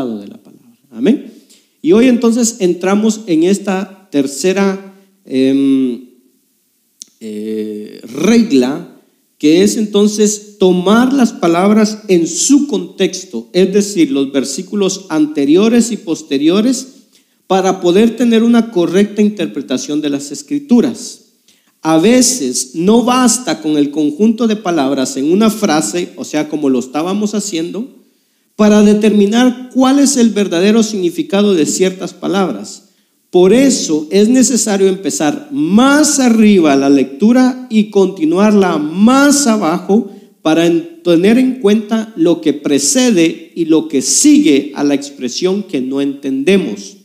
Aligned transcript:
de 0.00 0.26
la 0.26 0.38
palabra. 0.38 0.78
Amén. 0.90 1.32
Y 1.82 1.92
hoy 1.92 2.08
entonces 2.08 2.56
entramos 2.60 3.20
en 3.26 3.42
esta 3.42 4.08
tercera 4.10 4.94
em, 5.26 6.08
eh, 7.20 8.00
regla, 8.02 8.88
que 9.36 9.62
es 9.62 9.76
entonces 9.76 10.56
tomar 10.58 11.12
las 11.12 11.32
palabras 11.32 12.04
en 12.08 12.26
su 12.26 12.68
contexto, 12.68 13.50
es 13.52 13.72
decir, 13.74 14.10
los 14.10 14.32
versículos 14.32 15.06
anteriores 15.10 15.90
y 15.92 15.98
posteriores, 15.98 16.86
para 17.46 17.82
poder 17.82 18.16
tener 18.16 18.42
una 18.42 18.70
correcta 18.70 19.20
interpretación 19.20 20.00
de 20.00 20.08
las 20.08 20.30
escrituras. 20.32 21.32
A 21.82 21.98
veces 21.98 22.70
no 22.74 23.04
basta 23.04 23.60
con 23.60 23.76
el 23.76 23.90
conjunto 23.90 24.46
de 24.46 24.56
palabras 24.56 25.18
en 25.18 25.30
una 25.30 25.50
frase, 25.50 26.12
o 26.16 26.24
sea, 26.24 26.48
como 26.48 26.70
lo 26.70 26.78
estábamos 26.78 27.34
haciendo, 27.34 28.01
para 28.62 28.80
determinar 28.82 29.70
cuál 29.74 29.98
es 29.98 30.16
el 30.16 30.30
verdadero 30.30 30.84
significado 30.84 31.52
de 31.52 31.66
ciertas 31.66 32.14
palabras. 32.14 32.90
Por 33.28 33.52
eso 33.52 34.06
es 34.12 34.28
necesario 34.28 34.86
empezar 34.86 35.48
más 35.50 36.20
arriba 36.20 36.76
la 36.76 36.88
lectura 36.88 37.66
y 37.70 37.90
continuarla 37.90 38.78
más 38.78 39.48
abajo 39.48 40.12
para 40.42 40.70
tener 41.02 41.38
en 41.38 41.56
cuenta 41.58 42.12
lo 42.14 42.40
que 42.40 42.52
precede 42.52 43.50
y 43.56 43.64
lo 43.64 43.88
que 43.88 44.00
sigue 44.00 44.70
a 44.76 44.84
la 44.84 44.94
expresión 44.94 45.64
que 45.64 45.80
no 45.80 46.00
entendemos. 46.00 46.98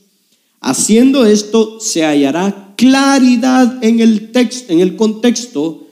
Haciendo 0.60 1.26
esto 1.26 1.80
se 1.80 2.06
hallará 2.06 2.76
claridad 2.78 3.84
en 3.84 4.00
el 4.00 4.32
texto, 4.32 4.72
en 4.72 4.82
el 4.82 4.96
contexto 4.96 5.88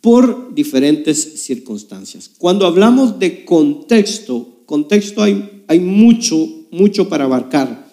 por 0.00 0.52
diferentes 0.56 1.44
circunstancias. 1.44 2.32
Cuando 2.36 2.66
hablamos 2.66 3.20
de 3.20 3.44
contexto, 3.44 4.53
contexto 4.66 5.22
hay, 5.22 5.64
hay 5.68 5.80
mucho, 5.80 6.48
mucho 6.70 7.08
para 7.08 7.24
abarcar. 7.24 7.84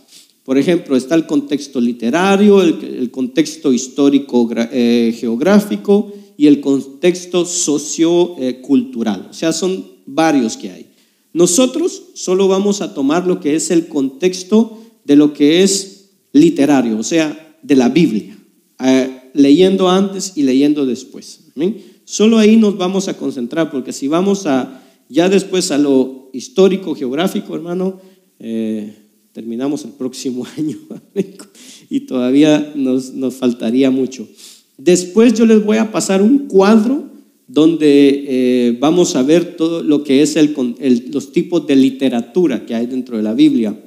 Por 0.43 0.57
ejemplo, 0.57 0.95
está 0.95 1.15
el 1.15 1.27
contexto 1.27 1.79
literario, 1.79 2.61
el, 2.61 3.11
contexto 3.11 3.71
histórico 3.71 4.49
eh, 4.71 5.15
geográfico 5.17 6.11
y 6.35 6.47
el 6.47 6.59
contexto 6.59 7.45
sociocultural. 7.45 9.27
o 9.29 9.33
sea, 9.33 9.53
son 9.53 9.85
varios 10.05 10.57
que 10.57 10.71
hay. 10.71 10.87
Nosotros 11.33 12.03
solo 12.15 12.47
vamos 12.47 12.81
a 12.81 12.93
tomar 12.93 13.27
lo 13.27 13.39
que 13.39 13.55
es 13.55 13.71
el 13.71 13.87
contexto 13.87 14.77
de 15.05 15.15
lo 15.15 15.33
que 15.33 15.63
es 15.63 16.09
literario, 16.33 16.97
o 16.97 17.03
sea, 17.03 17.57
de 17.61 17.75
la 17.75 17.89
Biblia, 17.89 18.37
eh, 18.83 19.29
leyendo 19.33 19.89
antes 19.89 20.33
y 20.35 20.43
leyendo 20.43 20.85
después. 20.85 21.41
Solo 22.03 22.37
ahí 22.39 22.57
nos 22.57 22.77
vamos 22.77 23.07
a 23.07 23.15
concentrar, 23.15 23.71
porque 23.71 23.93
si 23.93 24.07
vamos 24.07 24.45
a 24.47 24.80
ya 25.11 25.27
después 25.27 25.71
a 25.71 25.77
lo 25.77 26.29
histórico, 26.31 26.95
geográfico, 26.95 27.53
hermano, 27.53 27.99
eh, 28.39 28.95
terminamos 29.33 29.83
el 29.83 29.91
próximo 29.91 30.45
año 30.57 30.77
y 31.89 32.01
todavía 32.01 32.71
nos, 32.75 33.13
nos, 33.13 33.35
faltaría 33.35 33.91
mucho. 33.91 34.27
Después 34.77 35.33
yo 35.33 35.45
les 35.45 35.63
voy 35.63 35.77
a 35.77 35.91
pasar 35.91 36.21
un 36.21 36.47
cuadro 36.47 37.09
donde 37.45 38.25
eh, 38.27 38.77
vamos 38.79 39.17
a 39.17 39.23
ver 39.23 39.57
todo 39.57 39.83
lo 39.83 40.05
que 40.05 40.21
es 40.21 40.37
el, 40.37 40.55
los 41.11 41.33
tipos 41.33 41.67
de 41.67 41.75
literatura 41.75 42.65
que 42.65 42.75
hay 42.75 42.85
dentro 42.85 43.17
de 43.17 43.23
la 43.23 43.33
Biblia. 43.33 43.77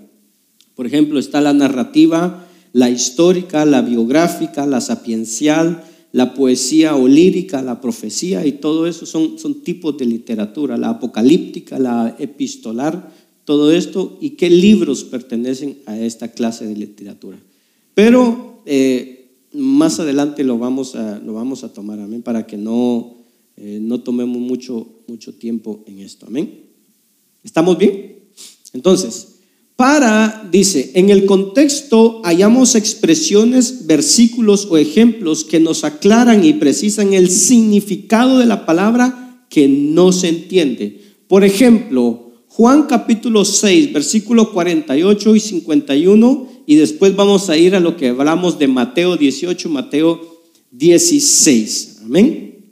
Por 0.74 0.86
ejemplo, 0.86 1.18
está 1.18 1.40
la 1.40 1.54
narrativa, 1.54 2.46
la 2.74 2.90
histórica, 2.90 3.64
la 3.64 3.80
biográfica, 3.80 4.66
la 4.66 4.82
sapiencial, 4.82 5.82
la 6.14 6.32
poesía 6.32 6.94
o 6.94 7.08
lírica, 7.08 7.60
la 7.60 7.80
profecía 7.80 8.46
y 8.46 8.52
todo 8.52 8.86
eso 8.86 9.04
son, 9.04 9.36
son 9.36 9.64
tipos 9.64 9.98
de 9.98 10.06
literatura, 10.06 10.76
la 10.76 10.90
apocalíptica, 10.90 11.76
la 11.80 12.14
epistolar, 12.20 13.12
todo 13.44 13.72
esto 13.72 14.16
y 14.20 14.30
qué 14.30 14.48
libros 14.48 15.02
pertenecen 15.02 15.78
a 15.86 15.98
esta 15.98 16.28
clase 16.30 16.68
de 16.68 16.76
literatura. 16.76 17.36
Pero 17.94 18.62
eh, 18.64 19.32
más 19.54 19.98
adelante 19.98 20.44
lo 20.44 20.56
vamos 20.56 20.94
a, 20.94 21.18
lo 21.18 21.32
vamos 21.34 21.64
a 21.64 21.72
tomar, 21.72 21.98
amén, 21.98 22.22
para 22.22 22.46
que 22.46 22.56
no, 22.56 23.16
eh, 23.56 23.80
no 23.82 24.02
tomemos 24.02 24.38
mucho, 24.38 24.86
mucho 25.08 25.34
tiempo 25.34 25.82
en 25.88 25.98
esto, 25.98 26.26
amén. 26.26 26.60
¿Estamos 27.42 27.76
bien? 27.76 28.20
Entonces, 28.72 29.33
para, 29.76 30.48
dice, 30.52 30.92
en 30.94 31.10
el 31.10 31.26
contexto 31.26 32.20
hallamos 32.24 32.76
expresiones, 32.76 33.86
versículos 33.86 34.68
o 34.70 34.76
ejemplos 34.76 35.44
que 35.44 35.58
nos 35.58 35.82
aclaran 35.82 36.44
y 36.44 36.52
precisan 36.52 37.12
el 37.12 37.28
significado 37.28 38.38
de 38.38 38.46
la 38.46 38.66
palabra 38.66 39.46
que 39.48 39.66
no 39.66 40.12
se 40.12 40.28
entiende. 40.28 41.00
Por 41.26 41.44
ejemplo, 41.44 42.32
Juan 42.48 42.84
capítulo 42.84 43.44
6, 43.44 43.92
versículo 43.92 44.52
48 44.52 45.34
y 45.34 45.40
51, 45.40 46.48
y 46.66 46.76
después 46.76 47.16
vamos 47.16 47.50
a 47.50 47.56
ir 47.56 47.74
a 47.74 47.80
lo 47.80 47.96
que 47.96 48.08
hablamos 48.08 48.60
de 48.60 48.68
Mateo 48.68 49.16
18, 49.16 49.68
Mateo 49.70 50.20
16. 50.70 52.02
Amén. 52.04 52.70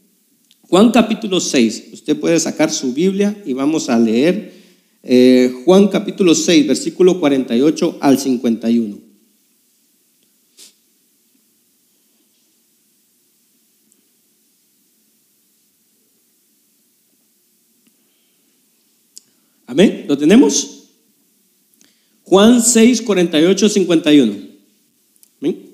Juan 0.68 0.92
capítulo 0.92 1.40
6, 1.40 1.90
usted 1.92 2.18
puede 2.18 2.38
sacar 2.38 2.70
su 2.70 2.92
Biblia 2.94 3.42
y 3.44 3.54
vamos 3.54 3.88
a 3.88 3.98
leer 3.98 4.61
eh, 5.02 5.52
Juan 5.64 5.88
capítulo 5.88 6.34
6, 6.34 6.66
versículo 6.66 7.18
48 7.18 7.98
al 8.00 8.18
51. 8.18 8.98
Amén. 19.66 20.04
¿Lo 20.06 20.18
tenemos? 20.18 20.90
Juan 22.24 22.62
6, 22.62 23.02
48, 23.02 23.68
51. 23.70 24.34
Amén. 25.40 25.71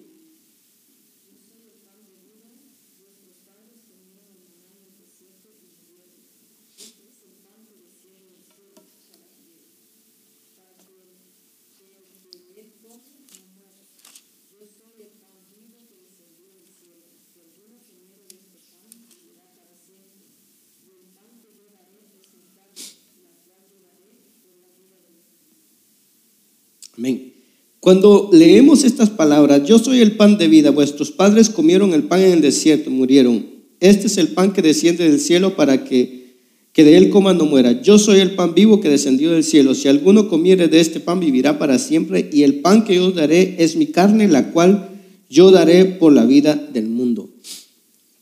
Cuando 27.89 28.29
leemos 28.35 28.85
estas 28.85 29.09
palabras, 29.09 29.65
yo 29.65 29.79
soy 29.79 30.01
el 30.01 30.13
pan 30.13 30.37
de 30.37 30.47
vida, 30.47 30.71
vuestros 30.71 31.11
padres 31.11 31.49
comieron 31.49 31.95
el 31.95 32.03
pan 32.03 32.21
en 32.21 32.33
el 32.33 32.43
desierto, 32.43 32.91
murieron. 32.91 33.47
Este 33.81 34.09
es 34.09 34.19
el 34.19 34.29
pan 34.29 34.53
que 34.53 34.61
desciende 34.61 35.09
del 35.09 35.19
cielo 35.19 35.57
para 35.57 35.85
que, 35.85 36.35
que 36.75 36.85
de 36.85 36.99
él 36.99 37.09
coma 37.09 37.33
no 37.33 37.47
muera. 37.47 37.81
Yo 37.81 37.99
soy 37.99 38.21
el 38.21 38.33
pan 38.33 38.55
vivo 38.55 38.81
que 38.81 38.91
descendió 38.91 39.31
del 39.31 39.43
cielo. 39.43 39.75
Si 39.75 39.89
alguno 39.89 40.29
comiere 40.29 40.69
de 40.69 40.81
este 40.81 41.01
pan, 41.01 41.19
vivirá 41.19 41.59
para 41.59 41.79
siempre. 41.79 42.29
Y 42.31 42.43
el 42.43 42.61
pan 42.61 42.85
que 42.85 42.97
yo 42.97 43.11
daré 43.11 43.57
es 43.59 43.75
mi 43.75 43.87
carne, 43.87 44.29
la 44.29 44.51
cual 44.51 44.91
yo 45.31 45.51
daré 45.51 45.87
por 45.87 46.13
la 46.13 46.27
vida 46.27 46.57
del 46.57 46.89
mundo. 46.89 47.31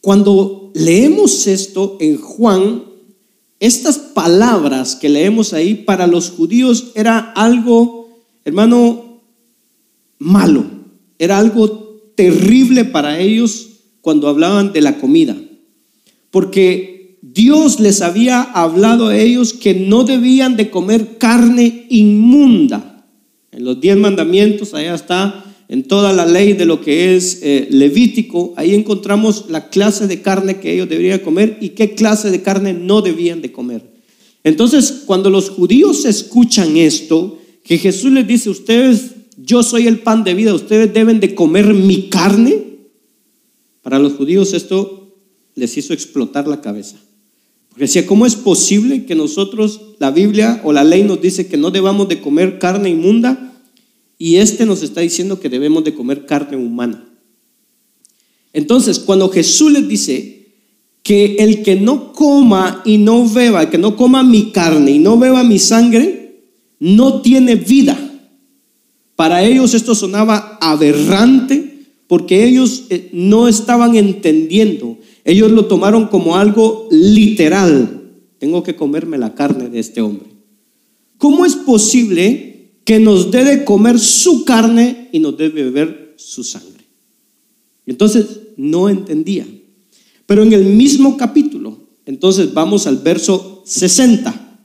Cuando 0.00 0.70
leemos 0.76 1.48
esto 1.48 1.96
en 1.98 2.18
Juan, 2.18 2.84
estas 3.58 3.98
palabras 3.98 4.94
que 4.94 5.08
leemos 5.08 5.52
ahí 5.52 5.74
para 5.74 6.06
los 6.06 6.30
judíos 6.30 6.92
era 6.94 7.18
algo 7.18 8.06
hermano, 8.46 9.05
malo. 10.18 10.64
Era 11.18 11.38
algo 11.38 12.12
terrible 12.14 12.84
para 12.84 13.20
ellos 13.20 13.68
cuando 14.00 14.28
hablaban 14.28 14.72
de 14.72 14.80
la 14.80 14.98
comida. 14.98 15.36
Porque 16.30 17.18
Dios 17.22 17.80
les 17.80 18.02
había 18.02 18.40
hablado 18.40 19.08
a 19.08 19.16
ellos 19.16 19.52
que 19.52 19.74
no 19.74 20.04
debían 20.04 20.56
de 20.56 20.70
comer 20.70 21.18
carne 21.18 21.86
inmunda. 21.90 23.04
En 23.52 23.64
los 23.64 23.80
diez 23.80 23.96
mandamientos, 23.96 24.74
allá 24.74 24.94
está, 24.94 25.44
en 25.68 25.82
toda 25.82 26.12
la 26.12 26.26
ley 26.26 26.52
de 26.52 26.64
lo 26.64 26.80
que 26.80 27.16
es 27.16 27.40
eh, 27.42 27.66
levítico, 27.70 28.54
ahí 28.56 28.74
encontramos 28.74 29.46
la 29.48 29.68
clase 29.68 30.06
de 30.06 30.22
carne 30.22 30.60
que 30.60 30.72
ellos 30.72 30.88
deberían 30.88 31.18
comer 31.20 31.58
y 31.60 31.70
qué 31.70 31.94
clase 31.94 32.30
de 32.30 32.42
carne 32.42 32.72
no 32.72 33.02
debían 33.02 33.42
de 33.42 33.50
comer. 33.50 33.82
Entonces, 34.44 35.02
cuando 35.06 35.28
los 35.28 35.50
judíos 35.50 36.04
escuchan 36.04 36.76
esto, 36.76 37.38
que 37.64 37.78
Jesús 37.78 38.12
les 38.12 38.28
dice, 38.28 38.48
ustedes, 38.50 39.15
yo 39.36 39.62
soy 39.62 39.86
el 39.86 40.00
pan 40.00 40.24
de 40.24 40.34
vida, 40.34 40.54
ustedes 40.54 40.92
deben 40.92 41.20
de 41.20 41.34
comer 41.34 41.74
mi 41.74 42.08
carne. 42.08 42.64
Para 43.82 43.98
los 43.98 44.14
judíos 44.14 44.54
esto 44.54 45.14
les 45.54 45.76
hizo 45.76 45.92
explotar 45.92 46.48
la 46.48 46.60
cabeza. 46.60 46.96
Porque 47.68 47.84
decía, 47.84 48.06
¿cómo 48.06 48.24
es 48.24 48.36
posible 48.36 49.04
que 49.04 49.14
nosotros, 49.14 49.80
la 49.98 50.10
Biblia 50.10 50.60
o 50.64 50.72
la 50.72 50.84
ley 50.84 51.02
nos 51.02 51.20
dice 51.20 51.46
que 51.46 51.56
no 51.56 51.70
debamos 51.70 52.08
de 52.08 52.20
comer 52.20 52.58
carne 52.58 52.88
inmunda 52.88 53.52
y 54.18 54.36
este 54.36 54.64
nos 54.64 54.82
está 54.82 55.02
diciendo 55.02 55.40
que 55.40 55.50
debemos 55.50 55.84
de 55.84 55.94
comer 55.94 56.24
carne 56.24 56.56
humana? 56.56 57.06
Entonces, 58.54 58.98
cuando 58.98 59.28
Jesús 59.28 59.70
les 59.70 59.86
dice 59.86 60.54
que 61.02 61.36
el 61.38 61.62
que 61.62 61.76
no 61.76 62.14
coma 62.14 62.82
y 62.86 62.96
no 62.96 63.28
beba, 63.28 63.62
el 63.62 63.68
que 63.68 63.76
no 63.76 63.94
coma 63.94 64.22
mi 64.22 64.50
carne 64.50 64.92
y 64.92 64.98
no 64.98 65.18
beba 65.18 65.44
mi 65.44 65.58
sangre, 65.58 66.40
no 66.80 67.20
tiene 67.20 67.56
vida. 67.56 68.05
Para 69.16 69.42
ellos 69.42 69.72
esto 69.72 69.94
sonaba 69.94 70.58
aberrante 70.60 71.76
porque 72.06 72.46
ellos 72.46 72.84
eh, 72.90 73.08
no 73.12 73.48
estaban 73.48 73.96
entendiendo. 73.96 74.98
Ellos 75.24 75.50
lo 75.50 75.66
tomaron 75.66 76.06
como 76.06 76.36
algo 76.36 76.86
literal. 76.90 78.02
Tengo 78.38 78.62
que 78.62 78.76
comerme 78.76 79.18
la 79.18 79.34
carne 79.34 79.68
de 79.68 79.80
este 79.80 80.02
hombre. 80.02 80.28
¿Cómo 81.18 81.46
es 81.46 81.56
posible 81.56 82.74
que 82.84 83.00
nos 83.00 83.30
debe 83.30 83.64
comer 83.64 83.98
su 83.98 84.44
carne 84.44 85.08
y 85.10 85.18
nos 85.18 85.36
debe 85.36 85.64
beber 85.64 86.14
su 86.16 86.44
sangre? 86.44 86.84
Entonces 87.86 88.40
no 88.56 88.88
entendía. 88.88 89.46
Pero 90.26 90.42
en 90.42 90.52
el 90.52 90.64
mismo 90.64 91.16
capítulo, 91.16 91.78
entonces 92.04 92.52
vamos 92.52 92.86
al 92.86 92.98
verso 92.98 93.62
60, 93.64 94.58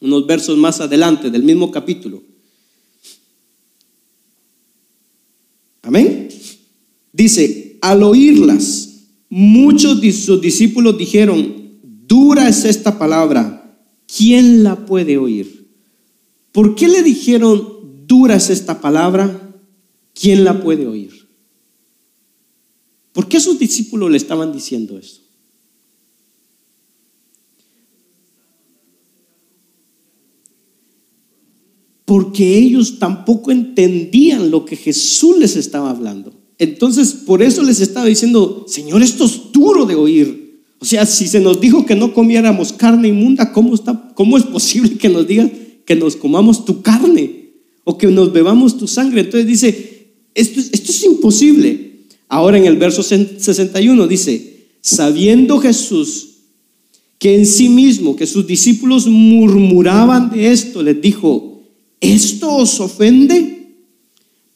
unos 0.00 0.26
versos 0.26 0.56
más 0.56 0.80
adelante 0.80 1.30
del 1.30 1.42
mismo 1.42 1.70
capítulo. 1.70 2.22
Amén. 5.88 6.28
Dice, 7.14 7.78
al 7.80 8.02
oírlas, 8.02 9.06
muchos 9.30 10.02
de 10.02 10.12
sus 10.12 10.38
discípulos 10.38 10.98
dijeron, 10.98 11.80
dura 12.06 12.46
es 12.46 12.66
esta 12.66 12.98
palabra, 12.98 13.74
¿quién 14.06 14.62
la 14.62 14.84
puede 14.84 15.16
oír? 15.16 15.66
¿Por 16.52 16.74
qué 16.74 16.88
le 16.88 17.02
dijeron, 17.02 18.04
dura 18.06 18.36
es 18.36 18.50
esta 18.50 18.82
palabra, 18.82 19.50
¿quién 20.12 20.44
la 20.44 20.62
puede 20.62 20.86
oír? 20.86 21.26
¿Por 23.14 23.26
qué 23.26 23.40
sus 23.40 23.58
discípulos 23.58 24.10
le 24.10 24.18
estaban 24.18 24.52
diciendo 24.52 24.98
eso? 24.98 25.22
Porque 32.08 32.56
ellos 32.56 32.98
tampoco 32.98 33.50
entendían 33.52 34.50
lo 34.50 34.64
que 34.64 34.76
Jesús 34.76 35.36
les 35.36 35.56
estaba 35.56 35.90
hablando. 35.90 36.32
Entonces, 36.56 37.12
por 37.12 37.42
eso 37.42 37.62
les 37.62 37.80
estaba 37.80 38.06
diciendo, 38.06 38.64
Señor, 38.66 39.02
esto 39.02 39.26
es 39.26 39.52
duro 39.52 39.84
de 39.84 39.94
oír. 39.94 40.62
O 40.78 40.86
sea, 40.86 41.04
si 41.04 41.28
se 41.28 41.38
nos 41.38 41.60
dijo 41.60 41.84
que 41.84 41.94
no 41.94 42.14
comiéramos 42.14 42.72
carne 42.72 43.08
inmunda, 43.08 43.52
¿cómo, 43.52 43.74
está, 43.74 44.10
cómo 44.14 44.38
es 44.38 44.44
posible 44.44 44.96
que 44.96 45.10
nos 45.10 45.26
digan 45.26 45.52
que 45.84 45.96
nos 45.96 46.16
comamos 46.16 46.64
tu 46.64 46.80
carne 46.80 47.50
o 47.84 47.98
que 47.98 48.06
nos 48.06 48.32
bebamos 48.32 48.78
tu 48.78 48.88
sangre? 48.88 49.20
Entonces 49.20 49.46
dice, 49.46 50.12
esto, 50.34 50.60
esto 50.60 50.90
es 50.90 51.04
imposible. 51.04 52.06
Ahora 52.26 52.56
en 52.56 52.64
el 52.64 52.78
verso 52.78 53.02
61 53.02 54.06
dice, 54.06 54.68
sabiendo 54.80 55.58
Jesús 55.58 56.28
que 57.18 57.34
en 57.34 57.44
sí 57.44 57.68
mismo, 57.68 58.16
que 58.16 58.26
sus 58.26 58.46
discípulos 58.46 59.06
murmuraban 59.06 60.30
de 60.30 60.52
esto, 60.52 60.82
les 60.82 61.02
dijo, 61.02 61.47
¿esto 62.00 62.54
os 62.54 62.80
ofende? 62.80 63.74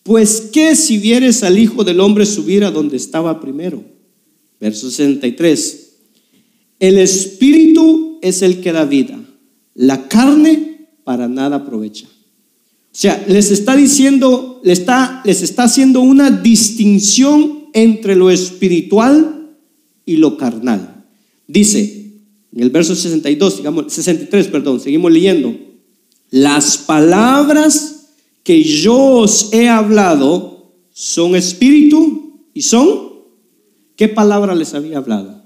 Pues 0.03 0.49
qué 0.53 0.75
si 0.75 0.99
vieres 0.99 1.43
al 1.43 1.59
Hijo 1.59 1.85
del 1.85 2.01
Hombre 2.01 2.27
subir 2.27 2.65
a 2.65 2.71
donde 2.71 2.97
estaba 2.97 3.41
primero. 3.41 3.85
Verso 4.61 4.91
63. 4.91 5.93
El 6.81 6.99
Espíritu 6.99 8.19
es 8.23 8.43
el 8.43 8.61
que 8.61 8.73
da 8.73 8.85
vida, 8.85 9.21
la 9.75 10.09
carne 10.09 10.89
para 11.05 11.29
nada 11.29 11.57
aprovecha. 11.57 12.07
O 12.07 12.95
sea, 12.95 13.25
les 13.29 13.51
está 13.51 13.77
diciendo, 13.77 14.61
les 14.65 14.81
está, 14.81 15.23
les 15.25 15.43
está 15.43 15.65
haciendo 15.65 16.01
una 16.01 16.31
distinción 16.31 17.69
entre 17.73 18.17
lo 18.17 18.31
espiritual 18.31 19.57
y 20.05 20.17
lo 20.17 20.37
carnal. 20.37 21.05
Dice 21.47 22.03
en 22.55 22.61
el 22.61 22.71
verso 22.71 22.95
62, 22.95 23.59
digamos, 23.59 23.93
63, 23.93 24.49
perdón, 24.49 24.79
seguimos 24.79 25.11
leyendo. 25.11 25.57
Las 26.33 26.79
palabras 26.79 28.07
que 28.43 28.65
yo 28.65 28.97
os 28.97 29.53
he 29.53 29.69
hablado 29.69 30.73
son 30.91 31.37
espíritu 31.37 32.41
y 32.55 32.63
son. 32.63 33.13
¿Qué 33.97 34.09
palabra 34.09 34.55
les 34.55 34.73
había 34.73 34.97
hablado? 34.97 35.43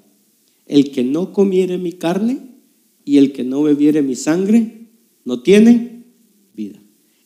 El 0.64 0.92
que 0.92 1.02
no 1.02 1.32
comiere 1.32 1.76
mi 1.76 1.92
carne 1.92 2.38
y 3.04 3.18
el 3.18 3.32
que 3.32 3.42
no 3.42 3.64
bebiere 3.64 4.00
mi 4.00 4.14
sangre 4.14 4.86
no 5.24 5.40
tiene 5.40 6.04
vida. 6.54 6.78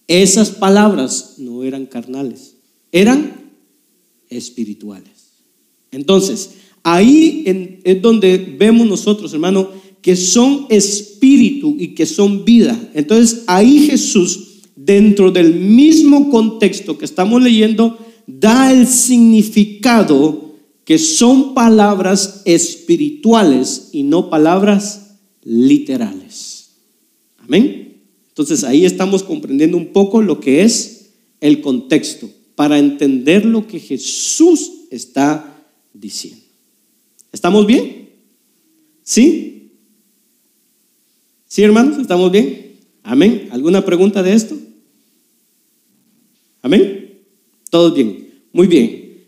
Esas 0.08 0.52
palabras 0.52 1.34
no 1.36 1.62
eran 1.62 1.84
carnales, 1.84 2.56
eran 2.92 3.52
espirituales. 4.30 5.34
Entonces, 5.90 6.52
ahí 6.82 7.44
es 7.84 8.00
donde 8.00 8.56
vemos 8.58 8.86
nosotros, 8.86 9.34
hermano, 9.34 9.68
que 10.02 10.16
son 10.16 10.66
espíritu 10.70 11.76
y 11.78 11.88
que 11.88 12.06
son 12.06 12.44
vida. 12.44 12.78
Entonces, 12.94 13.44
ahí 13.46 13.86
Jesús, 13.86 14.60
dentro 14.76 15.30
del 15.30 15.54
mismo 15.54 16.30
contexto 16.30 16.96
que 16.96 17.04
estamos 17.04 17.42
leyendo, 17.42 17.98
da 18.26 18.72
el 18.72 18.86
significado 18.86 20.54
que 20.84 20.98
son 20.98 21.54
palabras 21.54 22.42
espirituales 22.44 23.90
y 23.92 24.02
no 24.02 24.30
palabras 24.30 25.18
literales. 25.42 26.70
Amén. 27.38 28.02
Entonces 28.28 28.64
ahí 28.64 28.84
estamos 28.84 29.22
comprendiendo 29.22 29.76
un 29.76 29.88
poco 29.92 30.22
lo 30.22 30.40
que 30.40 30.62
es 30.62 31.10
el 31.40 31.60
contexto 31.60 32.30
para 32.54 32.78
entender 32.78 33.44
lo 33.44 33.66
que 33.66 33.78
Jesús 33.78 34.72
está 34.90 35.64
diciendo. 35.92 36.44
¿Estamos 37.32 37.66
bien? 37.66 38.10
¿Sí? 39.02 39.49
¿Sí, 41.50 41.64
hermanos? 41.64 41.98
¿Estamos 41.98 42.30
bien? 42.30 42.78
Amén. 43.02 43.48
¿Alguna 43.50 43.84
pregunta 43.84 44.22
de 44.22 44.34
esto? 44.34 44.56
Amén. 46.62 47.18
¿Todos 47.70 47.92
bien? 47.92 48.44
Muy 48.52 48.68
bien. 48.68 49.24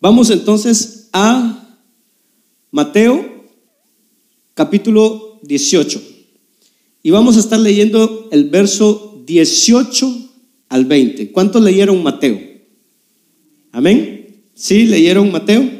Vamos 0.00 0.30
entonces 0.30 1.10
a 1.12 1.78
Mateo 2.70 3.44
capítulo 4.54 5.38
18. 5.42 6.02
Y 7.02 7.10
vamos 7.10 7.36
a 7.36 7.40
estar 7.40 7.60
leyendo 7.60 8.30
el 8.32 8.48
verso 8.48 9.22
18 9.26 10.30
al 10.70 10.86
20. 10.86 11.30
¿Cuántos 11.30 11.62
leyeron 11.62 12.02
Mateo? 12.02 12.40
Amén. 13.70 14.44
¿Sí? 14.54 14.86
¿Leyeron 14.86 15.30
Mateo? 15.30 15.70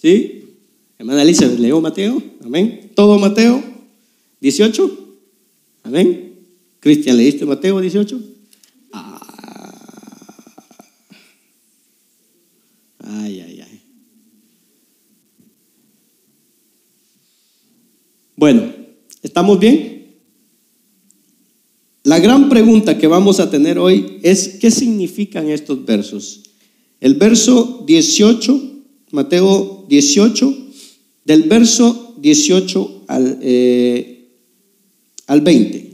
¿Sí? 0.00 0.44
Hermana 0.98 1.20
Elizabeth, 1.20 1.58
¿leyó 1.58 1.82
Mateo? 1.82 2.22
Amén. 2.42 2.83
¿Todo 2.94 3.18
Mateo? 3.18 3.62
¿18? 4.40 4.90
Amén. 5.82 6.38
Cristian, 6.80 7.16
¿leíste 7.16 7.44
Mateo 7.44 7.80
18? 7.80 8.20
Ah. 8.92 9.20
Ay, 12.98 13.40
ay, 13.40 13.60
ay. 13.60 13.80
Bueno, 18.36 18.72
¿estamos 19.22 19.58
bien? 19.58 19.94
La 22.02 22.18
gran 22.18 22.50
pregunta 22.50 22.98
que 22.98 23.06
vamos 23.06 23.40
a 23.40 23.50
tener 23.50 23.78
hoy 23.78 24.18
es, 24.22 24.58
¿qué 24.60 24.70
significan 24.70 25.48
estos 25.48 25.86
versos? 25.86 26.42
El 27.00 27.14
verso 27.14 27.82
18, 27.86 28.60
Mateo 29.10 29.86
18, 29.88 30.54
del 31.24 31.44
verso 31.44 32.03
18 32.24 33.04
al, 33.06 33.38
eh, 33.42 34.30
al 35.26 35.42
20. 35.42 35.90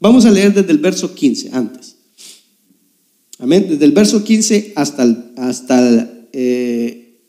Vamos 0.00 0.24
a 0.24 0.32
leer 0.32 0.52
desde 0.52 0.72
el 0.72 0.78
verso 0.78 1.14
15 1.14 1.50
antes. 1.52 1.94
Amén. 3.38 3.66
Desde 3.68 3.84
el 3.84 3.92
verso 3.92 4.24
15 4.24 4.72
hasta 4.74 5.04
el, 5.04 5.16
hasta 5.36 6.28
eh, 6.32 7.20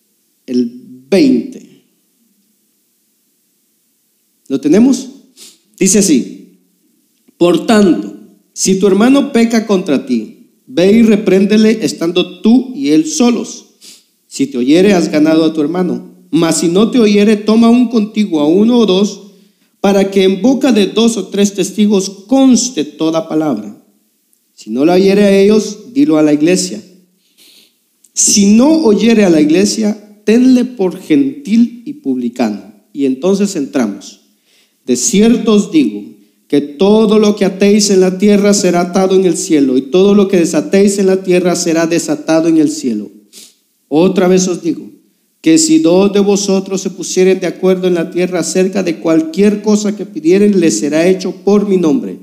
el 0.47 0.71
20. 1.07 1.83
¿Lo 4.47 4.59
tenemos? 4.59 5.07
Dice 5.77 5.99
así. 5.99 6.57
Por 7.37 7.67
tanto, 7.67 8.17
si 8.53 8.79
tu 8.79 8.87
hermano 8.87 9.31
peca 9.33 9.67
contra 9.67 10.07
ti, 10.07 10.49
ve 10.65 10.91
y 10.91 11.03
repréndele 11.03 11.85
estando 11.85 12.41
tú 12.41 12.73
y 12.73 12.89
él 12.89 13.05
solos. 13.05 13.75
Si 14.25 14.47
te 14.47 14.57
oyere, 14.57 14.93
has 14.93 15.11
ganado 15.11 15.45
a 15.45 15.53
tu 15.53 15.61
hermano. 15.61 16.14
Mas 16.35 16.57
si 16.57 16.67
no 16.67 16.91
te 16.91 16.99
oyere, 16.99 17.37
toma 17.37 17.69
un 17.69 17.87
contigo 17.87 18.41
a 18.41 18.45
uno 18.45 18.79
o 18.79 18.85
dos, 18.85 19.21
para 19.79 20.11
que 20.11 20.25
en 20.25 20.41
boca 20.41 20.73
de 20.73 20.87
dos 20.87 21.15
o 21.15 21.27
tres 21.27 21.53
testigos 21.53 22.09
conste 22.27 22.83
toda 22.83 23.29
palabra. 23.29 23.81
Si 24.53 24.69
no 24.69 24.83
la 24.83 24.95
oyere 24.95 25.23
a 25.23 25.39
ellos, 25.39 25.93
dilo 25.93 26.17
a 26.17 26.23
la 26.23 26.33
iglesia. 26.33 26.83
Si 28.11 28.47
no 28.47 28.83
oyere 28.83 29.23
a 29.23 29.29
la 29.29 29.39
iglesia, 29.39 30.19
tenle 30.25 30.65
por 30.65 30.99
gentil 30.99 31.83
y 31.85 31.93
publicano. 31.93 32.83
Y 32.91 33.05
entonces 33.05 33.55
entramos. 33.55 34.19
De 34.85 34.97
cierto 34.97 35.53
os 35.53 35.71
digo, 35.71 36.03
que 36.49 36.59
todo 36.59 37.17
lo 37.17 37.37
que 37.37 37.45
atéis 37.45 37.89
en 37.91 38.01
la 38.01 38.17
tierra 38.17 38.53
será 38.53 38.81
atado 38.81 39.15
en 39.15 39.23
el 39.23 39.37
cielo, 39.37 39.77
y 39.77 39.83
todo 39.83 40.13
lo 40.13 40.27
que 40.27 40.35
desatéis 40.35 40.99
en 40.99 41.07
la 41.07 41.23
tierra 41.23 41.55
será 41.55 41.87
desatado 41.87 42.49
en 42.49 42.57
el 42.57 42.69
cielo. 42.69 43.09
Otra 43.87 44.27
vez 44.27 44.49
os 44.49 44.61
digo, 44.61 44.94
que 45.45 45.59
si 45.59 45.77
dos 45.77 46.11
de 46.11 46.21
vosotros 46.21 46.81
se 46.81 46.89
pusieren 46.89 47.39
de 47.39 47.45
acuerdo 47.45 47.87
en 47.87 47.93
la 47.93 48.09
tierra 48.09 48.39
acerca 48.39 48.81
de 48.81 48.97
cualquier 48.97 49.61
cosa 49.61 49.95
que 49.95 50.07
pidieren, 50.07 50.59
les 50.59 50.79
será 50.79 51.07
hecho 51.07 51.35
por 51.43 51.69
mi 51.69 51.77
nombre, 51.77 52.17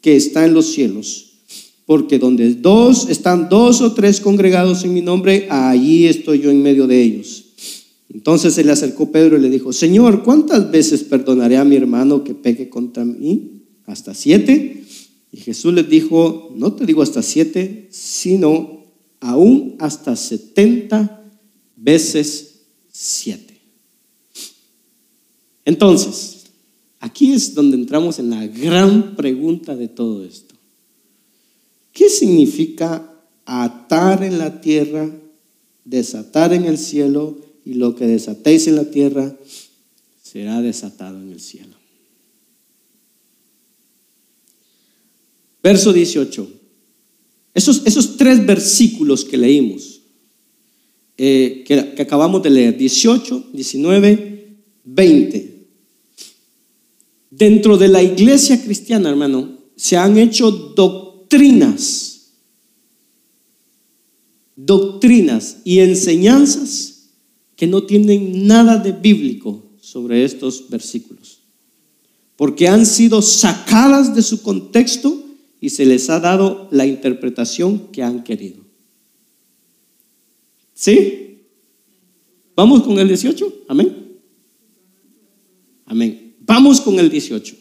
que 0.00 0.14
está 0.14 0.44
en 0.44 0.54
los 0.54 0.66
cielos. 0.66 1.40
Porque 1.86 2.20
donde 2.20 2.54
dos 2.54 3.08
están 3.10 3.48
dos 3.48 3.80
o 3.80 3.94
tres 3.94 4.20
congregados 4.20 4.84
en 4.84 4.94
mi 4.94 5.00
nombre, 5.00 5.48
allí 5.50 6.06
estoy 6.06 6.38
yo 6.38 6.52
en 6.52 6.62
medio 6.62 6.86
de 6.86 7.02
ellos. 7.02 7.46
Entonces 8.14 8.54
se 8.54 8.62
le 8.62 8.70
acercó 8.70 9.10
Pedro 9.10 9.36
y 9.36 9.40
le 9.40 9.50
dijo, 9.50 9.72
Señor, 9.72 10.22
¿cuántas 10.22 10.70
veces 10.70 11.02
perdonaré 11.02 11.56
a 11.56 11.64
mi 11.64 11.74
hermano 11.74 12.22
que 12.22 12.36
peque 12.36 12.68
contra 12.68 13.04
mí? 13.04 13.64
¿Hasta 13.86 14.14
siete? 14.14 14.84
Y 15.32 15.38
Jesús 15.38 15.74
les 15.74 15.90
dijo, 15.90 16.54
no 16.54 16.74
te 16.74 16.86
digo 16.86 17.02
hasta 17.02 17.22
siete, 17.22 17.88
sino 17.90 18.84
aún 19.18 19.74
hasta 19.80 20.14
setenta 20.14 21.24
veces 21.74 22.47
Entonces, 25.64 26.46
aquí 26.98 27.32
es 27.32 27.54
donde 27.54 27.76
entramos 27.76 28.18
en 28.18 28.30
la 28.30 28.46
gran 28.46 29.14
pregunta 29.14 29.76
de 29.76 29.86
todo 29.86 30.24
esto. 30.24 30.54
¿Qué 31.92 32.08
significa 32.08 33.12
atar 33.44 34.24
en 34.24 34.38
la 34.38 34.60
tierra, 34.60 35.10
desatar 35.84 36.52
en 36.52 36.64
el 36.64 36.78
cielo 36.78 37.38
y 37.64 37.74
lo 37.74 37.94
que 37.94 38.06
desatéis 38.06 38.66
en 38.66 38.76
la 38.76 38.90
tierra 38.90 39.36
será 40.22 40.60
desatado 40.60 41.20
en 41.20 41.30
el 41.30 41.40
cielo? 41.40 41.76
Verso 45.62 45.92
18. 45.92 46.50
Esos, 47.54 47.82
esos 47.84 48.16
tres 48.16 48.44
versículos 48.46 49.24
que 49.24 49.36
leímos 49.36 49.97
eh, 51.20 51.64
que, 51.66 51.74
acabamos 52.00 52.40
de 52.44 52.50
leer, 52.50 52.76
18, 52.76 53.50
19, 53.52 54.56
20. 54.84 55.66
Dentro 57.28 57.76
de 57.76 57.88
la 57.88 58.02
iglesia 58.04 58.62
cristiana, 58.62 59.10
hermano, 59.10 59.58
se 59.74 59.96
han 59.96 60.16
hecho 60.16 60.52
doctrinas, 60.52 62.34
doctrinas 64.54 65.56
y 65.64 65.80
enseñanzas 65.80 67.08
que 67.56 67.66
no 67.66 67.82
tienen 67.82 68.46
nada 68.46 68.76
de 68.76 68.92
bíblico 68.92 69.64
sobre 69.80 70.24
estos 70.24 70.70
versículos, 70.70 71.40
porque 72.36 72.68
han 72.68 72.86
sido 72.86 73.22
sacadas 73.22 74.14
de 74.14 74.22
su 74.22 74.42
contexto 74.42 75.20
y 75.60 75.70
se 75.70 75.84
les 75.84 76.08
ha 76.10 76.20
dado 76.20 76.68
la 76.70 76.86
interpretación 76.86 77.88
que 77.90 78.04
han 78.04 78.22
querido. 78.22 78.67
¿Sí? 80.78 81.40
¿Vamos 82.54 82.84
con 82.84 82.96
el 83.00 83.08
18? 83.08 83.64
Amén. 83.66 84.20
Amén. 85.86 86.36
Vamos 86.38 86.80
con 86.80 87.00
el 87.00 87.10
18. 87.10 87.56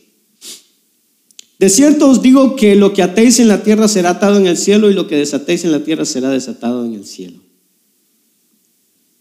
De 1.58 1.70
cierto 1.70 2.12
os 2.12 2.22
digo 2.22 2.56
que 2.56 2.76
lo 2.76 2.94
que 2.94 3.02
atéis 3.02 3.40
en 3.40 3.48
la 3.48 3.64
tierra 3.64 3.88
será 3.88 4.12
atado 4.12 4.38
en 4.38 4.46
el 4.46 4.56
cielo 4.56 4.92
y 4.92 4.94
lo 4.94 5.08
que 5.08 5.16
desatéis 5.16 5.66
en 5.66 5.72
la 5.72 5.84
tierra 5.84 6.06
será 6.06 6.30
desatado 6.30 6.86
en 6.86 6.94
el 6.94 7.08
cielo. 7.08 7.40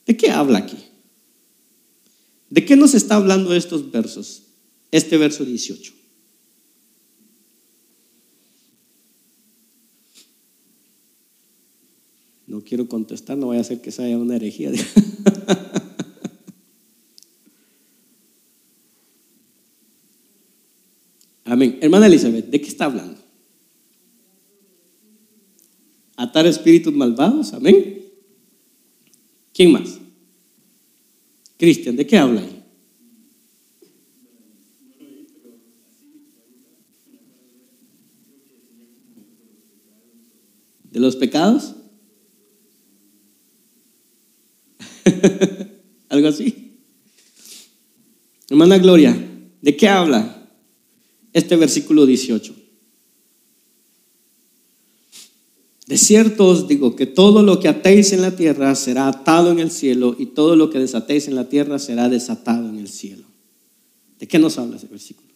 ¿De 0.05 0.15
qué 0.15 0.31
habla 0.31 0.59
aquí? 0.59 0.76
¿De 2.50 2.67
qué 2.67 2.76
nos 2.76 2.93
está 2.93 3.15
hablando 3.15 3.55
estos 3.55 3.91
versos? 3.91 4.43
Este 4.91 5.17
verso 5.17 5.43
18. 5.43 5.95
No 12.57 12.65
quiero 12.65 12.89
contestar, 12.89 13.37
no 13.37 13.49
vaya 13.49 13.61
a 13.61 13.65
ser 13.65 13.83
que 13.83 13.93
sea 13.93 14.17
una 14.17 14.37
herejía. 14.37 14.73
Amén. 21.45 21.77
Hermana 21.83 22.07
Elizabeth, 22.07 22.47
¿de 22.47 22.59
qué 22.59 22.69
está 22.69 22.87
hablando? 22.87 23.21
Atar 26.17 26.47
espíritus 26.47 26.95
malvados, 26.95 27.53
amén. 27.53 28.01
¿Quién 29.53 29.73
más? 29.73 29.99
Cristian, 31.59 31.95
¿de 31.95 32.07
qué 32.07 32.17
habla 32.17 32.41
ahí? 32.41 32.63
¿De 40.91 41.01
los 41.01 41.17
pecados? 41.17 41.75
Algo 46.09 46.29
así. 46.29 46.79
Hermana 48.49 48.79
Gloria, 48.79 49.17
¿de 49.61 49.77
qué 49.77 49.89
habla 49.89 50.49
este 51.33 51.57
versículo 51.57 52.07
18? 52.07 52.55
De 55.87 55.97
cierto 55.97 56.47
os 56.47 56.67
digo 56.67 56.97
que 56.97 57.07
todo 57.07 57.45
lo 57.45 57.61
que 57.61 57.69
atéis 57.69 58.13
en 58.13 58.21
la 58.21 58.35
tierra 58.35 58.75
será 58.75 59.07
atado 59.07 59.53
en 59.53 59.61
el 59.61 59.71
cielo 59.71 60.17
y 60.19 60.27
todo 60.27 60.57
lo 60.57 60.69
que 60.69 60.81
desatéis 60.81 61.29
en 61.29 61.37
la 61.37 61.49
tierra 61.49 61.79
será 61.79 62.09
desatado 62.09 62.69
en 62.69 62.79
el 62.79 62.89
cielo. 62.89 63.25
¿De 64.19 64.27
qué 64.27 64.39
nos 64.39 64.59
habla 64.59 64.77
ese 64.77 64.89
versículo? 64.89 65.27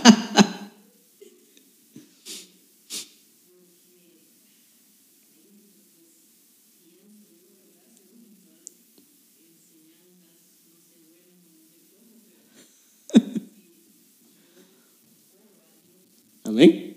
Amén. 16.45 16.95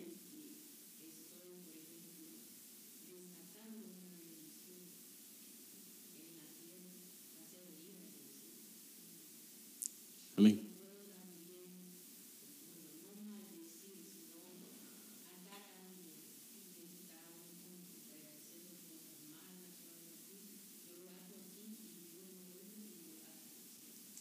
Amén. 10.38 10.62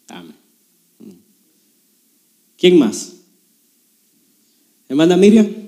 Amén. 0.08 0.34
¿Quién 2.56 2.78
más? 2.78 3.16
Hermana 4.88 5.16
Miriam. 5.16 5.66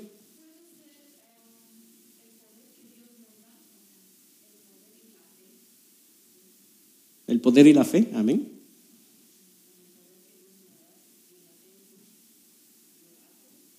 El 7.26 7.43
poder 7.43 7.67
y 7.67 7.75
la 7.75 7.85
fe, 7.85 8.09
amén. 8.14 8.59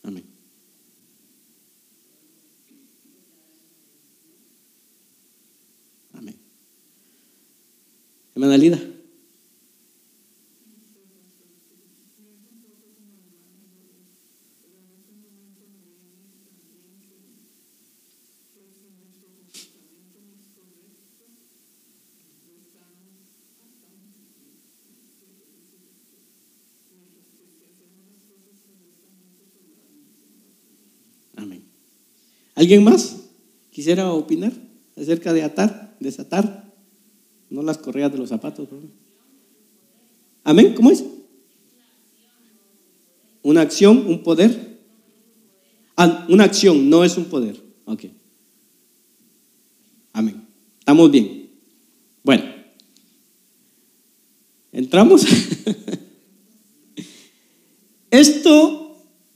Amén. 0.03 0.23
Amén. 6.13 6.35
Hermana 8.39 8.57
Lida. 8.57 8.79
¿Alguien 32.55 32.83
más 32.83 33.15
quisiera 33.71 34.11
opinar 34.11 34.51
acerca 34.97 35.31
de 35.31 35.43
atar, 35.43 35.95
desatar? 36.01 36.68
No 37.49 37.63
las 37.63 37.77
correas 37.77 38.11
de 38.11 38.17
los 38.17 38.29
zapatos. 38.29 38.67
Amén. 40.43 40.73
¿Cómo 40.75 40.91
es? 40.91 41.03
Una 43.41 43.61
acción, 43.61 44.05
un 44.07 44.23
poder. 44.23 44.77
Ah, 45.95 46.25
una 46.29 46.45
acción, 46.45 46.89
no 46.89 47.03
es 47.03 47.17
un 47.17 47.25
poder. 47.25 47.61
Ok. 47.85 48.05
Amén. 50.13 50.45
Estamos 50.79 51.11
bien. 51.11 51.49
Bueno. 52.23 52.43
Entramos. 54.71 55.25
Esto 58.11 58.79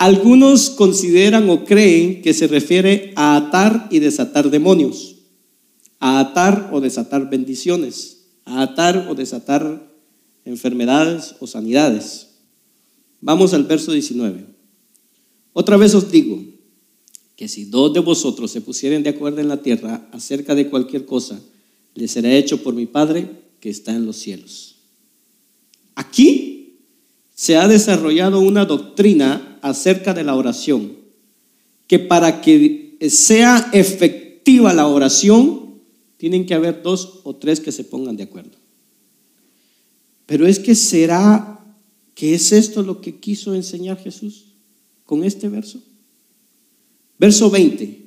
Algunos 0.03 0.71
consideran 0.71 1.49
o 1.49 1.63
creen 1.63 2.21
que 2.21 2.33
se 2.33 2.47
refiere 2.47 3.13
a 3.15 3.37
atar 3.37 3.87
y 3.89 3.99
desatar 3.99 4.49
demonios, 4.49 5.12
a 6.03 6.19
atar 6.19 6.69
o 6.73 6.81
desatar 6.81 7.29
bendiciones, 7.29 8.27
a 8.43 8.61
atar 8.61 9.07
o 9.07 9.15
desatar 9.15 9.63
enfermedades 10.43 11.35
o 11.39 11.47
sanidades. 11.47 12.27
Vamos 13.21 13.53
al 13.53 13.63
verso 13.63 13.93
19. 13.93 14.43
Otra 15.53 15.77
vez 15.77 15.95
os 15.95 16.11
digo 16.11 16.43
que 17.37 17.47
si 17.47 17.63
dos 17.63 17.93
de 17.93 18.01
vosotros 18.01 18.51
se 18.51 18.59
pusieren 18.59 19.01
de 19.01 19.11
acuerdo 19.11 19.39
en 19.39 19.47
la 19.47 19.61
tierra 19.61 20.05
acerca 20.11 20.55
de 20.55 20.69
cualquier 20.69 21.05
cosa, 21.05 21.39
le 21.95 22.09
será 22.09 22.33
hecho 22.33 22.61
por 22.63 22.73
mi 22.73 22.85
Padre 22.85 23.29
que 23.61 23.69
está 23.69 23.95
en 23.95 24.05
los 24.05 24.17
cielos. 24.17 24.75
Aquí 25.95 26.79
se 27.33 27.55
ha 27.55 27.69
desarrollado 27.69 28.41
una 28.41 28.65
doctrina 28.65 29.57
acerca 29.61 30.13
de 30.13 30.25
la 30.25 30.35
oración, 30.35 30.97
que 31.87 31.99
para 31.99 32.41
que 32.41 32.97
sea 33.09 33.69
efectiva 33.71 34.73
la 34.73 34.87
oración, 34.87 35.62
tienen 36.23 36.45
que 36.45 36.53
haber 36.53 36.81
dos 36.81 37.19
o 37.25 37.35
tres 37.35 37.59
que 37.59 37.73
se 37.73 37.83
pongan 37.83 38.15
de 38.15 38.23
acuerdo. 38.23 38.57
Pero 40.25 40.47
es 40.47 40.57
que 40.57 40.73
será 40.73 41.61
que 42.15 42.33
es 42.33 42.53
esto 42.53 42.81
lo 42.81 43.01
que 43.01 43.19
quiso 43.19 43.53
enseñar 43.53 44.01
Jesús 44.01 44.45
con 45.03 45.25
este 45.25 45.49
verso. 45.49 45.83
Verso 47.19 47.49
20, 47.49 48.05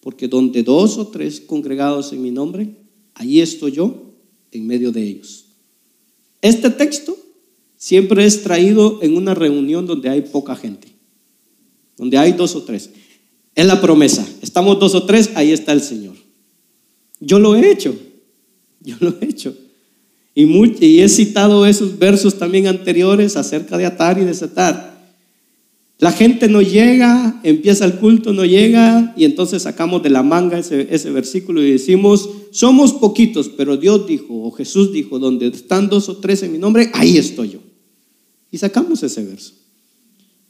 porque 0.00 0.26
donde 0.26 0.62
dos 0.62 0.96
o 0.96 1.08
tres 1.08 1.38
congregados 1.38 2.14
en 2.14 2.22
mi 2.22 2.30
nombre, 2.30 2.78
ahí 3.12 3.42
estoy 3.42 3.72
yo 3.72 4.14
en 4.50 4.66
medio 4.66 4.90
de 4.90 5.02
ellos. 5.02 5.44
Este 6.40 6.70
texto 6.70 7.14
siempre 7.76 8.24
es 8.24 8.42
traído 8.42 9.00
en 9.02 9.18
una 9.18 9.34
reunión 9.34 9.84
donde 9.84 10.08
hay 10.08 10.22
poca 10.22 10.56
gente, 10.56 10.88
donde 11.98 12.16
hay 12.16 12.32
dos 12.32 12.54
o 12.54 12.62
tres. 12.62 12.88
Es 13.54 13.66
la 13.66 13.82
promesa. 13.82 14.26
Estamos 14.40 14.80
dos 14.80 14.94
o 14.94 15.04
tres, 15.04 15.32
ahí 15.34 15.52
está 15.52 15.72
el 15.72 15.82
Señor. 15.82 16.23
Yo 17.24 17.38
lo 17.38 17.54
he 17.54 17.70
hecho, 17.70 17.94
yo 18.80 18.96
lo 19.00 19.14
he 19.20 19.24
hecho. 19.26 19.56
Y, 20.34 21.00
he 21.00 21.08
citado 21.08 21.64
esos 21.64 21.98
versos 21.98 22.38
también 22.38 22.66
anteriores 22.66 23.36
acerca 23.36 23.78
de 23.78 23.86
atar 23.86 24.18
y 24.18 24.24
desatar. 24.24 24.94
La 25.98 26.10
gente 26.10 26.48
no 26.48 26.60
llega, 26.60 27.40
empieza 27.44 27.84
el 27.84 27.94
culto, 27.94 28.32
no 28.32 28.44
llega, 28.44 29.14
y 29.16 29.24
entonces 29.24 29.62
sacamos 29.62 30.02
de 30.02 30.10
la 30.10 30.24
manga 30.24 30.58
ese, 30.58 30.88
ese, 30.90 31.10
versículo 31.12 31.62
y 31.62 31.70
decimos, 31.70 32.28
somos 32.50 32.92
poquitos, 32.92 33.48
pero 33.48 33.76
Dios 33.76 34.06
dijo, 34.08 34.42
o 34.42 34.50
Jesús 34.50 34.92
dijo, 34.92 35.20
donde 35.20 35.46
están 35.46 35.88
dos 35.88 36.08
o 36.08 36.16
tres 36.16 36.42
en 36.42 36.52
mi 36.52 36.58
nombre, 36.58 36.90
ahí 36.94 37.16
estoy 37.16 37.50
yo. 37.50 37.60
Y 38.50 38.58
sacamos 38.58 39.02
ese 39.04 39.24
verso. 39.24 39.54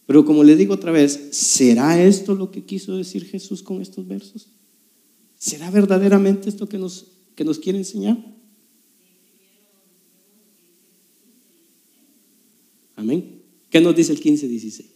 Pero 0.06 0.24
como 0.24 0.44
le 0.44 0.56
digo 0.56 0.74
otra 0.74 0.92
vez, 0.92 1.28
¿será 1.32 2.02
esto 2.02 2.34
lo 2.34 2.50
que 2.50 2.64
quiso 2.64 2.96
decir 2.96 3.24
Jesús 3.26 3.62
con 3.62 3.80
estos 3.80 4.06
versos? 4.06 4.48
¿Será 5.44 5.70
verdaderamente 5.70 6.48
esto 6.48 6.66
que 6.66 6.78
nos, 6.78 7.04
que 7.36 7.44
nos 7.44 7.58
quiere 7.58 7.76
enseñar? 7.76 8.16
Amén. 12.96 13.42
¿Qué 13.68 13.78
nos 13.78 13.94
dice 13.94 14.12
el 14.12 14.20
15, 14.20 14.48
16? 14.48 14.94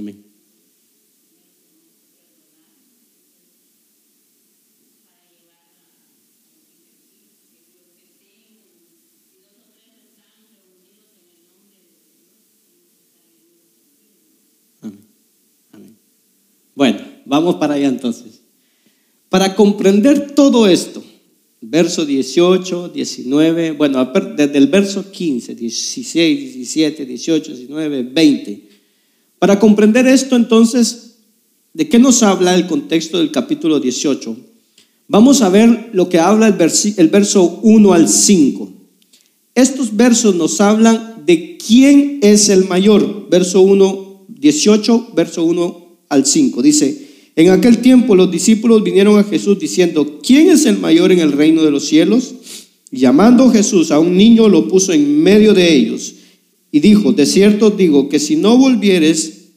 Amén. 0.00 0.24
Amén. 15.72 15.98
Bueno, 16.74 16.98
vamos 17.30 17.54
para 17.54 17.74
allá 17.74 17.88
entonces. 17.88 18.42
Para 19.30 19.54
comprender 19.54 20.32
todo 20.32 20.66
esto, 20.66 21.02
verso 21.62 22.04
18, 22.04 22.90
19, 22.90 23.72
bueno, 23.72 24.04
desde 24.36 24.58
el 24.58 24.66
verso 24.66 25.10
15, 25.10 25.54
16, 25.54 26.54
17, 26.54 27.06
18, 27.06 27.54
19, 27.54 28.02
20 28.02 28.70
para 29.40 29.58
comprender 29.58 30.06
esto 30.06 30.36
entonces, 30.36 31.16
¿de 31.72 31.88
qué 31.88 31.98
nos 31.98 32.22
habla 32.22 32.54
el 32.54 32.66
contexto 32.66 33.16
del 33.16 33.32
capítulo 33.32 33.80
18? 33.80 34.36
Vamos 35.08 35.40
a 35.40 35.48
ver 35.48 35.88
lo 35.94 36.10
que 36.10 36.18
habla 36.18 36.46
el, 36.46 37.08
verso 37.08 37.58
1 37.62 37.92
al 37.94 38.06
5. 38.06 38.70
Estos 39.54 39.96
versos 39.96 40.34
nos 40.34 40.60
hablan 40.60 41.24
de 41.24 41.56
quién 41.56 42.18
es 42.20 42.50
el 42.50 42.68
mayor. 42.68 43.30
Verso 43.30 43.62
1, 43.62 44.26
18, 44.28 45.12
verso 45.16 45.42
1 45.44 45.86
al 46.10 46.26
5. 46.26 46.60
Dice, 46.60 46.99
en 47.40 47.50
aquel 47.50 47.78
tiempo 47.78 48.14
los 48.14 48.30
discípulos 48.30 48.82
vinieron 48.82 49.18
a 49.18 49.24
Jesús 49.24 49.58
diciendo, 49.58 50.18
¿quién 50.22 50.50
es 50.50 50.66
el 50.66 50.78
mayor 50.78 51.12
en 51.12 51.20
el 51.20 51.32
reino 51.32 51.62
de 51.62 51.70
los 51.70 51.86
cielos? 51.86 52.34
llamando 52.90 53.50
Jesús 53.50 53.90
a 53.90 53.98
un 53.98 54.16
niño, 54.16 54.48
lo 54.48 54.68
puso 54.68 54.92
en 54.92 55.22
medio 55.22 55.54
de 55.54 55.72
ellos 55.74 56.14
y 56.72 56.80
dijo, 56.80 57.12
de 57.12 57.26
cierto 57.26 57.70
digo 57.70 58.08
que 58.08 58.18
si 58.18 58.36
no 58.36 58.56
volvieres, 58.56 59.52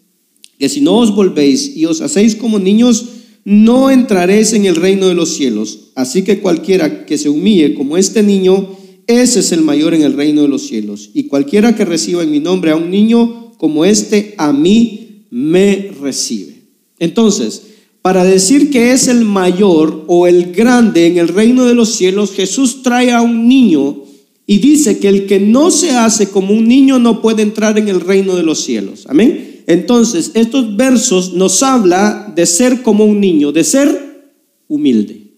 que 0.58 0.69
si 0.69 0.82
no 0.82 0.98
os 0.98 1.13
volvéis 1.13 1.76
y 1.76 1.86
os 1.86 2.02
hacéis 2.02 2.36
como 2.36 2.60
niños, 2.60 3.06
no 3.46 3.91
entraréis 3.91 4.54
en 4.54 4.65
el 4.65 4.76
reino 4.76 5.08
de 5.08 5.13
los 5.13 5.36
cielos. 5.36 5.91
Así 5.96 6.24
que 6.24 6.39
cualquiera 6.39 7.06
que 7.06 7.17
se 7.17 7.30
humille 7.30 7.74
como 7.74 7.98
este 7.98 8.24
niño, 8.24 8.69
ese 9.06 9.41
es 9.41 9.52
el 9.52 9.62
mayor 9.62 9.93
en 9.93 10.04
el 10.04 10.13
reino 10.13 10.43
de 10.43 10.48
los 10.48 10.65
cielos. 10.65 11.10
Y 11.13 11.24
cualquiera 11.24 11.76
que 11.76 11.86
reciba 11.86 12.24
en 12.24 12.32
mi 12.32 12.39
nombre 12.39 12.72
a 12.72 12.78
un 12.78 12.89
niño 12.89 13.52
como 13.58 13.84
este, 13.84 14.34
a 14.38 14.54
mí 14.54 15.26
me 15.30 15.91
recibe. 16.02 16.62
Entonces, 17.00 17.63
para 18.04 18.26
decir 18.26 18.70
que 18.70 18.92
es 18.92 19.08
el 19.08 19.24
mayor 19.24 20.04
o 20.08 20.28
el 20.28 20.52
grande 20.52 21.08
en 21.08 21.18
el 21.18 21.30
reino 21.30 21.63
de 21.63 21.74
los 21.74 21.96
cielos, 21.96 22.34
Jesús 22.34 22.84
trae 22.84 23.13
a 23.13 23.22
un 23.22 23.48
niño 23.48 24.04
y 24.46 24.58
dice 24.58 25.00
que 25.00 25.08
el 25.08 25.26
que 25.26 25.39
no 25.39 25.72
se 25.72 25.92
hace 25.92 26.30
como 26.30 26.54
un 26.54 26.68
niño 26.68 27.00
no 27.00 27.22
puede 27.22 27.44
entrar 27.44 27.80
en 27.80 27.88
el 27.88 28.02
reino 28.02 28.36
de 28.36 28.44
los 28.44 28.60
cielos. 28.60 29.06
Amén. 29.08 29.63
Entonces, 29.68 30.32
estos 30.34 30.76
versos 30.76 31.32
nos 31.32 31.63
habla 31.63 32.30
de 32.36 32.46
ser 32.46 32.82
como 32.82 33.06
un 33.06 33.22
niño, 33.22 33.54
de 33.54 33.63
ser 33.63 34.34
humilde. 34.68 35.32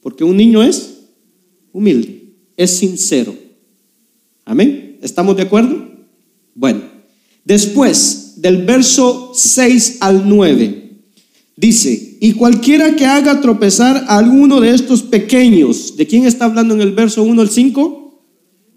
Porque 0.00 0.24
un 0.24 0.36
niño 0.36 0.64
es 0.64 0.94
humilde, 1.72 2.24
es 2.56 2.72
sincero. 2.72 3.36
Amén. 4.44 4.98
¿Estamos 5.00 5.36
de 5.36 5.42
acuerdo? 5.42 5.88
Bueno, 6.56 6.80
después 7.44 8.34
del 8.38 8.64
verso 8.64 9.30
6 9.32 9.98
al 10.00 10.28
9, 10.28 10.83
dice, 11.56 12.18
y 12.20 12.32
cualquiera 12.32 12.96
que 12.96 13.06
haga 13.06 13.40
tropezar 13.40 14.04
a 14.08 14.18
alguno 14.18 14.60
de 14.60 14.70
estos 14.70 15.02
pequeños, 15.02 15.96
¿de 15.96 16.06
quién 16.06 16.24
está 16.24 16.46
hablando 16.46 16.74
en 16.74 16.80
el 16.80 16.92
verso 16.92 17.22
1 17.22 17.42
al 17.42 17.50
5? 17.50 18.04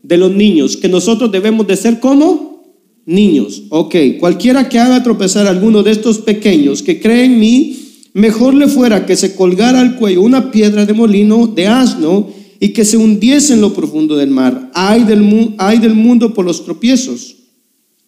de 0.08 0.18
los 0.18 0.32
niños, 0.32 0.78
que 0.78 0.88
nosotros 0.88 1.32
debemos 1.32 1.68
de 1.68 1.76
ser 1.76 2.00
como 2.00 2.64
niños. 3.06 3.64
Ok, 3.70 3.96
cualquiera 4.20 4.70
que 4.70 4.80
haga 4.80 5.04
tropezar 5.04 5.48
a 5.48 5.50
alguno 5.50 5.84
de 5.84 5.92
estos 5.92 6.20
pequeños 6.20 6.82
que 6.82 7.02
cree 7.02 7.26
en 7.26 7.40
mí, 7.40 7.78
mejor 8.14 8.54
le 8.54 8.68
fuera 8.68 9.06
que 9.06 9.18
se 9.18 9.36
colgara 9.36 9.82
al 9.82 9.98
cuello 9.98 10.22
una 10.22 10.50
piedra 10.52 10.86
de 10.86 10.94
molino 10.94 11.48
de 11.48 11.68
asno 11.68 12.30
y 12.60 12.70
que 12.70 12.86
se 12.86 12.98
hundiese 12.98 13.54
en 13.54 13.62
lo 13.62 13.74
profundo 13.74 14.16
del 14.16 14.30
mar. 14.30 14.72
Hay 14.74 15.04
del, 15.04 15.54
hay 15.58 15.80
del 15.80 15.94
mundo 15.94 16.34
por 16.34 16.46
los 16.46 16.64
tropiezos, 16.64 17.36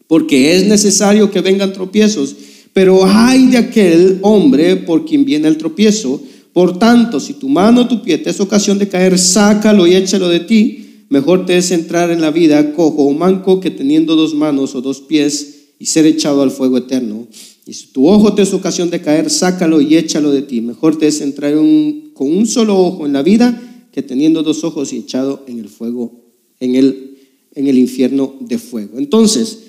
porque 0.08 0.56
es 0.56 0.66
necesario 0.66 1.30
que 1.30 1.42
vengan 1.42 1.74
tropiezos, 1.74 2.36
pero 2.80 3.04
hay 3.06 3.48
de 3.48 3.58
aquel 3.58 4.20
hombre 4.22 4.78
por 4.78 5.04
quien 5.04 5.26
viene 5.26 5.50
el 5.50 5.58
tropiezo. 5.58 6.24
Por 6.54 6.80
tanto, 6.80 7.20
si 7.20 7.34
tu 7.34 7.50
mano 7.50 7.82
o 7.82 7.88
tu 7.90 8.02
pie 8.02 8.18
te 8.20 8.30
es 8.30 8.40
ocasión 8.40 8.80
de 8.80 8.88
caer, 8.88 9.20
sácalo 9.20 9.86
y 9.86 9.96
échalo 9.96 10.30
de 10.30 10.40
ti 10.40 10.86
Mejor 11.10 11.46
te 11.46 11.58
es 11.58 11.72
entrar 11.72 12.10
en 12.10 12.22
la 12.22 12.32
vida 12.32 12.72
cojo 12.72 13.04
o 13.04 13.12
manco 13.12 13.60
que 13.60 13.70
teniendo 13.70 14.16
dos 14.16 14.34
manos 14.34 14.76
o 14.76 14.82
dos 14.82 15.02
pies 15.02 15.74
y 15.78 15.88
ser 15.88 16.06
echado 16.06 16.42
al 16.42 16.52
fuego 16.52 16.78
eterno. 16.78 17.28
Y 17.66 17.74
si 17.74 17.88
tu 17.88 18.08
ojo 18.08 18.34
te 18.34 18.44
es 18.44 18.54
ocasión 18.54 18.90
de 18.90 19.02
caer, 19.02 19.30
sácalo 19.30 19.82
y 19.82 19.98
échalo 19.98 20.32
de 20.32 20.44
ti. 20.44 20.62
Mejor 20.62 20.98
te 20.98 21.08
es 21.08 21.20
entrar 21.20 21.56
con 21.56 22.32
un 22.32 22.48
solo 22.48 22.80
ojo 22.80 23.06
en 23.06 23.12
la 23.12 23.24
vida 23.24 23.62
que 23.92 24.04
teniendo 24.04 24.42
dos 24.42 24.64
ojos 24.64 24.94
y 24.94 25.00
echado 25.00 25.44
en 25.48 25.60
el 25.60 25.68
fuego, 25.68 26.14
en 26.62 26.78
el 26.78 27.78
infierno 27.78 28.36
de 28.40 28.58
fuego. 28.58 29.00
Entonces, 29.00 29.64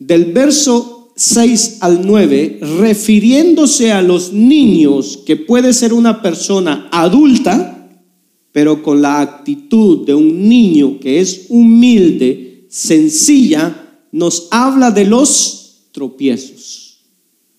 del 0.00 0.32
verso 0.32 0.95
6 1.16 1.78
al 1.80 2.06
9, 2.06 2.60
refiriéndose 2.78 3.90
a 3.90 4.02
los 4.02 4.34
niños, 4.34 5.20
que 5.24 5.36
puede 5.36 5.72
ser 5.72 5.94
una 5.94 6.20
persona 6.20 6.88
adulta, 6.92 7.88
pero 8.52 8.82
con 8.82 9.00
la 9.00 9.22
actitud 9.22 10.06
de 10.06 10.14
un 10.14 10.46
niño 10.46 11.00
que 11.00 11.20
es 11.20 11.46
humilde, 11.48 12.66
sencilla, 12.68 13.98
nos 14.12 14.48
habla 14.50 14.90
de 14.90 15.06
los 15.06 15.88
tropiezos. 15.92 16.98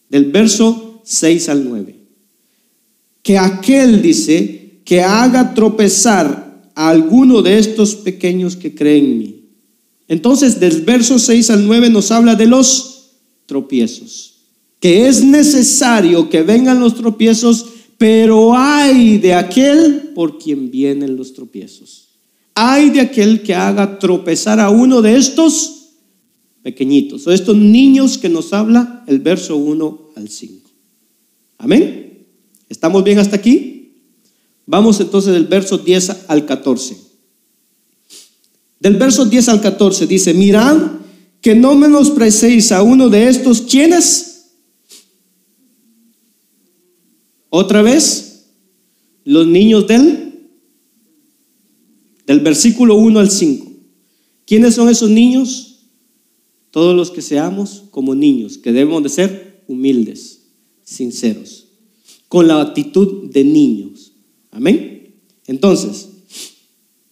Del 0.10 0.26
verso 0.26 1.02
6 1.04 1.50
al 1.50 1.67
9. 1.67 1.96
Que 3.24 3.39
aquel 3.39 4.04
dice 4.04 4.82
que 4.86 5.02
haga 5.02 5.56
tropezar 5.56 6.72
a 6.76 6.89
alguno 6.89 7.41
de 7.41 7.58
estos 7.58 7.96
pequeños 7.96 8.56
que 8.56 8.76
creen 8.76 9.06
en 9.06 9.17
mí. 9.17 9.43
Entonces, 10.08 10.60
del 10.60 10.84
verso 10.84 11.17
6 11.17 11.50
al 11.50 11.65
9 11.65 11.89
nos 11.89 12.12
habla 12.12 12.36
de 12.36 12.46
los 12.46 12.96
tropiezos. 13.47 14.36
Que 14.79 15.07
es 15.07 15.23
necesario 15.23 16.29
que 16.29 16.43
vengan 16.43 16.79
los 16.79 16.93
tropiezos, 16.93 17.65
pero 17.97 18.55
hay 18.55 19.17
de 19.17 19.33
aquel 19.33 20.12
por 20.13 20.38
quien 20.38 20.69
vienen 20.69 21.17
los 21.17 21.33
tropiezos. 21.33 22.10
Hay 22.53 22.91
de 22.91 23.01
aquel 23.01 23.41
que 23.41 23.55
haga 23.55 23.97
tropezar 23.97 24.60
a 24.60 24.69
uno 24.69 25.01
de 25.01 25.17
estos 25.17 25.73
pequeñitos, 26.62 27.25
o 27.25 27.31
estos 27.31 27.55
niños 27.55 28.17
que 28.17 28.29
nos 28.29 28.53
habla 28.53 29.03
el 29.07 29.19
verso 29.19 29.55
1 29.55 30.12
al 30.15 30.29
5. 30.29 30.69
Amén. 31.57 32.27
¿Estamos 32.69 33.03
bien 33.03 33.19
hasta 33.19 33.38
aquí? 33.38 33.77
Vamos 34.65 34.99
entonces 34.99 35.33
del 35.33 35.45
verso 35.45 35.77
10 35.77 36.25
al 36.27 36.45
14. 36.45 36.97
Del 38.79 38.95
verso 38.95 39.25
10 39.25 39.49
al 39.49 39.62
14 39.62 40.05
dice, 40.05 40.33
mirad 40.33 40.77
que 41.47 41.55
no 41.55 41.75
menosprecéis 41.75 42.73
a 42.73 42.83
uno 42.83 43.07
de 43.07 43.29
estos, 43.29 43.62
¿quiénes? 43.62 44.49
Otra 47.47 47.81
vez, 47.81 48.49
los 49.23 49.47
niños 49.47 49.88
del 49.88 50.49
del 52.25 52.41
versículo 52.41 52.97
1 52.97 53.19
al 53.21 53.31
5. 53.31 53.65
¿Quiénes 54.45 54.75
son 54.75 54.89
esos 54.89 55.10
niños? 55.10 55.86
Todos 56.69 56.93
los 56.93 57.12
que 57.12 57.21
seamos 57.21 57.86
como 57.91 58.13
niños, 58.13 58.57
que 58.57 58.73
debemos 58.73 59.01
de 59.03 59.07
ser 59.07 59.63
humildes, 59.69 60.49
sinceros, 60.83 61.69
con 62.27 62.49
la 62.49 62.60
actitud 62.60 63.31
de 63.31 63.45
niños. 63.45 64.12
Amén. 64.51 65.15
Entonces, 65.45 66.10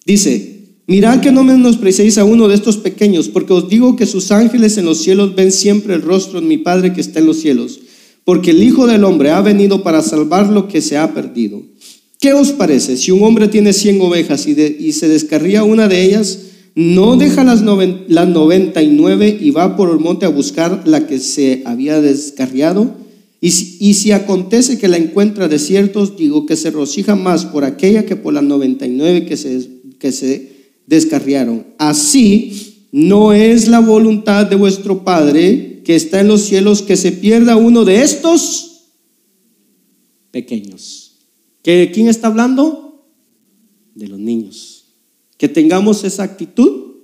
dice, 0.05 0.54
mirad 0.87 1.21
que 1.21 1.31
no 1.31 1.43
menospreciéis 1.43 2.17
a 2.17 2.25
uno 2.25 2.47
de 2.47 2.55
estos 2.55 2.77
pequeños, 2.77 3.29
porque 3.29 3.53
os 3.53 3.69
digo 3.69 3.95
que 3.95 4.05
sus 4.05 4.31
ángeles 4.31 4.77
en 4.77 4.85
los 4.85 4.99
cielos 4.99 5.35
ven 5.35 5.51
siempre 5.51 5.95
el 5.95 6.01
rostro 6.01 6.41
de 6.41 6.47
mi 6.47 6.57
Padre 6.57 6.93
que 6.93 7.01
está 7.01 7.19
en 7.19 7.25
los 7.25 7.39
cielos, 7.39 7.79
porque 8.23 8.51
el 8.51 8.63
Hijo 8.63 8.87
del 8.87 9.03
Hombre 9.03 9.31
ha 9.31 9.41
venido 9.41 9.83
para 9.83 10.01
salvar 10.01 10.49
lo 10.49 10.67
que 10.67 10.81
se 10.81 10.97
ha 10.97 11.13
perdido. 11.13 11.61
¿Qué 12.19 12.33
os 12.33 12.51
parece? 12.51 12.97
Si 12.97 13.11
un 13.11 13.23
hombre 13.23 13.47
tiene 13.47 13.73
100 13.73 14.01
ovejas 14.01 14.47
y, 14.47 14.91
se 14.93 15.07
descarría 15.07 15.63
una 15.63 15.87
de 15.87 16.03
ellas, 16.03 16.39
no 16.73 17.17
deja 17.17 17.43
las, 17.43 17.61
las 17.61 18.27
99 18.27 19.37
y 19.39 19.51
va 19.51 19.75
por 19.75 19.91
el 19.91 19.99
monte 19.99 20.25
a 20.25 20.29
buscar 20.29 20.87
la 20.87 21.07
que 21.07 21.19
se 21.19 21.61
había 21.65 22.01
descarriado. 22.01 22.95
Y 23.41 23.51
si, 23.51 23.77
y 23.79 23.93
si 23.93 24.11
acontece 24.11 24.77
que 24.77 24.87
la 24.87 24.97
encuentra 24.97 25.47
de 25.47 25.59
ciertos, 25.59 26.17
digo 26.17 26.45
que 26.45 26.55
se 26.55 26.71
rocija 26.71 27.15
más 27.15 27.45
por 27.45 27.63
aquella 27.63 28.05
que 28.05 28.15
por 28.15 28.33
las 28.33 28.43
99 28.43 29.25
que 29.25 29.37
se, 29.37 29.69
que 29.99 30.11
se 30.11 30.54
descarriaron. 30.87 31.65
Así 31.77 32.87
no 32.91 33.33
es 33.33 33.67
la 33.67 33.79
voluntad 33.79 34.45
de 34.45 34.55
vuestro 34.55 35.03
Padre 35.03 35.81
que 35.83 35.95
está 35.95 36.21
en 36.21 36.27
los 36.27 36.41
cielos 36.41 36.81
que 36.81 36.97
se 36.97 37.11
pierda 37.11 37.57
uno 37.57 37.85
de 37.85 38.01
estos 38.01 38.85
pequeños. 40.31 41.13
¿Que 41.61 41.91
quién 41.93 42.07
está 42.07 42.27
hablando? 42.27 43.05
De 43.93 44.07
los 44.07 44.19
niños. 44.19 44.85
Que 45.37 45.49
tengamos 45.49 46.03
esa 46.03 46.23
actitud 46.23 46.95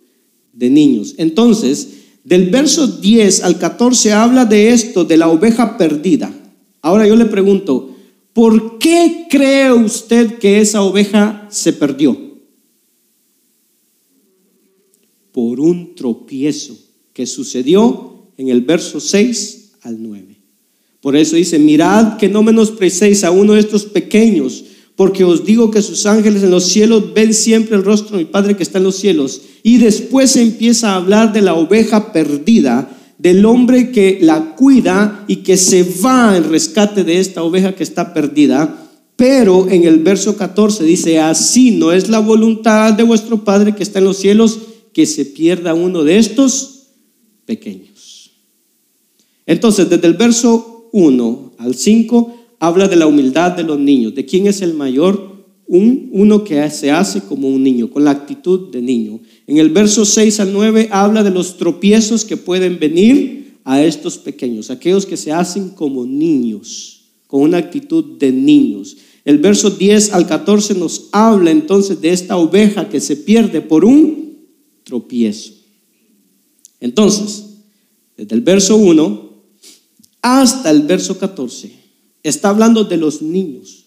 de 0.53 0.69
niños. 0.69 1.15
Entonces, 1.17 1.89
del 2.23 2.49
verso 2.49 2.87
10 2.87 3.43
al 3.43 3.57
14 3.57 4.13
habla 4.13 4.45
de 4.45 4.69
esto, 4.69 5.03
de 5.03 5.17
la 5.17 5.27
oveja 5.27 5.77
perdida. 5.77 6.31
Ahora 6.81 7.07
yo 7.07 7.15
le 7.15 7.25
pregunto, 7.25 7.95
¿por 8.33 8.79
qué 8.79 9.27
cree 9.29 9.71
usted 9.71 10.37
que 10.37 10.61
esa 10.61 10.83
oveja 10.83 11.47
se 11.51 11.73
perdió? 11.73 12.30
Por 15.31 15.59
un 15.59 15.95
tropiezo 15.95 16.77
que 17.13 17.25
sucedió 17.25 18.27
en 18.37 18.49
el 18.49 18.61
verso 18.61 18.99
6 18.99 19.71
al 19.81 20.01
9. 20.01 20.37
Por 21.01 21.15
eso 21.15 21.35
dice, 21.35 21.57
mirad 21.57 22.17
que 22.17 22.29
no 22.29 22.43
menosprecéis 22.43 23.23
a 23.23 23.31
uno 23.31 23.53
de 23.53 23.59
estos 23.59 23.85
pequeños, 23.85 24.63
porque 24.95 25.23
os 25.23 25.45
digo 25.45 25.71
que 25.71 25.81
sus 25.81 26.05
ángeles 26.05 26.43
en 26.43 26.51
los 26.51 26.65
cielos 26.65 27.13
ven 27.13 27.33
siempre 27.33 27.75
el 27.75 27.83
rostro 27.83 28.17
de 28.17 28.23
mi 28.23 28.29
Padre 28.29 28.55
que 28.55 28.61
está 28.61 28.77
en 28.77 28.83
los 28.83 28.97
cielos. 28.97 29.41
Y 29.63 29.77
después 29.77 30.35
empieza 30.35 30.91
a 30.91 30.97
hablar 30.97 31.33
de 31.33 31.41
la 31.41 31.55
oveja 31.55 32.13
perdida, 32.13 32.97
del 33.17 33.45
hombre 33.45 33.91
que 33.91 34.19
la 34.21 34.55
cuida 34.55 35.25
y 35.27 35.37
que 35.37 35.57
se 35.57 35.83
va 35.83 36.37
en 36.37 36.49
rescate 36.49 37.03
de 37.03 37.19
esta 37.19 37.43
oveja 37.43 37.73
que 37.73 37.83
está 37.83 38.13
perdida. 38.13 38.89
Pero 39.15 39.69
en 39.69 39.83
el 39.85 39.99
verso 39.99 40.35
14 40.35 40.83
dice, 40.83 41.19
así 41.19 41.71
no 41.71 41.91
es 41.91 42.09
la 42.09 42.19
voluntad 42.19 42.93
de 42.93 43.03
vuestro 43.03 43.43
Padre 43.43 43.75
que 43.75 43.83
está 43.83 43.99
en 43.99 44.05
los 44.05 44.17
cielos 44.17 44.59
que 44.93 45.06
se 45.06 45.25
pierda 45.25 45.73
uno 45.73 46.04
de 46.04 46.17
estos 46.17 46.88
pequeños. 47.45 48.32
Entonces, 49.45 49.89
desde 49.89 50.08
el 50.08 50.13
verso 50.13 50.89
1 50.91 51.54
al 51.58 51.75
5 51.75 52.38
habla 52.60 52.88
de 52.88 52.95
la 52.95 53.08
humildad 53.08 53.51
de 53.51 53.63
los 53.63 53.80
niños, 53.80 54.13
de 54.13 54.25
quién 54.25 54.47
es 54.47 54.62
el 54.62 54.73
mayor, 54.73 55.32
un, 55.67 56.10
uno 56.12 56.43
que 56.43 56.69
se 56.69 56.91
hace 56.91 57.21
como 57.21 57.47
un 57.47 57.63
niño, 57.63 57.89
con 57.89 58.04
la 58.04 58.12
actitud 58.12 58.71
de 58.71 58.82
niño. 58.82 59.19
En 59.47 59.58
el 59.58 59.69
verso 59.69 60.06
6 60.06 60.39
al 60.41 60.54
9 60.54 60.89
habla 60.91 61.23
de 61.23 61.32
los 61.32 61.58
tropiezos 61.58 62.25
que 62.25 62.38
pueden 62.38 62.80
venir 62.80 63.60
a 63.63 63.82
estos 63.82 64.17
pequeños, 64.17 64.69
aquellos 64.69 65.06
que 65.06 65.17
se 65.17 65.32
hacen 65.32 65.69
como 65.69 66.06
niños, 66.06 67.04
con 67.27 67.41
una 67.41 67.58
actitud 67.58 68.17
de 68.19 68.32
niños. 68.32 68.97
El 69.23 69.38
verso 69.38 69.69
10 69.69 70.13
al 70.13 70.27
14 70.27 70.75
nos 70.75 71.10
habla 71.12 71.51
entonces 71.51 72.01
de 72.01 72.10
esta 72.10 72.38
oveja 72.38 72.89
que 72.89 72.99
se 72.99 73.15
pierde 73.15 73.62
por 73.62 73.86
un 73.86 74.20
tropiezo. 74.83 75.53
Entonces, 76.79 77.45
desde 78.17 78.35
el 78.35 78.41
verso 78.41 78.75
1 78.75 79.31
hasta 80.21 80.69
el 80.69 80.83
verso 80.83 81.17
14. 81.17 81.71
Está 82.23 82.49
hablando 82.49 82.83
de 82.83 82.97
los 82.97 83.21
niños 83.21 83.85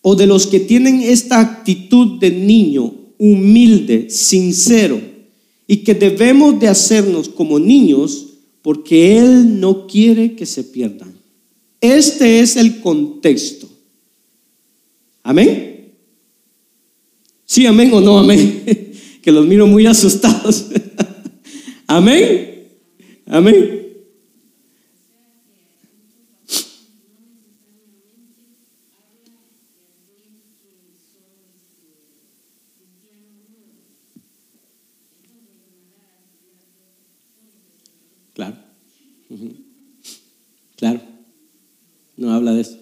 o 0.00 0.14
de 0.14 0.26
los 0.26 0.46
que 0.46 0.60
tienen 0.60 1.00
esta 1.02 1.40
actitud 1.40 2.18
de 2.18 2.30
niño 2.30 2.94
humilde, 3.18 4.10
sincero 4.10 5.00
y 5.66 5.78
que 5.78 5.94
debemos 5.94 6.58
de 6.58 6.68
hacernos 6.68 7.28
como 7.28 7.58
niños 7.58 8.28
porque 8.62 9.18
Él 9.18 9.60
no 9.60 9.86
quiere 9.86 10.34
que 10.34 10.46
se 10.46 10.64
pierdan. 10.64 11.14
Este 11.80 12.40
es 12.40 12.56
el 12.56 12.80
contexto. 12.80 13.68
Amén. 15.22 15.92
Sí, 17.44 17.66
amén 17.66 17.92
o 17.92 18.00
no, 18.00 18.18
amén. 18.18 18.62
Que 19.22 19.32
los 19.32 19.46
miro 19.46 19.66
muy 19.66 19.86
asustados. 19.86 20.66
Amén. 21.86 22.68
Amén. 23.26 23.82
Claro, 40.82 41.00
no 42.16 42.32
habla 42.32 42.54
de 42.54 42.62
eso. 42.62 42.81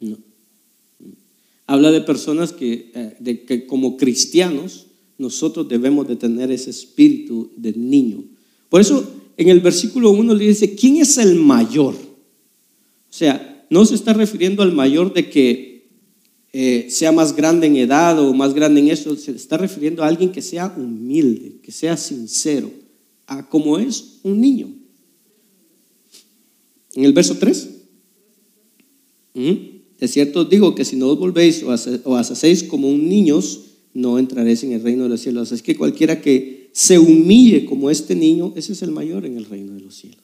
No. 0.00 0.18
Habla 1.66 1.90
de 1.90 2.00
personas 2.00 2.52
que, 2.52 2.92
eh, 2.94 3.16
de 3.18 3.44
que 3.44 3.66
como 3.66 3.96
cristianos 3.96 4.86
nosotros 5.18 5.68
debemos 5.68 6.06
de 6.06 6.16
tener 6.16 6.50
ese 6.50 6.70
espíritu 6.70 7.50
de 7.56 7.72
niño. 7.72 8.24
Por 8.68 8.80
eso 8.80 9.12
en 9.36 9.48
el 9.48 9.60
versículo 9.60 10.10
1 10.10 10.34
le 10.34 10.48
dice, 10.48 10.74
¿quién 10.74 10.96
es 10.96 11.18
el 11.18 11.34
mayor? 11.34 11.94
O 11.94 13.12
sea, 13.12 13.66
no 13.70 13.84
se 13.84 13.94
está 13.94 14.12
refiriendo 14.12 14.62
al 14.62 14.72
mayor 14.72 15.12
de 15.12 15.28
que 15.28 15.88
eh, 16.52 16.86
sea 16.88 17.12
más 17.12 17.34
grande 17.34 17.66
en 17.66 17.76
edad 17.76 18.18
o 18.18 18.32
más 18.32 18.54
grande 18.54 18.80
en 18.80 18.88
eso, 18.88 19.16
se 19.16 19.32
está 19.32 19.56
refiriendo 19.58 20.02
a 20.02 20.08
alguien 20.08 20.32
que 20.32 20.40
sea 20.40 20.72
humilde, 20.76 21.56
que 21.62 21.72
sea 21.72 21.96
sincero, 21.96 22.70
a 23.26 23.48
como 23.48 23.78
es 23.78 24.20
un 24.22 24.40
niño. 24.40 24.68
En 26.94 27.04
el 27.04 27.12
verso 27.12 27.36
3, 27.36 27.68
de 30.00 30.08
cierto 30.08 30.40
os 30.40 30.50
digo 30.50 30.74
que 30.74 30.84
si 30.84 30.96
no 30.96 31.08
os 31.08 31.18
volvéis 31.18 31.62
o, 31.62 31.74
o 32.04 32.16
hacéis 32.16 32.62
como 32.62 32.88
un 32.88 33.08
niños, 33.08 33.60
no 33.94 34.18
entraréis 34.18 34.62
en 34.62 34.72
el 34.72 34.82
reino 34.82 35.04
de 35.04 35.08
los 35.08 35.20
cielos. 35.20 35.52
Es 35.52 35.62
que 35.62 35.76
cualquiera 35.76 36.20
que 36.20 36.68
se 36.72 36.98
humille 36.98 37.64
como 37.64 37.90
este 37.90 38.14
niño, 38.14 38.52
ese 38.56 38.74
es 38.74 38.82
el 38.82 38.90
mayor 38.90 39.24
en 39.24 39.38
el 39.38 39.46
reino 39.46 39.72
de 39.72 39.80
los 39.80 39.94
cielos. 39.94 40.20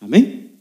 Amén. 0.00 0.52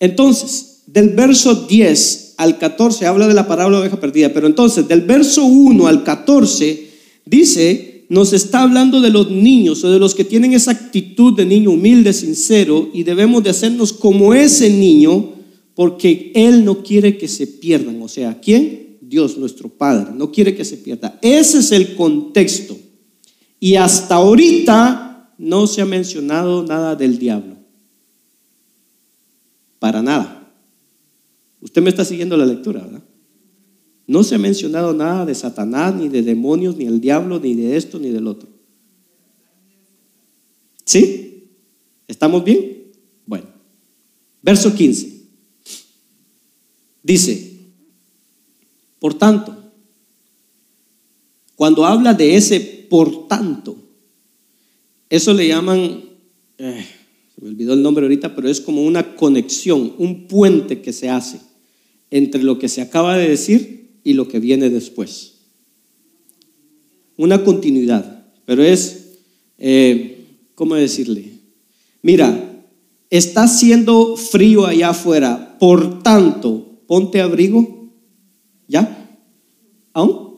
Entonces, 0.00 0.82
del 0.86 1.10
verso 1.10 1.66
10 1.66 2.34
al 2.38 2.58
14 2.58 3.06
habla 3.06 3.28
de 3.28 3.34
la 3.34 3.46
parábola 3.46 3.76
de 3.76 3.82
oveja 3.82 4.00
perdida, 4.00 4.32
pero 4.32 4.46
entonces 4.46 4.88
del 4.88 5.02
verso 5.02 5.44
1 5.44 5.86
al 5.86 6.04
14 6.04 6.88
dice, 7.26 8.06
nos 8.08 8.32
está 8.32 8.62
hablando 8.62 9.00
de 9.00 9.10
los 9.10 9.30
niños 9.30 9.84
o 9.84 9.90
de 9.90 9.98
los 9.98 10.14
que 10.14 10.24
tienen 10.24 10.54
esa 10.54 10.70
actitud 10.70 11.36
de 11.36 11.44
niño 11.44 11.72
humilde, 11.72 12.12
sincero, 12.12 12.88
y 12.94 13.02
debemos 13.02 13.42
de 13.42 13.50
hacernos 13.50 13.92
como 13.92 14.32
ese 14.32 14.70
niño 14.70 15.35
porque 15.76 16.32
Él 16.34 16.64
no 16.64 16.82
quiere 16.82 17.18
que 17.18 17.28
se 17.28 17.46
pierdan. 17.46 18.00
O 18.00 18.08
sea, 18.08 18.40
¿quién? 18.40 18.96
Dios, 19.02 19.36
nuestro 19.36 19.68
Padre, 19.68 20.12
no 20.14 20.32
quiere 20.32 20.56
que 20.56 20.64
se 20.64 20.78
pierda. 20.78 21.18
Ese 21.22 21.58
es 21.58 21.70
el 21.70 21.94
contexto. 21.94 22.76
Y 23.60 23.76
hasta 23.76 24.16
ahorita 24.16 25.34
no 25.36 25.66
se 25.66 25.82
ha 25.82 25.84
mencionado 25.84 26.64
nada 26.64 26.96
del 26.96 27.18
diablo. 27.18 27.56
Para 29.78 30.02
nada. 30.02 30.50
Usted 31.60 31.82
me 31.82 31.90
está 31.90 32.06
siguiendo 32.06 32.38
la 32.38 32.46
lectura, 32.46 32.80
¿verdad? 32.80 33.04
No 34.06 34.24
se 34.24 34.36
ha 34.36 34.38
mencionado 34.38 34.94
nada 34.94 35.26
de 35.26 35.34
Satanás, 35.34 35.94
ni 35.94 36.08
de 36.08 36.22
demonios, 36.22 36.76
ni 36.76 36.86
el 36.86 37.02
diablo, 37.02 37.38
ni 37.38 37.54
de 37.54 37.76
esto, 37.76 37.98
ni 37.98 38.08
del 38.08 38.26
otro. 38.28 38.48
¿Sí? 40.86 41.50
¿Estamos 42.08 42.42
bien? 42.44 42.92
Bueno. 43.26 43.46
Verso 44.40 44.74
15. 44.74 45.15
Dice, 47.06 47.52
por 48.98 49.14
tanto, 49.14 49.56
cuando 51.54 51.86
habla 51.86 52.14
de 52.14 52.34
ese 52.34 52.58
por 52.90 53.28
tanto, 53.28 53.76
eso 55.08 55.32
le 55.32 55.46
llaman, 55.46 56.02
eh, 56.58 56.84
se 57.32 57.40
me 57.40 57.50
olvidó 57.50 57.74
el 57.74 57.82
nombre 57.82 58.06
ahorita, 58.06 58.34
pero 58.34 58.48
es 58.48 58.60
como 58.60 58.82
una 58.82 59.14
conexión, 59.14 59.94
un 59.98 60.26
puente 60.26 60.82
que 60.82 60.92
se 60.92 61.08
hace 61.08 61.38
entre 62.10 62.42
lo 62.42 62.58
que 62.58 62.68
se 62.68 62.80
acaba 62.80 63.16
de 63.16 63.28
decir 63.28 64.00
y 64.02 64.14
lo 64.14 64.26
que 64.26 64.40
viene 64.40 64.68
después. 64.68 65.34
Una 67.16 67.44
continuidad, 67.44 68.26
pero 68.46 68.64
es, 68.64 69.18
eh, 69.58 70.24
¿cómo 70.56 70.74
decirle? 70.74 71.34
Mira, 72.02 72.64
está 73.10 73.44
haciendo 73.44 74.16
frío 74.16 74.66
allá 74.66 74.88
afuera, 74.88 75.56
por 75.60 76.02
tanto, 76.02 76.66
ponte 76.86 77.20
abrigo, 77.20 77.90
¿ya? 78.68 79.18
¿Aún? 79.92 80.36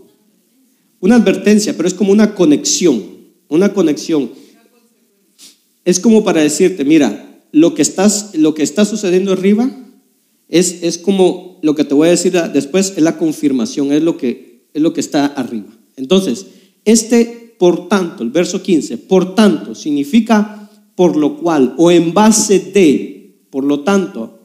Una 1.01 1.17
advertencia, 1.17 1.77
pero 1.77 1.89
es 1.89 1.95
como 1.95 2.13
una 2.13 2.35
conexión, 2.35 3.03
una 3.49 3.73
conexión. 3.73 4.31
Es 5.85 6.01
como 6.01 6.25
para 6.25 6.43
decirte, 6.43 6.85
mira, 6.85 7.43
lo 7.53 7.75
que, 7.75 7.83
estás, 7.83 8.35
lo 8.35 8.55
que 8.55 8.63
está 8.63 8.85
sucediendo 8.85 9.33
arriba 9.33 9.71
es, 10.49 10.83
es 10.83 10.99
como 10.99 11.59
lo 11.63 11.75
que 11.75 11.85
te 11.85 11.95
voy 11.95 12.09
a 12.09 12.13
decir 12.13 12.33
después, 12.53 12.95
es 12.97 13.03
la 13.03 13.19
confirmación, 13.19 13.93
es 13.93 14.03
lo 14.03 14.17
que, 14.17 14.69
es 14.75 14.83
lo 14.83 14.93
que 14.93 15.01
está 15.01 15.27
arriba. 15.27 15.77
Entonces, 15.97 16.47
este 16.85 17.39
por 17.59 17.89
tanto, 17.89 18.23
el 18.23 18.31
verso 18.31 18.63
15, 18.63 18.99
por 18.99 19.35
tanto, 19.35 19.75
significa 19.75 20.71
por 20.95 21.17
lo 21.17 21.37
cual 21.37 21.75
o 21.77 21.91
en 21.91 22.15
base 22.15 22.59
de, 22.61 23.45
por 23.51 23.65
lo 23.65 23.81
tanto, 23.81 24.38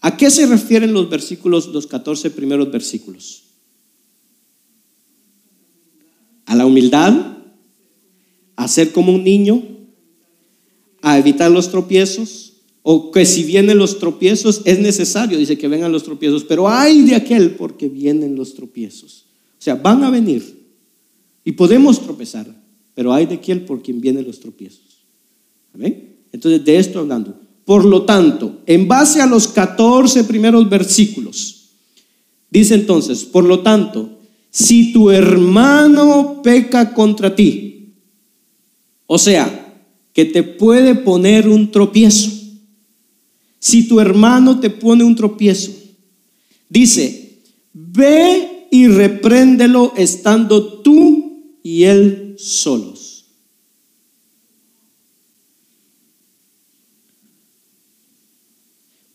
¿a 0.00 0.16
qué 0.16 0.30
se 0.30 0.46
refieren 0.46 0.92
los 0.92 1.08
versículos, 1.08 1.68
los 1.68 1.86
14 1.86 2.30
primeros 2.30 2.70
versículos? 2.70 3.44
A 6.46 6.54
la 6.54 6.66
humildad, 6.66 7.38
a 8.56 8.68
ser 8.68 8.92
como 8.92 9.12
un 9.12 9.24
niño, 9.24 9.62
a 11.02 11.18
evitar 11.18 11.50
los 11.50 11.70
tropiezos, 11.70 12.48
o 12.82 13.10
que 13.10 13.26
si 13.26 13.44
vienen 13.44 13.78
los 13.78 13.98
tropiezos 13.98 14.62
es 14.64 14.78
necesario, 14.78 15.38
dice 15.38 15.58
que 15.58 15.68
vengan 15.68 15.92
los 15.92 16.04
tropiezos, 16.04 16.44
pero 16.44 16.68
hay 16.68 17.02
de 17.02 17.14
aquel 17.14 17.50
porque 17.52 17.88
vienen 17.88 18.34
los 18.34 18.54
tropiezos. 18.54 19.26
O 19.58 19.62
sea, 19.62 19.74
van 19.74 20.02
a 20.04 20.10
venir 20.10 20.58
y 21.44 21.52
podemos 21.52 22.00
tropezar, 22.00 22.46
pero 22.94 23.12
hay 23.12 23.26
de 23.26 23.34
aquel 23.34 23.64
por 23.66 23.82
quien 23.82 24.00
vienen 24.00 24.26
los 24.26 24.40
tropiezos. 24.40 25.04
¿Amén? 25.74 26.16
Entonces, 26.32 26.64
de 26.64 26.78
esto 26.78 26.98
hablando. 26.98 27.38
Por 27.68 27.84
lo 27.84 28.04
tanto, 28.04 28.62
en 28.64 28.88
base 28.88 29.20
a 29.20 29.26
los 29.26 29.46
14 29.46 30.24
primeros 30.24 30.70
versículos, 30.70 31.68
dice 32.50 32.74
entonces, 32.74 33.24
por 33.24 33.44
lo 33.44 33.60
tanto, 33.60 34.20
si 34.50 34.90
tu 34.90 35.10
hermano 35.10 36.40
peca 36.42 36.94
contra 36.94 37.36
ti, 37.36 37.92
o 39.06 39.18
sea, 39.18 39.84
que 40.14 40.24
te 40.24 40.42
puede 40.42 40.94
poner 40.94 41.46
un 41.46 41.70
tropiezo, 41.70 42.30
si 43.58 43.86
tu 43.86 44.00
hermano 44.00 44.60
te 44.60 44.70
pone 44.70 45.04
un 45.04 45.14
tropiezo, 45.14 45.72
dice, 46.70 47.42
ve 47.74 48.66
y 48.70 48.88
repréndelo 48.88 49.92
estando 49.94 50.80
tú 50.80 51.58
y 51.62 51.82
él 51.82 52.34
solos. 52.38 52.97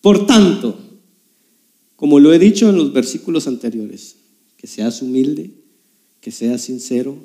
Por 0.03 0.25
tanto, 0.25 0.77
como 1.95 2.19
lo 2.19 2.33
he 2.33 2.37
dicho 2.37 2.69
en 2.69 2.75
los 2.75 2.91
versículos 2.91 3.47
anteriores, 3.47 4.17
que 4.57 4.67
seas 4.67 5.01
humilde, 5.01 5.51
que 6.19 6.29
seas 6.29 6.59
sincero, 6.59 7.15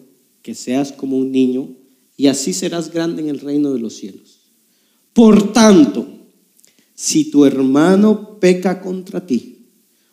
que 0.42 0.54
seas 0.54 0.92
como 0.92 1.16
un 1.16 1.32
niño, 1.32 1.74
y 2.16 2.28
así 2.28 2.52
serás 2.52 2.92
grande 2.92 3.20
en 3.20 3.30
el 3.30 3.40
reino 3.40 3.72
de 3.72 3.80
los 3.80 3.94
cielos. 3.94 4.52
Por 5.12 5.52
tanto, 5.52 6.06
si 6.94 7.32
tu 7.32 7.44
hermano 7.44 8.38
peca 8.38 8.80
contra 8.80 9.26
ti, 9.26 9.66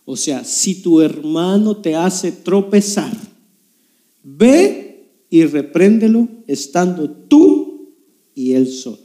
o 0.04 0.17
sea, 0.17 0.43
si 0.43 0.82
tu 0.82 1.01
hermano 1.01 1.78
te 1.78 1.93
hace 1.93 2.32
tropezar, 2.32 3.15
ve 4.23 5.12
y 5.30 5.45
repréndelo 5.45 6.28
estando 6.47 7.12
tú 7.12 7.93
y 8.34 8.54
él 8.54 8.67
solo, 8.67 8.97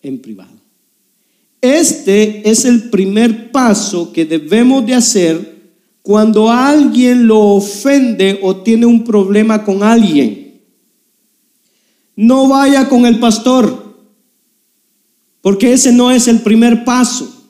en 0.00 0.18
privado. 0.22 0.59
Este 1.60 2.48
es 2.48 2.64
el 2.64 2.90
primer 2.90 3.50
paso 3.52 4.12
que 4.12 4.24
debemos 4.24 4.86
de 4.86 4.94
hacer 4.94 5.60
cuando 6.02 6.50
alguien 6.50 7.26
lo 7.26 7.38
ofende 7.38 8.38
o 8.42 8.56
tiene 8.56 8.86
un 8.86 9.04
problema 9.04 9.62
con 9.62 9.82
alguien. 9.82 10.62
No 12.16 12.48
vaya 12.48 12.88
con 12.88 13.04
el 13.06 13.18
pastor. 13.18 13.90
Porque 15.42 15.72
ese 15.72 15.92
no 15.92 16.10
es 16.10 16.28
el 16.28 16.40
primer 16.40 16.84
paso. 16.84 17.40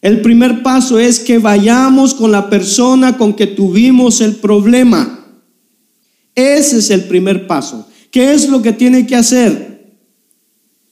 El 0.00 0.20
primer 0.20 0.62
paso 0.62 0.98
es 0.98 1.20
que 1.20 1.38
vayamos 1.38 2.14
con 2.14 2.32
la 2.32 2.50
persona 2.50 3.16
con 3.16 3.34
que 3.34 3.46
tuvimos 3.46 4.20
el 4.20 4.36
problema. 4.36 5.24
Ese 6.34 6.78
es 6.78 6.90
el 6.90 7.04
primer 7.04 7.46
paso. 7.46 7.88
¿Qué 8.10 8.32
es 8.32 8.48
lo 8.48 8.60
que 8.62 8.72
tiene 8.72 9.06
que 9.06 9.14
hacer? 9.14 9.71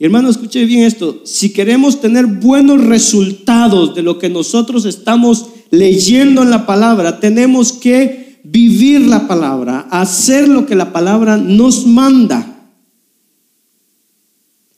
Hermano, 0.07 0.31
escuche 0.31 0.65
bien 0.65 0.85
esto. 0.85 1.21
Si 1.25 1.53
queremos 1.53 2.01
tener 2.01 2.27
buenos 2.27 2.83
resultados 2.83 3.95
de 3.95 4.03
lo 4.03 4.19
que 4.19 4.31
nosotros 4.31 4.87
estamos 4.87 5.51
leyendo 5.71 6.43
en 6.43 6.51
la 6.51 6.67
palabra, 6.67 7.21
tenemos 7.21 7.73
que 7.73 8.41
vivir 8.43 9.03
la 9.03 9.29
palabra, 9.29 9.81
hacer 9.91 10.49
lo 10.49 10.67
que 10.67 10.75
la 10.75 10.93
palabra 10.93 11.37
nos 11.37 11.87
manda. 11.87 12.71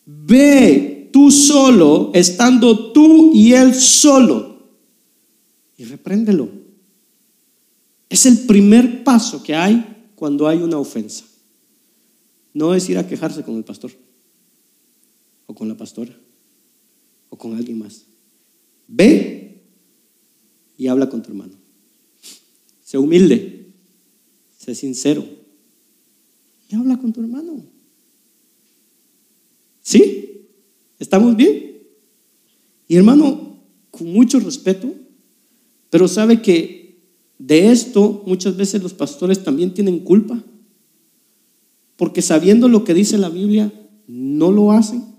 Ve 0.04 1.08
tú 1.12 1.30
solo, 1.30 2.10
estando 2.14 2.92
tú 2.92 3.32
y 3.32 3.52
él 3.52 3.74
solo. 3.74 4.56
Y 5.76 5.84
repréndelo. 5.84 6.48
Es 8.08 8.26
el 8.26 8.40
primer 8.40 9.04
paso 9.04 9.42
que 9.42 9.54
hay 9.54 9.84
cuando 10.14 10.46
hay 10.48 10.58
una 10.58 10.78
ofensa. 10.78 11.24
No 12.54 12.74
es 12.74 12.88
ir 12.88 12.98
a 12.98 13.06
quejarse 13.06 13.42
con 13.42 13.56
el 13.56 13.64
pastor, 13.64 13.90
o 15.52 15.54
con 15.54 15.68
la 15.68 15.76
pastora, 15.76 16.18
o 17.28 17.36
con 17.36 17.54
alguien 17.54 17.78
más. 17.78 18.06
Ve 18.88 19.60
y 20.78 20.86
habla 20.86 21.10
con 21.10 21.22
tu 21.22 21.28
hermano. 21.28 21.52
Sé 22.82 22.96
humilde, 22.96 23.66
sé 24.58 24.74
sincero 24.74 25.24
y 26.70 26.74
habla 26.74 26.96
con 26.96 27.12
tu 27.12 27.20
hermano. 27.20 27.62
¿Sí? 29.82 30.46
¿Estamos 30.98 31.36
bien? 31.36 31.82
Y 32.88 32.96
hermano, 32.96 33.58
con 33.90 34.10
mucho 34.10 34.40
respeto, 34.40 34.94
pero 35.90 36.08
sabe 36.08 36.40
que 36.40 36.96
de 37.38 37.70
esto 37.70 38.22
muchas 38.26 38.56
veces 38.56 38.82
los 38.82 38.94
pastores 38.94 39.44
también 39.44 39.74
tienen 39.74 39.98
culpa, 39.98 40.42
porque 41.96 42.22
sabiendo 42.22 42.68
lo 42.68 42.84
que 42.84 42.94
dice 42.94 43.18
la 43.18 43.28
Biblia, 43.28 43.70
no 44.06 44.50
lo 44.50 44.72
hacen. 44.72 45.11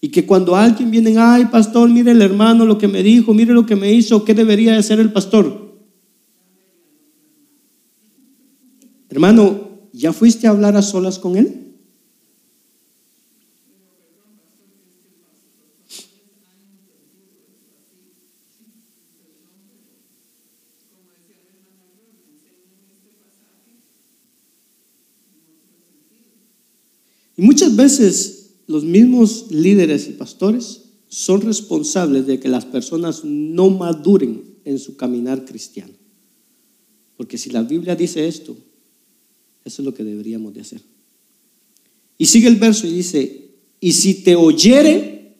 Y 0.00 0.10
que 0.10 0.26
cuando 0.26 0.54
alguien 0.54 0.90
viene, 0.90 1.16
ay 1.18 1.46
pastor, 1.46 1.88
mire 1.90 2.12
el 2.12 2.22
hermano 2.22 2.64
lo 2.64 2.78
que 2.78 2.86
me 2.86 3.02
dijo, 3.02 3.34
mire 3.34 3.52
lo 3.52 3.66
que 3.66 3.74
me 3.74 3.92
hizo, 3.92 4.24
¿qué 4.24 4.32
debería 4.32 4.78
hacer 4.78 5.00
el 5.00 5.12
pastor? 5.12 5.76
Hermano, 9.10 9.68
¿ya 9.92 10.12
fuiste 10.12 10.46
a 10.46 10.50
hablar 10.50 10.76
a 10.76 10.82
solas 10.82 11.18
con 11.18 11.36
él? 11.36 11.64
Y 27.36 27.42
muchas 27.42 27.74
veces 27.74 28.37
los 28.68 28.84
mismos 28.84 29.46
líderes 29.50 30.08
y 30.08 30.12
pastores 30.12 30.82
son 31.08 31.40
responsables 31.40 32.26
de 32.26 32.38
que 32.38 32.48
las 32.48 32.66
personas 32.66 33.24
no 33.24 33.70
maduren 33.70 34.44
en 34.64 34.78
su 34.78 34.96
caminar 34.96 35.44
cristiano. 35.44 35.94
Porque 37.16 37.38
si 37.38 37.50
la 37.50 37.62
Biblia 37.62 37.96
dice 37.96 38.28
esto, 38.28 38.56
eso 39.64 39.82
es 39.82 39.86
lo 39.86 39.92
que 39.92 40.04
deberíamos 40.04 40.54
de 40.54 40.60
hacer. 40.60 40.82
Y 42.16 42.26
sigue 42.26 42.46
el 42.46 42.56
verso 42.56 42.86
y 42.86 42.92
dice, 42.92 43.50
y 43.80 43.92
si 43.92 44.22
te 44.22 44.36
oyere, 44.36 45.34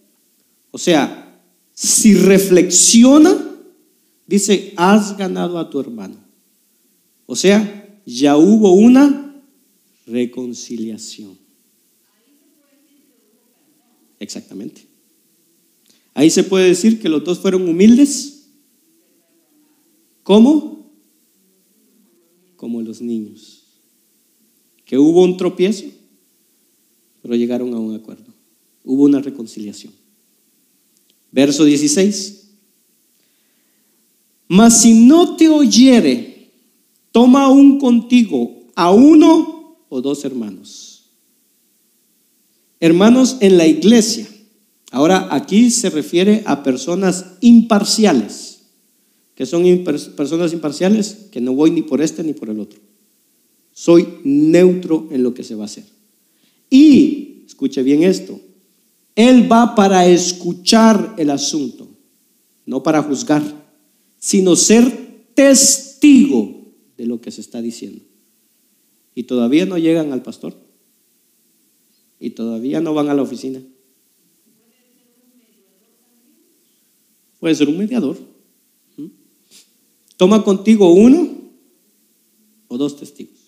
o 0.70 0.78
sea, 0.78 1.40
si 1.74 2.14
reflexiona, 2.14 3.36
dice, 4.26 4.72
has 4.76 5.16
ganado 5.16 5.58
a 5.58 5.68
tu 5.70 5.78
hermano. 5.78 6.16
O 7.26 7.36
sea, 7.36 8.00
ya 8.06 8.36
hubo 8.36 8.72
una 8.72 9.44
reconciliación. 10.06 11.37
Exactamente. 14.20 14.86
Ahí 16.14 16.30
se 16.30 16.44
puede 16.44 16.68
decir 16.68 17.00
que 17.00 17.08
los 17.08 17.24
dos 17.24 17.38
fueron 17.38 17.68
humildes. 17.68 18.48
¿Cómo? 20.22 20.90
Como 22.56 22.82
los 22.82 23.00
niños. 23.00 23.62
Que 24.84 24.98
hubo 24.98 25.22
un 25.22 25.36
tropiezo, 25.36 25.84
pero 27.22 27.34
llegaron 27.34 27.72
a 27.72 27.78
un 27.78 27.94
acuerdo. 27.94 28.32
Hubo 28.84 29.04
una 29.04 29.20
reconciliación. 29.20 29.92
Verso 31.30 31.64
16. 31.64 32.48
Mas 34.48 34.80
si 34.80 35.06
no 35.06 35.36
te 35.36 35.48
oyere, 35.48 36.50
toma 37.12 37.44
aún 37.44 37.78
contigo 37.78 38.66
a 38.74 38.90
uno 38.90 39.76
o 39.88 40.00
dos 40.00 40.24
hermanos. 40.24 40.87
Hermanos 42.80 43.38
en 43.40 43.56
la 43.56 43.66
iglesia 43.66 44.28
Ahora, 44.90 45.28
aquí 45.30 45.70
se 45.70 45.90
refiere 45.90 46.42
a 46.46 46.62
personas 46.62 47.36
imparciales. 47.40 48.46
que 49.34 49.46
son 49.46 49.62
personas 50.16 50.52
imparciales? 50.52 51.28
Que 51.30 51.40
no 51.40 51.54
voy 51.54 51.70
ni 51.70 51.82
por 51.82 52.00
este 52.00 52.24
ni 52.24 52.32
por 52.32 52.50
el 52.50 52.58
otro. 52.58 52.80
Soy 53.72 54.08
neutro 54.24 55.08
en 55.12 55.22
lo 55.22 55.34
que 55.34 55.44
se 55.44 55.54
va 55.54 55.64
a 55.64 55.66
hacer. 55.66 55.84
Y, 56.70 57.44
escuche 57.46 57.82
bien 57.82 58.02
esto, 58.02 58.40
Él 59.14 59.50
va 59.50 59.74
para 59.74 60.06
escuchar 60.06 61.14
el 61.18 61.30
asunto, 61.30 61.88
no 62.66 62.82
para 62.82 63.02
juzgar, 63.02 63.42
sino 64.18 64.56
ser 64.56 65.26
testigo 65.34 66.72
de 66.96 67.06
lo 67.06 67.20
que 67.20 67.30
se 67.30 67.40
está 67.40 67.62
diciendo. 67.62 68.02
Y 69.14 69.24
todavía 69.24 69.66
no 69.66 69.78
llegan 69.78 70.12
al 70.12 70.22
pastor. 70.22 70.56
Y 72.20 72.30
todavía 72.30 72.80
no 72.80 72.94
van 72.94 73.08
a 73.08 73.14
la 73.14 73.22
oficina. 73.22 73.62
Puede 77.40 77.54
ser 77.54 77.68
un 77.68 77.78
mediador. 77.78 78.16
Toma 80.16 80.42
contigo 80.42 80.92
uno 80.92 81.28
o 82.66 82.76
dos 82.76 82.96
testigos. 82.96 83.38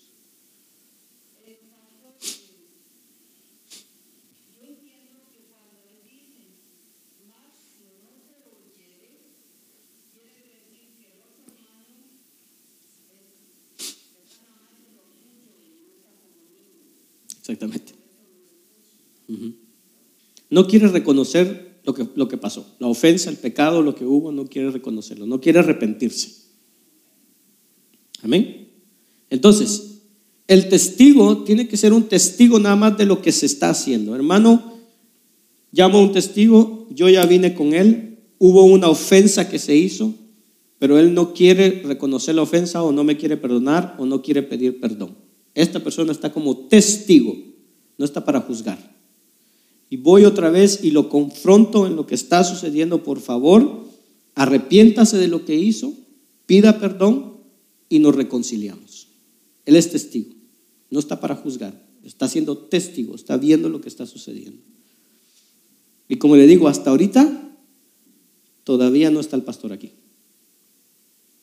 Exactamente. 17.41 17.90
No 20.51 20.67
quiere 20.67 20.89
reconocer 20.89 21.79
lo 21.85 21.93
que, 21.93 22.05
lo 22.13 22.27
que 22.27 22.37
pasó. 22.37 22.75
La 22.77 22.87
ofensa, 22.87 23.29
el 23.29 23.37
pecado, 23.37 23.81
lo 23.81 23.95
que 23.95 24.05
hubo, 24.05 24.31
no 24.31 24.45
quiere 24.45 24.69
reconocerlo, 24.69 25.25
no 25.25 25.39
quiere 25.39 25.59
arrepentirse. 25.59 26.29
Amén. 28.21 28.69
Entonces, 29.29 30.01
el 30.47 30.67
testigo 30.67 31.43
tiene 31.43 31.69
que 31.69 31.77
ser 31.77 31.93
un 31.93 32.03
testigo 32.03 32.59
nada 32.59 32.75
más 32.75 32.97
de 32.97 33.05
lo 33.05 33.21
que 33.21 33.31
se 33.31 33.45
está 33.45 33.69
haciendo. 33.69 34.13
Hermano, 34.13 34.73
llamo 35.71 35.99
a 35.99 36.03
un 36.03 36.11
testigo, 36.11 36.85
yo 36.91 37.07
ya 37.07 37.25
vine 37.25 37.55
con 37.55 37.73
él, 37.73 38.19
hubo 38.37 38.65
una 38.65 38.89
ofensa 38.89 39.49
que 39.49 39.57
se 39.57 39.77
hizo, 39.77 40.13
pero 40.79 40.99
él 40.99 41.13
no 41.13 41.33
quiere 41.33 41.81
reconocer 41.85 42.35
la 42.35 42.41
ofensa 42.41 42.83
o 42.83 42.91
no 42.91 43.05
me 43.05 43.15
quiere 43.15 43.37
perdonar 43.37 43.95
o 43.97 44.05
no 44.05 44.21
quiere 44.21 44.43
pedir 44.43 44.81
perdón. 44.81 45.15
Esta 45.53 45.79
persona 45.81 46.11
está 46.11 46.33
como 46.33 46.67
testigo, 46.67 47.37
no 47.97 48.03
está 48.03 48.25
para 48.25 48.41
juzgar 48.41 49.00
y 49.91 49.97
voy 49.97 50.23
otra 50.23 50.49
vez 50.49 50.85
y 50.85 50.91
lo 50.91 51.09
confronto 51.09 51.85
en 51.85 51.97
lo 51.97 52.07
que 52.07 52.15
está 52.15 52.45
sucediendo, 52.45 53.03
por 53.03 53.19
favor, 53.19 53.83
arrepiéntase 54.35 55.17
de 55.17 55.27
lo 55.27 55.43
que 55.43 55.55
hizo, 55.55 55.93
pida 56.45 56.79
perdón 56.79 57.41
y 57.89 57.99
nos 57.99 58.15
reconciliamos. 58.15 59.09
Él 59.65 59.75
es 59.75 59.91
testigo, 59.91 60.33
no 60.89 60.97
está 60.97 61.19
para 61.19 61.35
juzgar, 61.35 61.85
está 62.05 62.29
siendo 62.29 62.57
testigo, 62.57 63.15
está 63.15 63.35
viendo 63.35 63.67
lo 63.67 63.81
que 63.81 63.89
está 63.89 64.05
sucediendo. 64.05 64.61
Y 66.07 66.15
como 66.15 66.37
le 66.37 66.47
digo, 66.47 66.69
hasta 66.69 66.89
ahorita 66.89 67.57
todavía 68.63 69.11
no 69.11 69.19
está 69.19 69.35
el 69.35 69.43
pastor 69.43 69.73
aquí. 69.73 69.91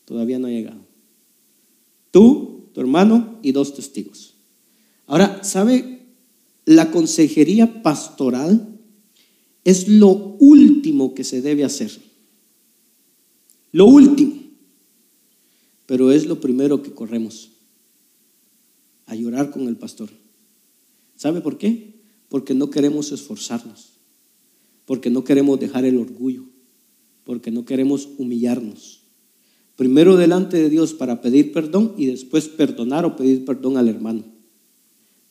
Todavía 0.07 0.39
no 0.39 0.47
ha 0.47 0.51
llegado. 0.51 0.81
Tú, 2.11 2.71
tu 2.73 2.81
hermano 2.81 3.41
y 3.43 3.53
dos 3.53 3.75
testigos. 3.75 4.37
Ahora, 5.07 5.45
¿sabe 5.45 5.98
la 6.69 6.91
consejería 6.91 7.83
pastoral 7.83 8.79
es 9.65 9.89
lo 9.89 10.37
último 10.39 11.15
que 11.15 11.25
se 11.25 11.41
debe 11.41 11.65
hacer. 11.65 11.91
Lo 13.73 13.87
último. 13.87 14.35
Pero 15.87 16.13
es 16.13 16.27
lo 16.27 16.43
primero 16.43 16.83
que 16.83 16.93
corremos. 16.93 17.53
A 19.07 19.15
llorar 19.15 19.51
con 19.51 19.67
el 19.67 19.77
pastor. 19.77 20.11
¿Sabe 21.17 21.41
por 21.41 21.57
qué? 21.57 22.03
Porque 22.29 22.53
no 22.53 22.69
queremos 22.69 23.13
esforzarnos. 23.13 23.95
Porque 24.85 25.09
no 25.09 25.25
queremos 25.25 25.59
dejar 25.59 25.87
el 25.87 25.97
orgullo. 25.97 26.45
Porque 27.25 27.51
no 27.51 27.65
queremos 27.65 28.11
humillarnos. 28.19 29.05
Primero 29.75 30.19
delante 30.19 30.59
de 30.59 30.69
Dios 30.69 30.93
para 30.93 31.23
pedir 31.23 31.51
perdón 31.51 31.95
y 31.97 32.05
después 32.05 32.47
perdonar 32.49 33.07
o 33.07 33.17
pedir 33.17 33.47
perdón 33.47 33.79
al 33.79 33.89
hermano. 33.89 34.25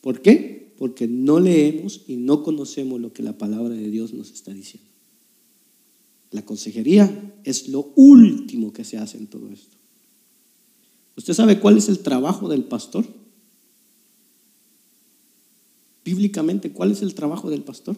¿Por 0.00 0.20
qué? 0.20 0.57
Porque 0.78 1.08
no 1.08 1.40
leemos 1.40 2.02
y 2.06 2.16
no 2.16 2.44
conocemos 2.44 3.00
lo 3.00 3.12
que 3.12 3.24
la 3.24 3.36
palabra 3.36 3.74
de 3.74 3.90
Dios 3.90 4.14
nos 4.14 4.30
está 4.30 4.54
diciendo. 4.54 4.88
La 6.30 6.44
consejería 6.44 7.34
es 7.42 7.68
lo 7.68 7.92
último 7.96 8.72
que 8.72 8.84
se 8.84 8.96
hace 8.96 9.18
en 9.18 9.26
todo 9.26 9.50
esto. 9.50 9.76
¿Usted 11.16 11.34
sabe 11.34 11.58
cuál 11.58 11.78
es 11.78 11.88
el 11.88 11.98
trabajo 11.98 12.48
del 12.48 12.62
pastor? 12.62 13.04
Bíblicamente, 16.04 16.70
¿cuál 16.70 16.92
es 16.92 17.02
el 17.02 17.12
trabajo 17.12 17.50
del 17.50 17.62
pastor? 17.62 17.96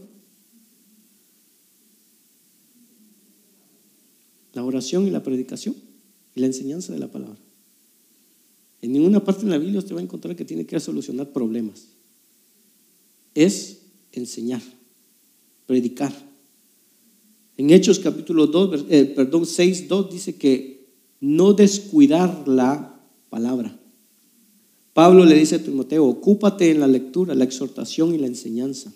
La 4.54 4.64
oración 4.64 5.06
y 5.06 5.10
la 5.10 5.22
predicación 5.22 5.76
y 6.34 6.40
la 6.40 6.46
enseñanza 6.46 6.94
de 6.94 6.98
la 6.98 7.10
palabra. 7.10 7.38
En 8.80 8.92
ninguna 8.92 9.22
parte 9.22 9.44
de 9.44 9.50
la 9.50 9.58
Biblia 9.58 9.80
usted 9.80 9.94
va 9.94 10.00
a 10.00 10.04
encontrar 10.04 10.34
que 10.34 10.46
tiene 10.46 10.64
que 10.64 10.80
solucionar 10.80 11.30
problemas 11.30 11.99
es 13.34 13.82
enseñar, 14.12 14.62
predicar. 15.66 16.12
En 17.56 17.70
Hechos 17.70 17.98
capítulo 17.98 18.46
2, 18.46 18.86
eh, 18.88 19.12
perdón, 19.14 19.46
6, 19.46 19.88
2 19.88 20.10
dice 20.10 20.36
que 20.36 20.88
no 21.20 21.52
descuidar 21.52 22.48
la 22.48 23.00
palabra. 23.28 23.78
Pablo 24.94 25.24
le 25.24 25.36
dice 25.36 25.56
a 25.56 25.62
Timoteo, 25.62 26.06
ocúpate 26.06 26.70
en 26.70 26.80
la 26.80 26.86
lectura, 26.86 27.34
la 27.34 27.44
exhortación 27.44 28.14
y 28.14 28.18
la 28.18 28.26
enseñanza. 28.26 28.92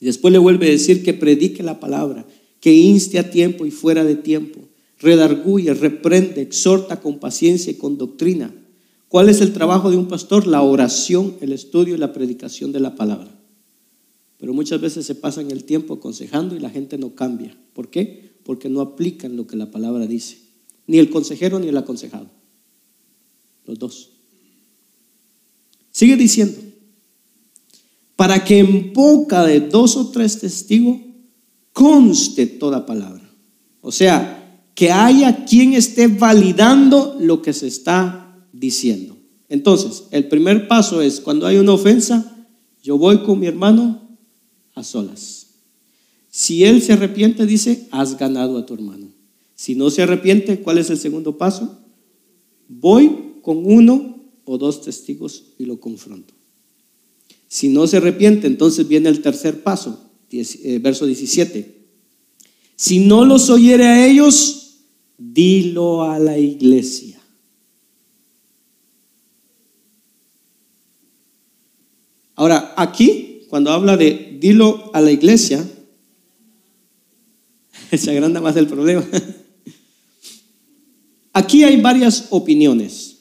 Y 0.00 0.06
después 0.06 0.32
le 0.32 0.38
vuelve 0.38 0.66
a 0.66 0.70
decir 0.70 1.02
que 1.02 1.14
predique 1.14 1.62
la 1.62 1.80
palabra, 1.80 2.26
que 2.60 2.74
inste 2.74 3.18
a 3.18 3.30
tiempo 3.30 3.64
y 3.64 3.70
fuera 3.70 4.04
de 4.04 4.16
tiempo, 4.16 4.60
redarguye, 4.98 5.72
reprende, 5.74 6.42
exhorta 6.42 7.00
con 7.00 7.18
paciencia 7.18 7.70
y 7.70 7.76
con 7.76 7.96
doctrina. 7.96 8.54
¿Cuál 9.08 9.28
es 9.28 9.40
el 9.40 9.52
trabajo 9.52 9.90
de 9.90 9.96
un 9.96 10.08
pastor? 10.08 10.46
La 10.46 10.62
oración, 10.62 11.36
el 11.40 11.52
estudio 11.52 11.94
y 11.94 11.98
la 11.98 12.12
predicación 12.12 12.72
de 12.72 12.80
la 12.80 12.94
palabra. 12.94 13.37
Pero 14.38 14.54
muchas 14.54 14.80
veces 14.80 15.04
se 15.04 15.16
pasan 15.16 15.50
el 15.50 15.64
tiempo 15.64 15.94
aconsejando 15.94 16.54
y 16.56 16.60
la 16.60 16.70
gente 16.70 16.96
no 16.96 17.14
cambia. 17.14 17.58
¿Por 17.74 17.90
qué? 17.90 18.38
Porque 18.44 18.68
no 18.68 18.80
aplican 18.80 19.36
lo 19.36 19.46
que 19.46 19.56
la 19.56 19.70
palabra 19.70 20.06
dice. 20.06 20.38
Ni 20.86 20.98
el 20.98 21.10
consejero 21.10 21.58
ni 21.58 21.68
el 21.68 21.76
aconsejado. 21.76 22.30
Los 23.66 23.78
dos. 23.78 24.10
Sigue 25.90 26.16
diciendo, 26.16 26.56
para 28.14 28.44
que 28.44 28.58
en 28.58 28.92
boca 28.92 29.44
de 29.44 29.60
dos 29.60 29.96
o 29.96 30.10
tres 30.10 30.38
testigos 30.38 30.98
conste 31.72 32.46
toda 32.46 32.86
palabra. 32.86 33.28
O 33.80 33.90
sea, 33.90 34.38
que 34.74 34.92
haya 34.92 35.44
quien 35.44 35.74
esté 35.74 36.06
validando 36.06 37.16
lo 37.20 37.42
que 37.42 37.52
se 37.52 37.66
está 37.66 38.46
diciendo. 38.52 39.16
Entonces, 39.48 40.04
el 40.12 40.28
primer 40.28 40.68
paso 40.68 41.02
es, 41.02 41.20
cuando 41.20 41.46
hay 41.46 41.56
una 41.56 41.72
ofensa, 41.72 42.46
yo 42.82 42.96
voy 42.98 43.24
con 43.24 43.40
mi 43.40 43.46
hermano 43.46 44.07
a 44.78 44.84
solas. 44.84 45.46
Si 46.30 46.64
él 46.64 46.82
se 46.82 46.92
arrepiente, 46.92 47.46
dice, 47.46 47.88
has 47.90 48.16
ganado 48.16 48.58
a 48.58 48.66
tu 48.66 48.74
hermano. 48.74 49.08
Si 49.54 49.74
no 49.74 49.90
se 49.90 50.02
arrepiente, 50.02 50.60
¿cuál 50.60 50.78
es 50.78 50.90
el 50.90 50.98
segundo 50.98 51.36
paso? 51.36 51.78
Voy 52.68 53.10
con 53.42 53.64
uno 53.64 54.24
o 54.44 54.58
dos 54.58 54.82
testigos 54.82 55.44
y 55.58 55.64
lo 55.64 55.80
confronto. 55.80 56.34
Si 57.48 57.68
no 57.68 57.86
se 57.86 57.96
arrepiente, 57.96 58.46
entonces 58.46 58.86
viene 58.86 59.08
el 59.08 59.22
tercer 59.22 59.62
paso, 59.62 60.10
eh, 60.30 60.78
verso 60.80 61.06
17. 61.06 61.78
Si 62.76 63.00
no 63.00 63.24
los 63.24 63.50
oyere 63.50 63.86
a 63.86 64.06
ellos, 64.06 64.84
dilo 65.16 66.04
a 66.04 66.18
la 66.18 66.38
iglesia. 66.38 67.20
Ahora, 72.36 72.74
aquí, 72.76 73.40
cuando 73.48 73.72
habla 73.72 73.96
de 73.96 74.27
dilo 74.40 74.90
a 74.94 75.00
la 75.00 75.10
iglesia, 75.10 75.66
se 77.96 78.10
agranda 78.10 78.40
más 78.40 78.56
el 78.56 78.66
problema. 78.66 79.06
Aquí 81.32 81.62
hay 81.62 81.80
varias 81.80 82.28
opiniones. 82.30 83.18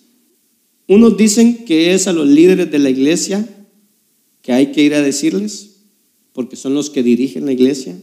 Unos 0.88 1.18
dicen 1.18 1.65
que 1.65 1.93
es 1.93 2.07
a 2.07 2.13
los 2.13 2.28
líderes 2.28 2.72
de 2.72 2.80
la 2.80 2.89
iglesia 2.89 3.47
que 4.41 4.53
hay 4.53 4.72
que 4.72 4.82
ir 4.82 4.93
a 4.93 5.01
decirles, 5.01 5.82
porque 6.34 6.55
son 6.55 6.74
los 6.74 6.89
que 6.89 7.03
dirigen 7.03 7.45
la 7.45 7.51
iglesia. 7.51 7.99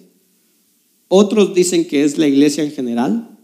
Otros 1.09 1.55
dicen 1.55 1.87
que 1.87 2.05
es 2.05 2.19
la 2.19 2.29
iglesia 2.29 2.63
en 2.65 2.73
general 2.73 3.39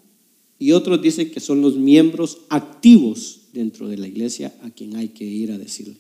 y 0.59 0.73
otros 0.73 1.01
dicen 1.01 1.31
que 1.31 1.41
son 1.41 1.63
los 1.63 1.77
miembros 1.77 2.43
activos 2.51 3.49
dentro 3.53 3.89
de 3.89 3.97
la 3.97 4.07
iglesia 4.07 4.55
a 4.63 4.71
quien 4.71 4.97
hay 4.97 5.09
que 5.09 5.25
ir 5.25 5.53
a 5.53 5.59
decirle. 5.59 5.97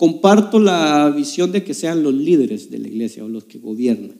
Comparto 0.00 0.58
la 0.58 1.12
visión 1.14 1.52
de 1.52 1.62
que 1.62 1.74
sean 1.74 2.02
los 2.02 2.14
líderes 2.14 2.70
de 2.70 2.78
la 2.78 2.88
iglesia 2.88 3.22
o 3.22 3.28
los 3.28 3.44
que 3.44 3.58
gobiernan 3.58 4.18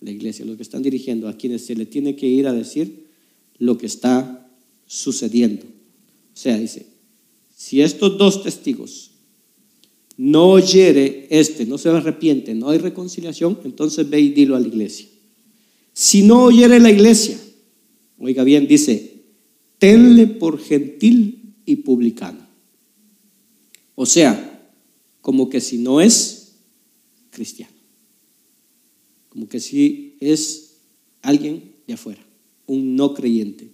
la 0.00 0.10
iglesia, 0.10 0.44
los 0.44 0.56
que 0.56 0.64
están 0.64 0.82
dirigiendo, 0.82 1.28
a 1.28 1.36
quienes 1.36 1.64
se 1.64 1.76
le 1.76 1.86
tiene 1.86 2.16
que 2.16 2.26
ir 2.26 2.48
a 2.48 2.52
decir 2.52 3.06
lo 3.58 3.78
que 3.78 3.86
está 3.86 4.50
sucediendo. 4.88 5.66
O 5.66 6.36
sea, 6.36 6.58
dice, 6.58 6.86
si 7.56 7.80
estos 7.80 8.18
dos 8.18 8.42
testigos 8.42 9.12
no 10.16 10.50
oyere 10.50 11.28
este, 11.30 11.64
no 11.64 11.78
se 11.78 11.90
arrepiente, 11.90 12.52
no 12.56 12.70
hay 12.70 12.78
reconciliación, 12.78 13.60
entonces 13.62 14.10
ve 14.10 14.18
y 14.18 14.30
dilo 14.30 14.56
a 14.56 14.60
la 14.60 14.66
iglesia. 14.66 15.06
Si 15.92 16.22
no 16.22 16.42
oyere 16.42 16.80
la 16.80 16.90
iglesia, 16.90 17.38
oiga 18.18 18.42
bien, 18.42 18.66
dice, 18.66 19.22
tenle 19.78 20.26
por 20.26 20.58
gentil 20.58 21.54
y 21.64 21.76
publicano. 21.76 22.44
O 23.94 24.06
sea, 24.06 24.50
como 25.24 25.48
que 25.48 25.62
si 25.62 25.78
no 25.78 26.02
es 26.02 26.56
cristiano, 27.30 27.72
como 29.30 29.48
que 29.48 29.58
si 29.58 30.18
es 30.20 30.80
alguien 31.22 31.76
de 31.86 31.94
afuera 31.94 32.22
un 32.66 32.94
no 32.94 33.14
creyente. 33.14 33.72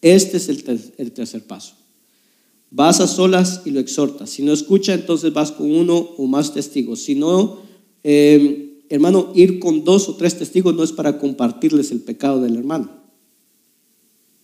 Este 0.00 0.36
es 0.36 0.48
el, 0.48 1.12
tercer 1.12 1.48
paso. 1.48 1.74
Vas 2.70 3.00
a 3.00 3.08
solas 3.08 3.62
y 3.64 3.72
lo 3.72 3.80
exhortas. 3.80 4.30
Si 4.30 4.42
no 4.44 4.52
escucha, 4.52 4.94
entonces 4.94 5.32
vas 5.32 5.50
con 5.50 5.68
uno 5.74 5.96
o 5.96 6.28
más 6.28 6.54
testigos. 6.54 7.02
Si 7.02 7.16
no, 7.16 7.58
em, 8.04 8.74
hermano, 8.88 9.32
ir 9.34 9.58
con 9.58 9.82
dos 9.82 10.08
o 10.08 10.14
tres 10.14 10.38
testigos 10.38 10.76
no 10.76 10.84
es 10.84 10.92
para 10.92 11.18
compartirles 11.18 11.90
el 11.90 12.02
pecado 12.02 12.40
del 12.40 12.54
hermano. 12.54 13.02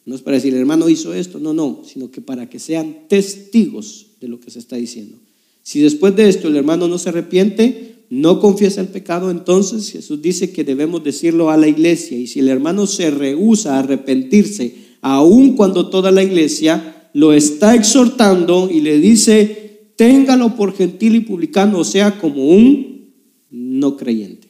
No 0.05 0.17
es 0.17 0.23
para 0.23 0.35
decir, 0.39 0.53
el 0.53 0.59
hermano 0.59 0.89
hizo 0.89 1.15
esto, 1.15 1.39
no, 1.39 1.55
no, 1.55 1.83
sino 1.85 2.11
que 2.11 2.21
para 2.21 2.51
que 2.51 2.59
sean 2.59 3.07
testigos 3.07 4.17
de 4.21 4.27
lo 4.27 4.41
que 4.41 4.51
se 4.51 4.59
está 4.59 4.75
diciendo. 4.75 5.17
Si 5.63 5.81
después 5.81 6.17
de 6.17 6.29
esto 6.29 6.49
el 6.49 6.57
hermano 6.57 6.89
no 6.89 6.99
se 6.99 7.11
arrepiente, 7.11 8.05
no 8.11 8.41
confiesa 8.41 8.81
el 8.81 8.89
pecado, 8.89 9.31
entonces 9.31 9.91
Jesús 9.91 10.21
dice 10.21 10.53
que 10.53 10.65
debemos 10.65 11.05
decirlo 11.05 11.51
a 11.51 11.57
la 11.57 11.69
iglesia. 11.69 12.19
Y 12.19 12.27
si 12.27 12.41
el 12.41 12.49
hermano 12.49 12.87
se 12.87 13.11
rehúsa 13.11 13.77
a 13.77 13.79
arrepentirse, 13.81 14.75
aun 15.01 15.55
cuando 15.55 15.89
toda 15.89 16.11
la 16.11 16.23
iglesia 16.23 17.09
lo 17.15 17.33
está 17.33 17.75
exhortando 17.75 18.69
y 18.71 18.81
le 18.81 18.99
dice, 18.99 19.91
téngalo 19.97 20.57
por 20.57 20.75
gentil 20.75 21.17
y 21.17 21.21
publicano, 21.21 21.79
o 21.79 21.85
sea, 21.85 22.19
como 22.19 22.49
un 22.49 23.13
no 23.51 23.97
creyente. 23.97 24.49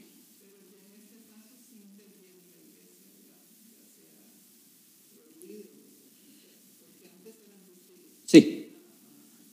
Sí. 8.25 8.69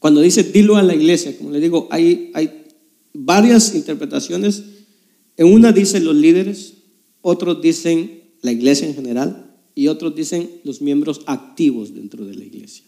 Cuando 0.07 0.21
dice 0.21 0.41
dilo 0.41 0.77
a 0.77 0.83
la 0.83 0.95
iglesia, 0.95 1.37
como 1.37 1.51
le 1.51 1.59
digo, 1.59 1.89
hay, 1.91 2.31
hay 2.33 2.63
varias 3.13 3.75
interpretaciones. 3.75 4.63
En 5.35 5.47
una 5.47 5.73
dicen 5.73 6.05
los 6.05 6.15
líderes, 6.15 6.75
otros 7.19 7.61
dicen 7.61 8.21
la 8.41 8.53
iglesia 8.53 8.87
en 8.87 8.95
general 8.95 9.53
y 9.75 9.89
otros 9.89 10.15
dicen 10.15 10.49
los 10.63 10.81
miembros 10.81 11.23
activos 11.25 11.93
dentro 11.93 12.25
de 12.25 12.35
la 12.35 12.45
iglesia. 12.45 12.85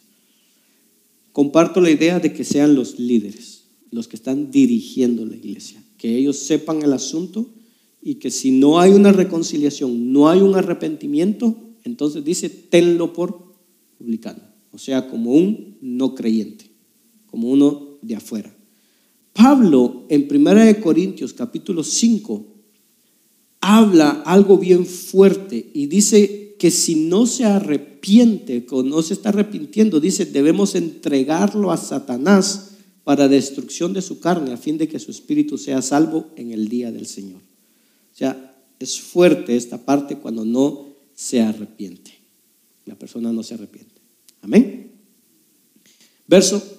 Comparto 1.33 1.81
la 1.81 1.91
idea 1.91 2.21
de 2.21 2.31
que 2.31 2.45
sean 2.45 2.73
los 2.73 2.97
líderes, 2.97 3.65
los 3.91 4.07
que 4.07 4.15
están 4.15 4.49
dirigiendo 4.49 5.25
la 5.25 5.35
iglesia, 5.35 5.83
que 5.97 6.15
ellos 6.15 6.37
sepan 6.37 6.83
el 6.83 6.93
asunto 6.93 7.49
y 8.01 8.15
que 8.15 8.31
si 8.31 8.51
no 8.51 8.79
hay 8.79 8.91
una 8.91 9.11
reconciliación, 9.11 10.13
no 10.13 10.29
hay 10.29 10.39
un 10.39 10.55
arrepentimiento, 10.55 11.53
entonces 11.83 12.23
dice, 12.23 12.47
tenlo 12.47 13.11
por 13.11 13.57
publicano, 13.97 14.41
o 14.71 14.77
sea, 14.77 15.09
como 15.09 15.33
un 15.33 15.77
no 15.81 16.15
creyente, 16.15 16.68
como 17.29 17.49
uno 17.49 17.97
de 18.01 18.15
afuera. 18.15 18.55
Pablo 19.33 20.05
en 20.09 20.27
1 20.29 20.81
Corintios 20.81 21.33
capítulo 21.33 21.83
5 21.83 22.45
habla 23.61 24.23
algo 24.25 24.57
bien 24.57 24.85
fuerte 24.85 25.71
y 25.73 25.87
dice 25.87 26.55
que 26.59 26.71
si 26.71 26.95
no 26.95 27.25
se 27.25 27.45
arrepiente, 27.45 28.65
o 28.69 28.83
no 28.83 29.01
se 29.01 29.13
está 29.13 29.29
arrepintiendo, 29.29 29.99
dice, 29.99 30.25
debemos 30.25 30.75
entregarlo 30.75 31.71
a 31.71 31.77
Satanás 31.77 32.71
para 33.03 33.27
destrucción 33.27 33.93
de 33.93 34.01
su 34.01 34.19
carne, 34.19 34.51
a 34.51 34.57
fin 34.57 34.77
de 34.77 34.87
que 34.87 34.99
su 34.99 35.09
espíritu 35.09 35.57
sea 35.57 35.81
salvo 35.81 36.27
en 36.35 36.51
el 36.51 36.67
día 36.67 36.91
del 36.91 37.07
Señor. 37.07 37.41
O 38.13 38.17
sea, 38.17 38.57
es 38.77 38.99
fuerte 38.99 39.55
esta 39.55 39.83
parte 39.85 40.17
cuando 40.17 40.45
no 40.45 40.89
se 41.15 41.41
arrepiente. 41.41 42.11
La 42.85 42.95
persona 42.95 43.31
no 43.31 43.41
se 43.43 43.53
arrepiente. 43.53 44.01
Amén. 44.41 44.91
Verso 46.27 46.78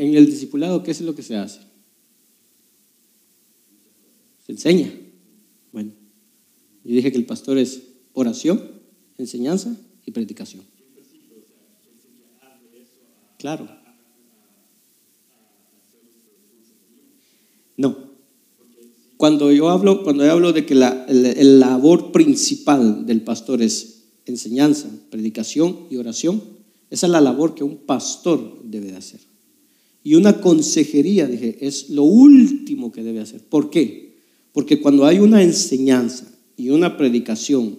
En 0.00 0.14
el 0.14 0.24
discipulado, 0.24 0.82
¿qué 0.82 0.92
es 0.92 1.02
lo 1.02 1.14
que 1.14 1.22
se 1.22 1.36
hace? 1.36 1.60
Se 4.46 4.52
enseña. 4.52 4.90
Bueno, 5.72 5.92
yo 6.84 6.94
dije 6.94 7.12
que 7.12 7.18
el 7.18 7.26
pastor 7.26 7.58
es 7.58 7.82
oración, 8.14 8.62
enseñanza 9.18 9.76
y 10.06 10.10
predicación. 10.12 10.62
Claro. 13.36 13.68
No. 17.76 17.98
Cuando 19.18 19.52
yo 19.52 19.68
hablo, 19.68 20.02
cuando 20.02 20.24
yo 20.24 20.32
hablo 20.32 20.54
de 20.54 20.64
que 20.64 20.76
la, 20.76 21.04
labor 21.10 22.10
principal 22.10 23.04
del 23.04 23.20
pastor 23.20 23.60
es 23.60 24.04
enseñanza, 24.24 24.88
predicación 25.10 25.88
y 25.90 25.98
oración. 25.98 26.42
Esa 26.88 27.04
es 27.04 27.12
la 27.12 27.20
labor 27.20 27.54
que 27.54 27.64
un 27.64 27.76
pastor 27.76 28.62
debe 28.64 28.92
de 28.92 28.96
hacer. 28.96 29.29
Y 30.02 30.14
una 30.14 30.40
consejería, 30.40 31.26
dije, 31.26 31.58
es 31.60 31.90
lo 31.90 32.04
último 32.04 32.90
que 32.90 33.02
debe 33.02 33.20
hacer. 33.20 33.42
¿Por 33.42 33.70
qué? 33.70 34.18
Porque 34.52 34.80
cuando 34.80 35.04
hay 35.06 35.18
una 35.18 35.42
enseñanza 35.42 36.26
y 36.56 36.70
una 36.70 36.96
predicación 36.96 37.78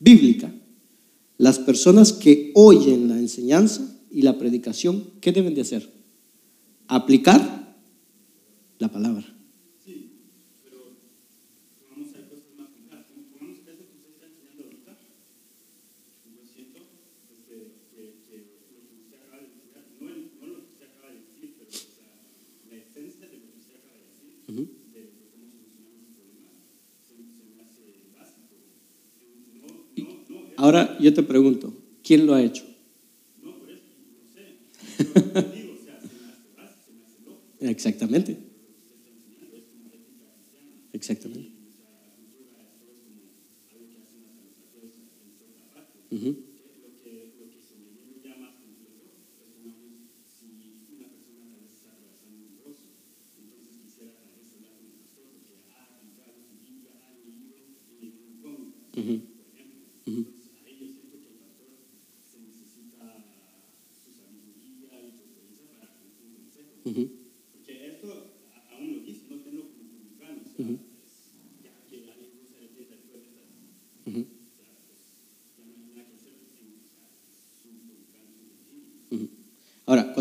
bíblica, 0.00 0.52
las 1.38 1.58
personas 1.58 2.12
que 2.12 2.52
oyen 2.54 3.08
la 3.08 3.18
enseñanza 3.18 4.00
y 4.10 4.22
la 4.22 4.38
predicación, 4.38 5.10
¿qué 5.20 5.32
deben 5.32 5.54
de 5.54 5.62
hacer? 5.62 5.88
Aplicar 6.86 7.76
la 8.78 8.90
palabra. 8.90 9.33
Ahora 30.64 30.96
yo 30.98 31.12
te 31.12 31.22
pregunto, 31.22 31.74
¿quién 32.02 32.24
lo 32.24 32.32
ha 32.32 32.40
hecho? 32.40 32.64
No, 33.42 33.52
por 33.58 33.68
eso 33.68 33.84
no 34.00 34.24
sé. 34.32 34.56
Exactamente. 37.70 38.38
Exactamente. 40.94 41.50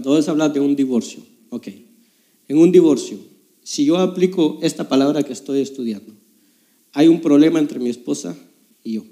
A 0.06 0.32
hablar 0.32 0.54
de 0.54 0.60
un 0.60 0.76
divorcio, 0.76 1.24
ok, 1.50 1.68
en 2.48 2.58
un 2.58 2.72
divorcio, 2.72 3.18
si 3.64 3.86
yo 3.86 3.98
aplico 3.98 4.60
esta 4.62 4.90
palabra 4.90 5.24
que 5.24 5.34
estoy 5.34 5.62
estudiando, 5.62 6.14
hay 6.92 7.08
un 7.08 7.22
problema 7.22 7.60
entre 7.60 7.80
mi 7.80 7.90
esposa 7.90 8.38
y 8.84 8.94
yo. 8.94 9.06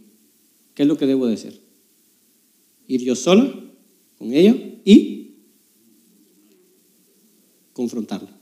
¿Qué 0.75 0.83
es 0.83 0.87
lo 0.87 0.97
que 0.97 1.07
debo 1.07 1.25
de 1.25 1.33
hacer? 1.33 1.59
Ir 2.87 3.01
yo 3.01 3.15
sola 3.15 3.53
con 4.17 4.33
ella 4.33 4.55
y 4.85 5.35
confrontarla. 7.73 8.37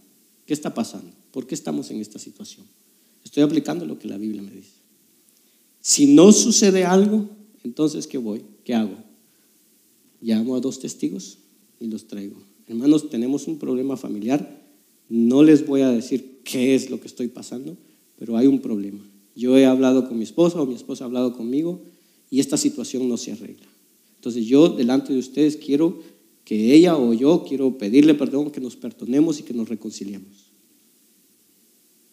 ¿Qué 0.45 0.53
está 0.53 0.73
pasando? 0.73 1.15
¿Por 1.31 1.45
qué 1.45 1.55
estamos 1.55 1.89
en 1.91 2.01
esta 2.01 2.19
situación? 2.19 2.65
Estoy 3.23 3.43
aplicando 3.43 3.85
lo 3.85 3.99
que 3.99 4.07
la 4.07 4.17
Biblia 4.17 4.41
me 4.41 4.51
dice. 4.51 4.73
Si 5.79 6.07
no 6.07 6.31
sucede 6.31 6.83
algo, 6.83 7.29
entonces 7.63 8.07
¿qué 8.07 8.17
voy? 8.17 8.43
¿Qué 8.63 8.73
hago? 8.73 8.97
Llamo 10.21 10.55
a 10.55 10.59
dos 10.59 10.79
testigos 10.79 11.37
y 11.79 11.87
los 11.87 12.07
traigo. 12.07 12.35
Hermanos, 12.67 13.09
tenemos 13.09 13.47
un 13.47 13.57
problema 13.57 13.97
familiar. 13.97 14.61
No 15.09 15.43
les 15.43 15.65
voy 15.65 15.81
a 15.81 15.89
decir 15.89 16.39
qué 16.43 16.75
es 16.75 16.89
lo 16.89 16.99
que 16.99 17.07
estoy 17.07 17.27
pasando, 17.27 17.77
pero 18.17 18.37
hay 18.37 18.47
un 18.47 18.59
problema. 18.59 18.99
Yo 19.35 19.57
he 19.57 19.65
hablado 19.65 20.07
con 20.07 20.17
mi 20.17 20.23
esposa 20.23 20.61
o 20.61 20.65
mi 20.65 20.75
esposa 20.75 21.03
ha 21.03 21.07
hablado 21.07 21.33
conmigo 21.33 21.81
y 22.29 22.39
esta 22.39 22.57
situación 22.57 23.07
no 23.07 23.17
se 23.17 23.31
arregla. 23.31 23.67
Entonces 24.15 24.45
yo 24.45 24.69
delante 24.69 25.13
de 25.13 25.19
ustedes 25.19 25.55
quiero 25.55 25.99
que 26.43 26.73
ella 26.73 26.97
o 26.97 27.13
yo 27.13 27.45
quiero 27.47 27.77
pedirle 27.77 28.15
perdón, 28.15 28.51
que 28.51 28.59
nos 28.59 28.75
perdonemos 28.75 29.39
y 29.39 29.43
que 29.43 29.53
nos 29.53 29.69
reconciliemos. 29.69 30.51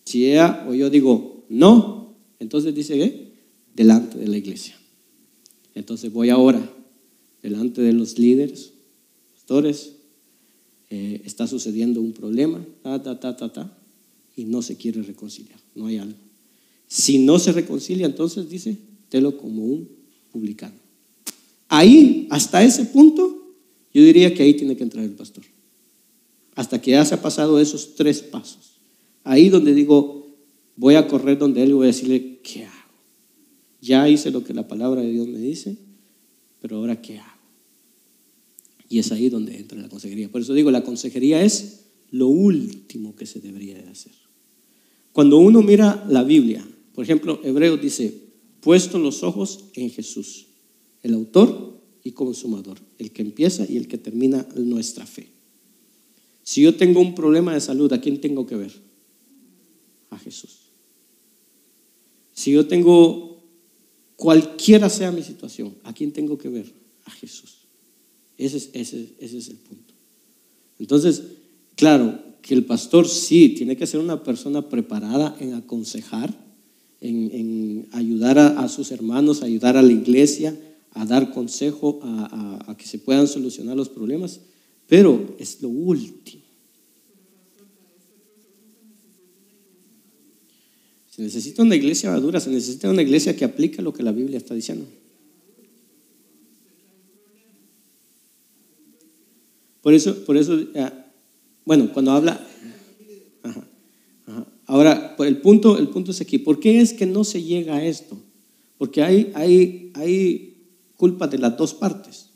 Si 0.05 0.31
ella 0.31 0.65
o 0.69 0.75
yo 0.75 0.89
digo 0.89 1.45
no, 1.49 2.15
entonces 2.39 2.75
dice 2.75 2.95
¿qué? 2.95 3.33
delante 3.75 4.19
de 4.19 4.29
la 4.29 4.37
iglesia. 4.37 4.79
Entonces 5.75 6.13
voy 6.13 6.31
ahora 6.31 6.73
delante 7.43 7.83
de 7.83 7.93
los 7.93 8.19
líderes, 8.19 8.73
pastores, 9.47 9.93
eh, 10.91 11.23
está 11.25 11.47
sucediendo 11.47 12.01
un 12.01 12.13
problema, 12.13 12.61
ta, 12.83 13.01
ta, 13.01 13.21
ta, 13.21 13.37
ta, 13.37 13.53
ta, 13.53 13.79
y 14.35 14.45
no 14.45 14.61
se 14.61 14.77
quiere 14.77 15.03
reconciliar, 15.03 15.61
no 15.77 15.87
hay 15.87 15.99
algo. 15.99 16.19
Si 16.89 17.19
no 17.19 17.39
se 17.39 17.53
reconcilia, 17.53 18.07
entonces 18.07 18.49
dice, 18.49 18.77
telo 19.09 19.39
como 19.39 19.65
un 19.65 19.89
publicano. 20.33 20.75
Ahí, 21.69 22.27
hasta 22.31 22.65
ese 22.65 22.87
punto, 22.87 23.55
yo 23.95 24.03
diría 24.03 24.35
que 24.35 24.43
ahí 24.43 24.55
tiene 24.55 24.77
que 24.77 24.83
entrar 24.83 25.05
el 25.05 25.13
pastor. 25.13 25.45
Hasta 26.57 26.81
que 26.81 26.91
ya 26.93 27.05
se 27.05 27.15
ha 27.15 27.23
pasado 27.23 27.61
esos 27.61 27.95
tres 27.95 28.23
pasos. 28.23 28.81
Ahí 29.23 29.49
donde 29.49 29.75
digo, 29.75 30.27
voy 30.75 30.97
a 30.97 31.07
correr 31.07 31.39
donde 31.39 31.63
él 31.63 31.71
y 31.71 31.73
voy 31.75 31.85
a 31.85 31.95
decirle, 31.95 32.41
¿qué 32.43 32.65
hago? 32.65 32.91
Ya 33.81 34.09
hice 34.09 34.33
lo 34.33 34.43
que 34.43 34.55
la 34.55 34.67
palabra 34.67 35.03
de 35.03 35.13
Dios 35.13 35.29
me 35.29 35.39
dice, 35.39 35.77
pero 36.61 36.79
ahora 36.79 37.01
¿qué 37.01 37.21
hago? 37.21 37.36
Y 38.89 38.99
es 38.99 39.11
ahí 39.13 39.29
donde 39.29 39.57
entra 39.57 39.79
la 39.79 39.89
consejería. 39.89 40.31
Por 40.31 40.41
eso 40.41 40.55
digo, 40.55 40.71
la 40.71 40.85
consejería 40.85 41.43
es 41.43 41.87
lo 42.11 42.29
último 42.29 43.17
que 43.17 43.27
se 43.27 43.41
debería 43.41 43.75
de 43.75 43.89
hacer. 43.89 44.13
Cuando 45.13 45.39
uno 45.39 45.63
mira 45.63 46.05
la 46.09 46.23
Biblia, 46.23 46.67
por 46.95 47.05
ejemplo, 47.05 47.41
Hebreos 47.43 47.81
dice, 47.81 48.13
puesto 48.61 48.99
los 48.99 49.23
ojos 49.23 49.65
en 49.75 49.91
Jesús, 49.91 50.47
el 51.03 51.15
autor 51.15 51.81
y 52.05 52.13
consumador, 52.13 52.79
el 52.99 53.11
que 53.13 53.23
empieza 53.23 53.67
y 53.69 53.77
el 53.77 53.89
que 53.89 53.99
termina 53.99 54.47
nuestra 54.57 55.07
fe. 55.07 55.29
Si 56.43 56.63
yo 56.63 56.77
tengo 56.77 57.01
un 57.01 57.15
problema 57.15 57.53
de 57.55 57.61
salud, 57.61 57.93
¿a 57.93 58.01
quién 58.01 58.21
tengo 58.21 58.47
que 58.47 58.57
ver? 58.57 58.73
A 60.11 60.19
Jesús. 60.19 60.71
Si 62.33 62.53
yo 62.53 62.67
tengo 62.67 63.43
cualquiera 64.17 64.89
sea 64.89 65.11
mi 65.11 65.23
situación, 65.23 65.75
¿a 65.83 65.93
quién 65.93 66.13
tengo 66.13 66.39
que 66.39 66.49
ver? 66.49 66.73
A 67.05 67.11
Jesús. 67.11 67.66
Ese 68.39 68.57
es, 68.59 68.71
ese, 68.73 69.15
ese 69.19 69.39
es 69.39 69.49
el 69.49 69.57
punto. 69.57 69.95
Entonces, 70.79 71.23
claro, 71.75 72.19
que 72.47 72.55
el 72.55 72.65
pastor 72.65 73.09
sí 73.09 73.51
tiene 73.51 73.77
que 73.77 73.89
ser 73.89 73.99
una 73.99 74.23
persona 74.23 74.69
preparada 74.69 75.37
en 75.41 75.55
aconsejar, 75.55 76.33
en, 77.01 77.89
ayudar 77.93 78.39
a, 78.39 78.69
sus 78.69 78.93
hermanos, 78.93 79.43
ayudar 79.43 79.77
a 79.77 79.83
la 79.83 79.93
iglesia, 79.93 80.57
a 80.93 81.05
dar 81.05 81.33
consejo, 81.33 81.99
a, 82.03 82.77
que 82.79 82.87
se 82.87 82.99
puedan 82.99 83.27
solucionar 83.27 83.77
los 83.77 83.89
problemas, 83.89 84.41
pero 84.87 85.35
es 85.41 85.61
lo 85.61 85.69
último. 85.69 86.43
Se 91.11 91.23
necesita 91.23 91.63
una 91.63 91.75
iglesia 91.75 92.11
madura, 92.13 92.39
se 92.39 92.51
necesita 92.51 92.91
una 92.91 93.03
iglesia 93.03 93.35
que 93.35 93.45
aplique 93.45 93.83
lo 93.83 93.93
que 93.93 94.05
la 94.05 94.13
Biblia 94.13 94.37
está 94.37 94.55
diciendo. 94.55 94.87
Por 99.87 99.95
eso, 99.95 100.25
por 100.25 100.37
eso, 100.37 100.59
eh, 100.59 100.91
bueno, 101.65 101.93
cuando 101.93 102.11
habla, 102.11 102.45
Ahora, 104.67 105.15
el 105.21 105.37
punto, 105.41 105.79
el 105.79 105.87
punto 105.91 106.11
es 106.11 106.21
aquí. 106.21 106.39
¿Por 106.39 106.59
qué 106.59 106.81
es 106.81 106.93
que 106.93 107.07
no 107.07 107.23
se 107.23 107.45
llega 107.45 107.77
a 107.77 107.85
esto? 107.85 108.19
Porque 108.79 109.05
hay, 109.05 109.31
hay, 109.37 109.93
hay 109.95 110.57
culpa 110.97 111.29
de 111.29 111.39
las 111.39 111.57
dos 111.57 111.73
partes, 111.73 112.31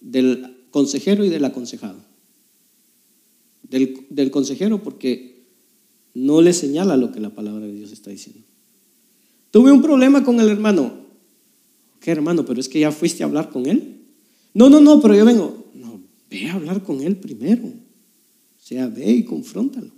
del 0.00 0.56
consejero 0.72 1.24
y 1.24 1.28
del 1.28 1.44
aconsejado. 1.44 2.00
Del, 3.62 4.04
del 4.10 4.32
consejero 4.32 4.82
porque 4.82 5.44
no 6.14 6.42
le 6.42 6.52
señala 6.52 6.96
lo 6.96 7.12
que 7.12 7.20
la 7.20 7.30
palabra 7.30 7.64
de 7.64 7.74
Dios 7.74 7.92
está 7.92 8.10
diciendo. 8.10 8.42
Tuve 9.52 9.70
un 9.70 9.82
problema 9.82 10.24
con 10.24 10.40
el 10.40 10.48
hermano. 10.48 10.94
¿Qué 12.00 12.10
hermano? 12.10 12.44
Pero 12.44 12.58
es 12.58 12.68
que 12.68 12.80
ya 12.80 12.90
fuiste 12.90 13.22
a 13.22 13.26
hablar 13.26 13.50
con 13.50 13.66
él. 13.66 13.98
No, 14.52 14.68
no, 14.68 14.80
no, 14.80 15.00
pero 15.00 15.14
yo 15.14 15.24
vengo. 15.24 15.67
Ve 16.30 16.46
a 16.48 16.54
hablar 16.54 16.82
con 16.82 17.00
él 17.00 17.16
primero. 17.16 17.66
O 17.66 18.60
sea, 18.60 18.88
ve 18.88 19.10
y 19.10 19.24
confróntalo. 19.24 19.90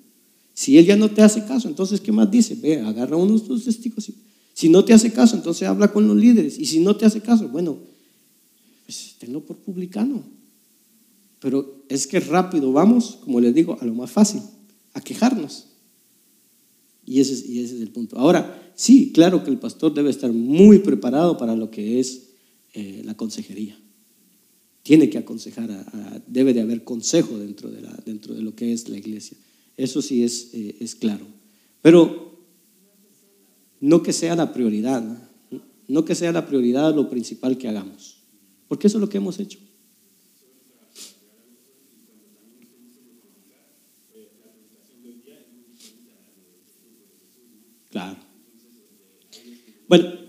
Si 0.54 0.76
él 0.78 0.86
ya 0.86 0.96
no 0.96 1.10
te 1.10 1.22
hace 1.22 1.44
caso, 1.44 1.68
entonces, 1.68 2.00
¿qué 2.00 2.12
más 2.12 2.30
dice? 2.30 2.54
Ve, 2.54 2.80
agarra 2.80 3.16
unos 3.16 3.48
dos 3.48 3.64
testigos. 3.64 4.12
Si 4.52 4.68
no 4.68 4.84
te 4.84 4.92
hace 4.92 5.12
caso, 5.12 5.36
entonces 5.36 5.66
habla 5.66 5.92
con 5.92 6.06
los 6.06 6.16
líderes. 6.16 6.58
Y 6.58 6.66
si 6.66 6.80
no 6.80 6.96
te 6.96 7.06
hace 7.06 7.20
caso, 7.20 7.48
bueno, 7.48 7.78
pues 8.84 9.16
tenlo 9.18 9.44
por 9.44 9.56
publicano. 9.56 10.22
Pero 11.40 11.84
es 11.88 12.06
que 12.06 12.20
rápido 12.20 12.72
vamos, 12.72 13.18
como 13.24 13.40
les 13.40 13.54
digo, 13.54 13.78
a 13.80 13.84
lo 13.84 13.94
más 13.94 14.10
fácil, 14.10 14.42
a 14.92 15.00
quejarnos. 15.00 15.66
Y 17.06 17.20
ese, 17.20 17.32
es, 17.32 17.48
y 17.48 17.60
ese 17.60 17.76
es 17.76 17.80
el 17.80 17.90
punto. 17.90 18.18
Ahora, 18.18 18.72
sí, 18.74 19.12
claro 19.12 19.42
que 19.42 19.50
el 19.50 19.58
pastor 19.58 19.94
debe 19.94 20.10
estar 20.10 20.32
muy 20.32 20.80
preparado 20.80 21.38
para 21.38 21.56
lo 21.56 21.70
que 21.70 21.98
es 21.98 22.28
eh, 22.74 23.02
la 23.04 23.16
consejería. 23.16 23.80
Tiene 24.90 25.08
que 25.08 25.18
aconsejar, 25.18 25.70
debe 26.26 26.52
de 26.52 26.62
haber 26.62 26.82
consejo 26.82 27.38
dentro 27.38 27.70
de, 27.70 27.80
la, 27.80 27.96
dentro 28.04 28.34
de 28.34 28.42
lo 28.42 28.56
que 28.56 28.72
es 28.72 28.88
la 28.88 28.98
iglesia. 28.98 29.36
Eso 29.76 30.02
sí 30.02 30.24
es, 30.24 30.52
eh, 30.52 30.78
es 30.80 30.96
claro. 30.96 31.24
Pero 31.80 32.44
no 33.78 34.02
que 34.02 34.12
sea 34.12 34.34
la 34.34 34.52
prioridad, 34.52 35.00
¿no? 35.00 35.62
no 35.86 36.04
que 36.04 36.16
sea 36.16 36.32
la 36.32 36.44
prioridad 36.44 36.92
lo 36.92 37.08
principal 37.08 37.56
que 37.56 37.68
hagamos, 37.68 38.24
porque 38.66 38.88
eso 38.88 38.98
es 38.98 39.00
lo 39.00 39.08
que 39.08 39.18
hemos 39.18 39.38
hecho. 39.38 39.60
Claro. 47.90 48.16
Bueno. 49.86 50.19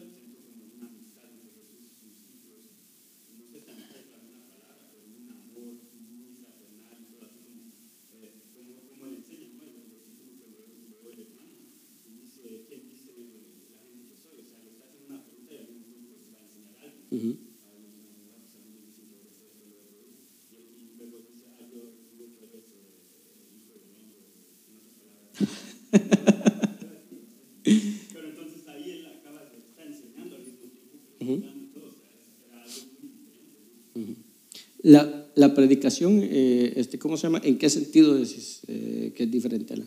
La, 34.92 35.26
la 35.36 35.54
predicación, 35.54 36.20
eh, 36.22 36.74
este, 36.76 37.00
¿cómo 37.00 37.16
se 37.16 37.24
llama? 37.24 37.39
¿En 37.46 37.58
qué 37.58 37.70
sentido 37.70 38.14
decís 38.14 38.60
eh, 38.68 39.14
que 39.16 39.24
es 39.24 39.32
diferente 39.32 39.74
a 39.74 39.78
la? 39.78 39.86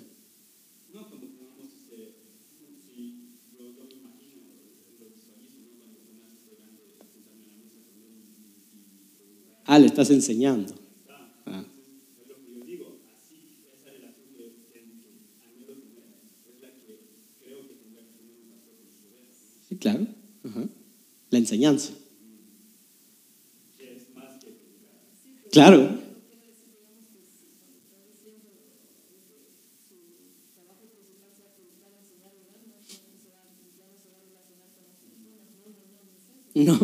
Ah, 9.66 9.78
le 9.78 9.86
estás 9.86 10.09
enseñando. 10.09 10.72
Ah. 11.44 11.64
Sí, 19.68 19.76
claro. 19.76 20.07
La 21.28 21.38
enseñanza. 21.38 21.92
Claro. 25.55 25.80
No. 36.55 36.78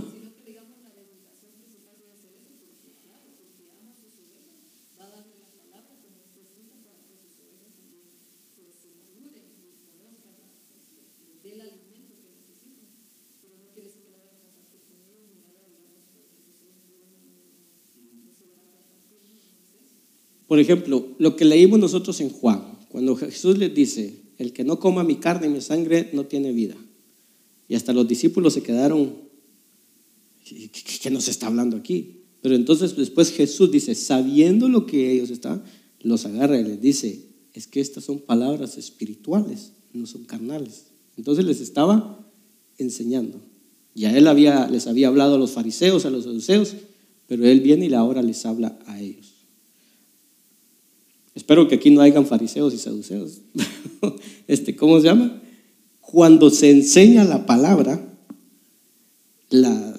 Por 20.50 20.58
ejemplo, 20.58 21.06
lo 21.18 21.36
que 21.36 21.44
leímos 21.44 21.78
nosotros 21.78 22.20
en 22.20 22.28
Juan, 22.28 22.76
cuando 22.88 23.14
Jesús 23.14 23.56
les 23.56 23.72
dice, 23.72 24.20
el 24.36 24.52
que 24.52 24.64
no 24.64 24.80
coma 24.80 25.04
mi 25.04 25.20
carne 25.20 25.46
y 25.46 25.50
mi 25.50 25.60
sangre 25.60 26.10
no 26.12 26.26
tiene 26.26 26.50
vida. 26.50 26.74
Y 27.68 27.76
hasta 27.76 27.92
los 27.92 28.08
discípulos 28.08 28.54
se 28.54 28.62
quedaron, 28.64 29.14
¿qué, 31.02 31.08
nos 31.12 31.28
está 31.28 31.46
hablando 31.46 31.76
aquí? 31.76 32.22
Pero 32.42 32.56
entonces 32.56 32.96
después 32.96 33.30
Jesús 33.30 33.70
dice, 33.70 33.94
sabiendo 33.94 34.68
lo 34.68 34.86
que 34.86 35.12
ellos 35.12 35.30
están, 35.30 35.62
los 36.00 36.26
agarra 36.26 36.58
y 36.58 36.64
les 36.64 36.80
dice, 36.80 37.28
es 37.54 37.68
que 37.68 37.78
estas 37.78 38.02
son 38.02 38.18
palabras 38.18 38.76
espirituales, 38.76 39.70
no 39.92 40.04
son 40.04 40.24
carnales. 40.24 40.86
Entonces 41.16 41.44
les 41.44 41.60
estaba 41.60 42.28
enseñando. 42.76 43.40
Ya 43.94 44.18
él 44.18 44.26
había, 44.26 44.68
les 44.68 44.88
había 44.88 45.06
hablado 45.06 45.36
a 45.36 45.38
los 45.38 45.52
fariseos, 45.52 46.06
a 46.06 46.10
los 46.10 46.24
saduceos, 46.24 46.74
pero 47.28 47.46
él 47.46 47.60
viene 47.60 47.86
y 47.86 47.94
ahora 47.94 48.20
les 48.20 48.44
habla 48.44 48.76
a 48.86 49.00
ellos. 49.00 49.39
Espero 51.40 51.66
que 51.68 51.76
aquí 51.76 51.90
no 51.90 52.02
hayan 52.02 52.26
fariseos 52.26 52.74
y 52.74 52.78
saduceos. 52.78 53.40
Este, 54.46 54.76
¿Cómo 54.76 54.98
se 54.98 55.06
llama? 55.06 55.40
Cuando 56.00 56.50
se 56.50 56.70
enseña 56.70 57.24
la 57.24 57.46
palabra, 57.46 58.18
la, 59.48 59.98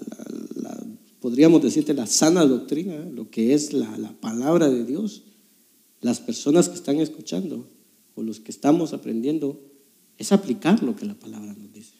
podríamos 1.20 1.64
decirte 1.64 1.96
la 1.96 2.06
sana 2.06 2.46
doctrina, 2.46 3.06
lo 3.12 3.32
que 3.32 3.56
es 3.56 3.74
la, 3.74 3.98
la 3.98 4.12
palabra 4.12 4.70
de 4.70 4.86
Dios, 4.86 5.24
las 6.02 6.20
personas 6.20 6.70
que 6.70 6.76
están 6.76 7.00
escuchando 7.00 7.68
o 8.14 8.22
los 8.22 8.40
que 8.40 8.52
estamos 8.52 8.94
aprendiendo, 8.94 9.60
es 10.20 10.32
aplicar 10.32 10.84
lo 10.84 10.96
que 10.96 11.06
la 11.06 11.16
palabra 11.16 11.56
nos 11.58 11.74
dice. 11.74 11.96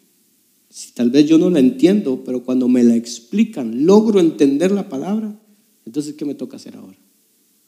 Si 0.70 0.92
tal 0.92 1.10
vez 1.10 1.26
yo 1.26 1.40
no 1.40 1.50
la 1.50 1.60
entiendo, 1.60 2.24
pero 2.24 2.44
cuando 2.44 2.68
me 2.68 2.84
la 2.84 2.96
explican, 2.96 3.88
logro 3.88 4.20
entender 4.20 4.72
la 4.72 4.88
palabra, 4.88 5.36
entonces 5.86 6.14
¿qué 6.14 6.26
me 6.26 6.36
toca 6.36 6.58
hacer 6.58 6.76
ahora? 6.76 7.00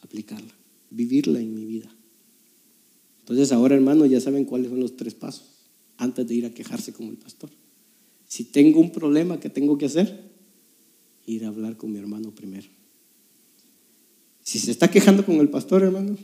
Aplicarla 0.01 0.53
vivirla 0.93 1.39
en 1.39 1.53
mi 1.53 1.65
vida. 1.65 1.89
Entonces 3.19 3.51
ahora, 3.51 3.75
hermanos, 3.75 4.09
ya 4.09 4.19
saben 4.19 4.45
cuáles 4.45 4.69
son 4.69 4.79
los 4.79 4.95
tres 4.95 5.13
pasos 5.13 5.45
antes 5.97 6.27
de 6.27 6.35
ir 6.35 6.45
a 6.45 6.53
quejarse 6.53 6.93
con 6.93 7.07
el 7.07 7.17
pastor. 7.17 7.49
Si 8.27 8.45
tengo 8.45 8.79
un 8.79 8.91
problema, 8.91 9.39
¿qué 9.39 9.49
tengo 9.49 9.77
que 9.77 9.85
hacer? 9.85 10.31
Ir 11.25 11.45
a 11.45 11.49
hablar 11.49 11.77
con 11.77 11.91
mi 11.91 11.99
hermano 11.99 12.33
primero. 12.33 12.67
Si 14.41 14.59
se 14.59 14.71
está 14.71 14.91
quejando 14.91 15.25
con 15.25 15.35
el 15.35 15.49
pastor, 15.49 15.83
hermano. 15.83 16.17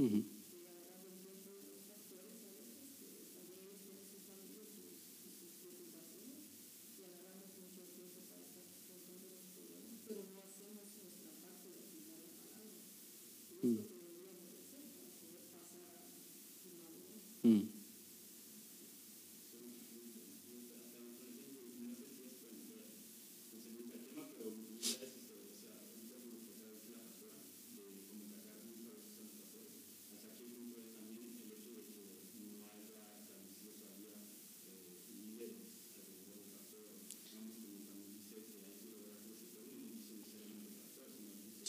Mm-hmm. 0.00 0.41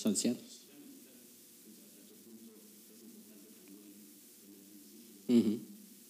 Ancianos. 0.06 0.42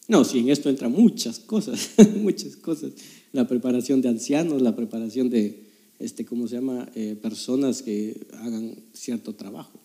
No, 0.08 0.24
si 0.26 0.40
en 0.40 0.50
esto 0.50 0.70
entran 0.70 0.92
muchas 0.92 1.40
cosas, 1.40 1.92
muchas 2.18 2.56
cosas. 2.58 2.92
La 3.32 3.48
preparación 3.48 4.02
de 4.02 4.10
ancianos, 4.10 4.62
la 4.62 4.76
preparación 4.76 5.30
de, 5.30 5.64
este, 6.00 6.26
¿cómo 6.26 6.48
se 6.48 6.56
llama? 6.56 6.90
Eh, 6.94 7.16
personas 7.22 7.82
que 7.82 8.28
hagan 8.34 8.76
cierto 8.94 9.34
trabajo. 9.34 9.80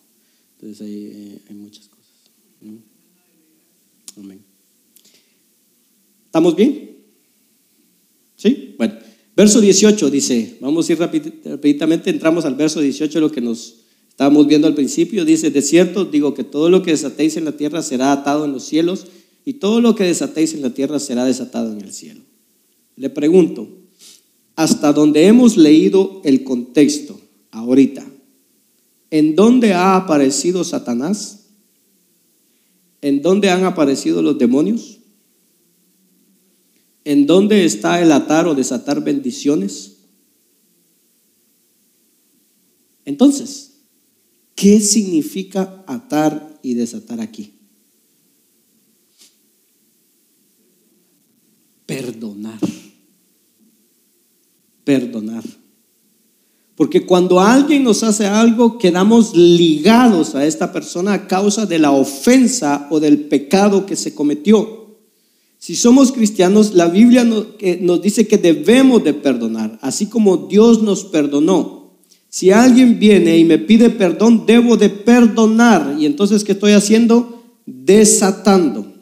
Entonces 0.55 0.85
hay, 0.85 1.41
hay 1.47 1.55
muchas 1.55 1.87
cosas. 1.87 1.99
Amén. 4.17 4.41
¿Estamos 6.25 6.55
bien? 6.55 6.97
¿Sí? 8.35 8.75
Bueno, 8.77 8.93
verso 9.35 9.59
18 9.59 10.09
dice, 10.11 10.57
vamos 10.61 10.87
a 10.87 10.91
ir 10.93 10.99
rápidamente, 10.99 12.09
entramos 12.09 12.45
al 12.45 12.55
verso 12.55 12.81
18, 12.81 13.19
lo 13.19 13.31
que 13.31 13.41
nos 13.41 13.85
estábamos 14.19 14.47
viendo 14.47 14.67
al 14.67 14.75
principio, 14.75 15.23
dice, 15.23 15.49
de 15.49 15.61
cierto 15.61 16.03
digo 16.03 16.33
que 16.33 16.43
todo 16.43 16.69
lo 16.69 16.83
que 16.83 16.91
desatéis 16.91 17.37
en 17.37 17.45
la 17.45 17.53
tierra 17.53 17.81
será 17.81 18.11
atado 18.11 18.43
en 18.43 18.51
los 18.51 18.65
cielos 18.65 19.05
y 19.45 19.53
todo 19.53 19.79
lo 19.79 19.95
que 19.95 20.03
desatéis 20.03 20.53
en 20.53 20.61
la 20.61 20.71
tierra 20.71 20.99
será 20.99 21.23
desatado 21.23 21.71
en 21.71 21.79
el 21.79 21.93
cielo. 21.93 22.19
Le 22.97 23.09
pregunto, 23.09 23.69
hasta 24.57 24.91
donde 24.91 25.25
hemos 25.25 25.55
leído 25.55 26.19
el 26.25 26.43
contexto 26.43 27.17
ahorita, 27.51 28.05
¿en 29.09 29.37
dónde 29.37 29.73
ha 29.73 29.95
aparecido 29.95 30.65
Satanás? 30.65 31.45
¿En 33.01 33.21
dónde 33.21 33.49
han 33.49 33.63
aparecido 33.63 34.21
los 34.21 34.37
demonios? 34.37 34.97
¿En 37.05 37.25
dónde 37.25 37.63
está 37.63 38.01
el 38.01 38.11
atar 38.11 38.47
o 38.47 38.53
desatar 38.53 39.01
bendiciones? 39.01 39.99
Entonces, 43.05 43.69
¿qué 44.59 44.81
significa 44.81 45.85
atar 45.87 46.59
y 46.61 46.73
desatar 46.73 47.21
aquí? 47.21 47.53
Perdonar. 51.85 52.59
Perdonar. 54.83 55.45
Porque 56.75 57.05
cuando 57.05 57.39
alguien 57.39 57.85
nos 57.85 58.03
hace 58.03 58.25
algo, 58.25 58.77
quedamos 58.77 59.33
ligados 59.33 60.35
a 60.35 60.45
esta 60.45 60.73
persona 60.73 61.13
a 61.13 61.27
causa 61.27 61.65
de 61.65 61.79
la 61.79 61.91
ofensa 61.91 62.87
o 62.91 62.99
del 62.99 63.27
pecado 63.27 63.85
que 63.85 63.95
se 63.95 64.13
cometió. 64.13 64.97
Si 65.57 65.77
somos 65.77 66.11
cristianos, 66.11 66.73
la 66.73 66.89
Biblia 66.89 67.23
nos, 67.23 68.01
dice 68.01 68.27
que 68.27 68.37
debemos 68.37 69.05
de 69.05 69.13
perdonar, 69.13 69.79
así 69.81 70.07
como 70.07 70.35
Dios 70.47 70.81
nos 70.83 71.05
perdonó. 71.05 71.78
Si 72.29 72.51
alguien 72.51 72.99
viene 72.99 73.37
y 73.37 73.43
me 73.43 73.57
pide 73.57 73.89
perdón, 73.89 74.45
debo 74.45 74.77
de 74.77 74.89
perdonar. 74.89 75.95
Y 75.99 76.05
entonces, 76.05 76.43
¿qué 76.43 76.51
estoy 76.51 76.73
haciendo? 76.73 77.43
Desatando. 77.65 78.93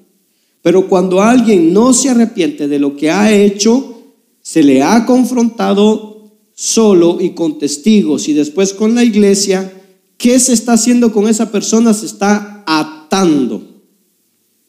Pero 0.62 0.88
cuando 0.88 1.22
alguien 1.22 1.74
no 1.74 1.94
se 1.94 2.10
arrepiente 2.10 2.68
de 2.68 2.80
lo 2.80 2.96
que 2.96 3.12
ha 3.12 3.32
hecho, 3.32 4.14
se 4.42 4.64
le 4.64 4.82
ha 4.82 5.06
confrontado 5.06 6.32
solo 6.54 7.18
y 7.20 7.32
con 7.32 7.60
testigos 7.60 8.28
y 8.28 8.34
después 8.34 8.74
con 8.74 8.96
la 8.96 9.04
iglesia, 9.04 9.72
¿qué 10.18 10.40
se 10.40 10.54
está 10.54 10.74
haciendo 10.74 11.12
con 11.12 11.28
esa 11.28 11.52
persona? 11.52 11.94
Se 11.94 12.06
está 12.06 12.64
atando. 12.66 13.62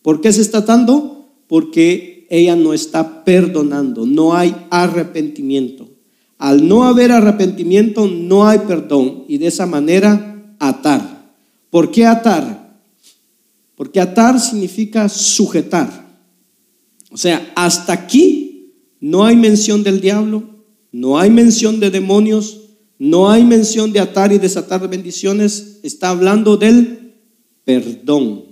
¿Por 0.02 0.20
qué 0.20 0.32
se 0.32 0.42
está 0.42 0.58
atando? 0.58 1.18
porque 1.48 2.26
ella 2.30 2.54
no 2.54 2.74
está 2.74 3.24
perdonando, 3.24 4.06
no 4.06 4.34
hay 4.34 4.54
arrepentimiento. 4.70 5.87
Al 6.38 6.68
no 6.68 6.84
haber 6.84 7.10
arrepentimiento, 7.10 8.06
no 8.06 8.46
hay 8.46 8.60
perdón 8.60 9.24
y 9.28 9.38
de 9.38 9.48
esa 9.48 9.66
manera 9.66 10.54
atar. 10.60 11.34
¿Por 11.68 11.90
qué 11.90 12.06
atar? 12.06 12.80
Porque 13.74 14.00
atar 14.00 14.40
significa 14.40 15.08
sujetar. 15.08 16.06
O 17.10 17.16
sea, 17.16 17.52
hasta 17.56 17.92
aquí 17.92 18.72
no 19.00 19.24
hay 19.24 19.36
mención 19.36 19.82
del 19.82 20.00
diablo, 20.00 20.44
no 20.92 21.18
hay 21.18 21.30
mención 21.30 21.80
de 21.80 21.90
demonios, 21.90 22.60
no 22.98 23.30
hay 23.30 23.44
mención 23.44 23.92
de 23.92 24.00
atar 24.00 24.32
y 24.32 24.38
desatar 24.38 24.88
bendiciones. 24.88 25.80
Está 25.82 26.10
hablando 26.10 26.56
del 26.56 27.14
perdón, 27.64 28.44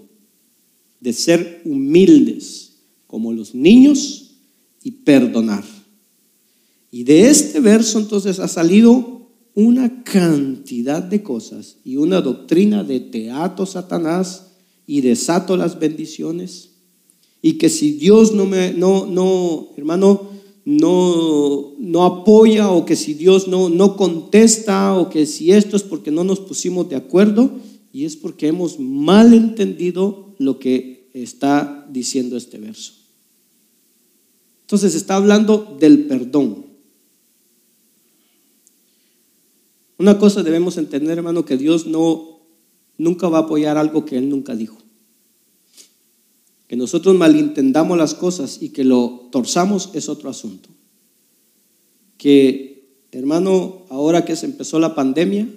de 1.00 1.12
ser 1.12 1.62
humildes 1.64 2.72
como 3.06 3.32
los 3.32 3.54
niños 3.54 4.36
y 4.82 4.90
perdonar. 4.90 5.64
Y 6.96 7.04
de 7.04 7.28
este 7.28 7.60
verso 7.60 7.98
entonces 7.98 8.38
ha 8.38 8.48
salido 8.48 9.28
una 9.52 10.02
cantidad 10.02 11.02
de 11.02 11.22
cosas 11.22 11.76
y 11.84 11.98
una 11.98 12.22
doctrina 12.22 12.84
de 12.84 13.00
teatro 13.00 13.66
Satanás 13.66 14.52
y 14.86 15.02
desato 15.02 15.58
las 15.58 15.78
bendiciones. 15.78 16.70
Y 17.42 17.58
que 17.58 17.68
si 17.68 17.92
Dios 17.92 18.32
no 18.32 18.46
me, 18.46 18.72
no, 18.72 19.04
no, 19.04 19.68
hermano, 19.76 20.30
no, 20.64 21.74
no 21.78 22.04
apoya 22.06 22.70
o 22.70 22.86
que 22.86 22.96
si 22.96 23.12
Dios 23.12 23.46
no, 23.46 23.68
no 23.68 23.94
contesta 23.98 24.94
o 24.94 25.10
que 25.10 25.26
si 25.26 25.52
esto 25.52 25.76
es 25.76 25.82
porque 25.82 26.10
no 26.10 26.24
nos 26.24 26.40
pusimos 26.40 26.88
de 26.88 26.96
acuerdo 26.96 27.50
y 27.92 28.06
es 28.06 28.16
porque 28.16 28.46
hemos 28.46 28.80
mal 28.80 29.34
entendido 29.34 30.34
lo 30.38 30.58
que 30.58 31.10
está 31.12 31.86
diciendo 31.92 32.38
este 32.38 32.56
verso. 32.56 32.94
Entonces 34.62 34.94
está 34.94 35.16
hablando 35.16 35.76
del 35.78 36.06
perdón. 36.06 36.65
Una 39.98 40.18
cosa 40.18 40.42
debemos 40.42 40.76
entender, 40.76 41.18
hermano, 41.18 41.44
que 41.44 41.56
Dios 41.56 41.86
no 41.86 42.36
nunca 42.98 43.28
va 43.28 43.38
a 43.38 43.42
apoyar 43.42 43.76
algo 43.76 44.04
que 44.04 44.18
él 44.18 44.28
nunca 44.28 44.54
dijo. 44.54 44.78
Que 46.66 46.76
nosotros 46.76 47.14
malintendamos 47.16 47.96
las 47.96 48.14
cosas 48.14 48.60
y 48.60 48.70
que 48.70 48.84
lo 48.84 49.28
torzamos 49.30 49.90
es 49.94 50.08
otro 50.08 50.28
asunto. 50.28 50.68
Que, 52.18 53.06
hermano, 53.12 53.84
ahora 53.88 54.24
que 54.24 54.36
se 54.36 54.46
empezó 54.46 54.78
la 54.78 54.94
pandemia, 54.94 55.48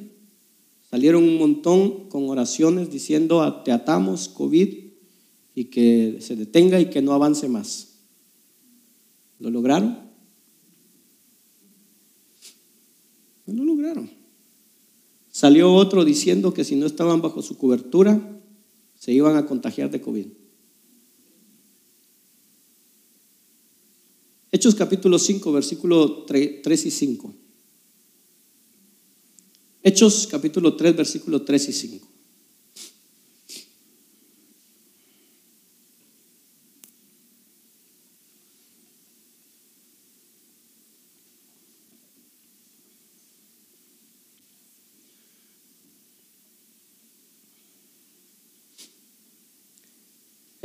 salieron 0.90 1.24
un 1.24 1.38
montón 1.38 2.10
con 2.10 2.30
oraciones 2.30 2.92
diciendo 2.92 3.62
te 3.64 3.72
atamos 3.72 4.30
COVID 4.30 4.90
y 5.56 5.66
que 5.66 6.20
se 6.22 6.36
detenga 6.36 6.80
y 6.80 6.90
que 6.90 7.02
no 7.02 7.14
avance 7.14 7.50
más. 7.50 7.88
¿Lo 9.40 9.50
lograron? 9.50 10.00
No 13.46 13.54
lo 13.54 13.64
lograron. 13.64 14.19
Salió 15.40 15.74
otro 15.74 16.04
diciendo 16.04 16.54
que 16.54 16.66
si 16.66 16.76
no 16.76 16.86
estaban 16.86 17.22
bajo 17.22 17.42
su 17.42 17.58
cobertura, 17.58 18.20
se 19.00 19.14
iban 19.14 19.38
a 19.38 19.46
contagiar 19.46 19.90
de 19.90 20.02
COVID. 20.02 20.26
Hechos 24.52 24.76
capítulo 24.76 25.18
5, 25.18 25.50
versículo 25.54 26.24
3 26.26 26.86
y 26.86 26.92
5. 26.92 27.34
Hechos 29.82 30.28
capítulo 30.30 30.76
3, 30.76 30.98
versículo 30.98 31.44
3 31.44 31.70
y 31.70 31.72
5. 31.72 32.08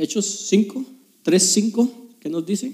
Hechos 0.05 0.27
5, 0.49 0.85
3, 1.23 1.43
5, 1.43 2.09
¿qué 2.19 2.29
nos 2.29 2.45
dice? 2.45 2.71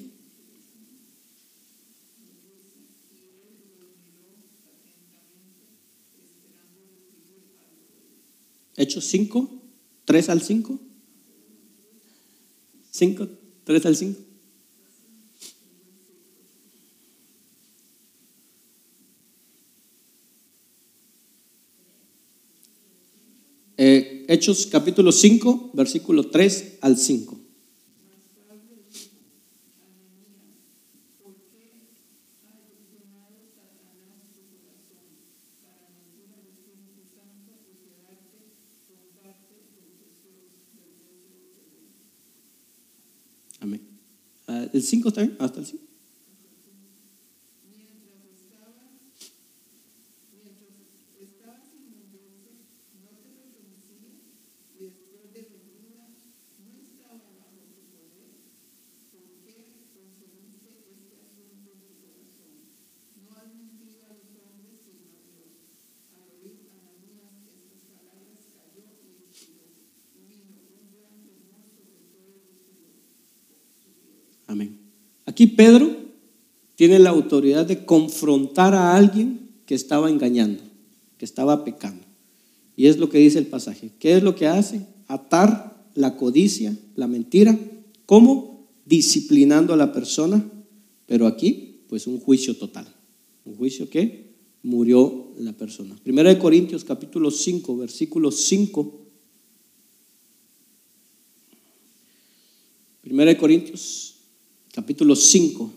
Hechos 8.75 9.05
5, 9.05 9.49
3 10.03 10.27
al 10.27 10.41
5. 10.41 10.77
5, 12.91 13.27
3 13.63 13.85
al 13.85 13.95
5. 13.95 14.19
Eh, 23.77 24.20
Hechos 24.33 24.65
capítulo 24.65 25.11
5, 25.11 25.71
versículo 25.73 26.29
3 26.29 26.77
al 26.79 26.95
5. 26.95 27.37
Amén. 43.59 43.81
Ah, 44.47 44.65
¿El 44.71 44.81
5 44.81 45.09
está 45.09 45.23
bien? 45.23 45.35
¿Hasta 45.41 45.59
el 45.59 45.65
5? 45.65 45.83
Amén. 74.51 74.77
Aquí 75.25 75.47
Pedro 75.47 75.95
tiene 76.75 76.99
la 76.99 77.11
autoridad 77.11 77.65
de 77.65 77.85
confrontar 77.85 78.73
a 78.73 78.97
alguien 78.97 79.49
que 79.65 79.75
estaba 79.75 80.09
engañando, 80.09 80.61
que 81.17 81.23
estaba 81.23 81.63
pecando. 81.63 82.03
Y 82.75 82.87
es 82.87 82.97
lo 82.97 83.07
que 83.07 83.19
dice 83.19 83.39
el 83.39 83.47
pasaje. 83.47 83.91
¿Qué 83.97 84.17
es 84.17 84.23
lo 84.23 84.35
que 84.35 84.47
hace? 84.47 84.85
Atar 85.07 85.87
la 85.95 86.17
codicia, 86.17 86.75
la 86.95 87.07
mentira. 87.07 87.57
¿Cómo? 88.05 88.67
Disciplinando 88.85 89.73
a 89.73 89.77
la 89.77 89.93
persona. 89.93 90.43
Pero 91.05 91.27
aquí, 91.27 91.83
pues 91.87 92.05
un 92.05 92.19
juicio 92.19 92.57
total. 92.57 92.93
Un 93.45 93.55
juicio 93.55 93.89
que 93.89 94.33
murió 94.63 95.31
la 95.39 95.53
persona. 95.53 95.95
Primera 96.03 96.29
de 96.29 96.37
Corintios 96.37 96.83
capítulo 96.83 97.31
5, 97.31 97.77
versículo 97.77 98.31
5. 98.31 98.99
Primera 103.01 103.31
de 103.31 103.37
Corintios 103.37 104.10
capítulo 104.71 105.15
5, 105.15 105.71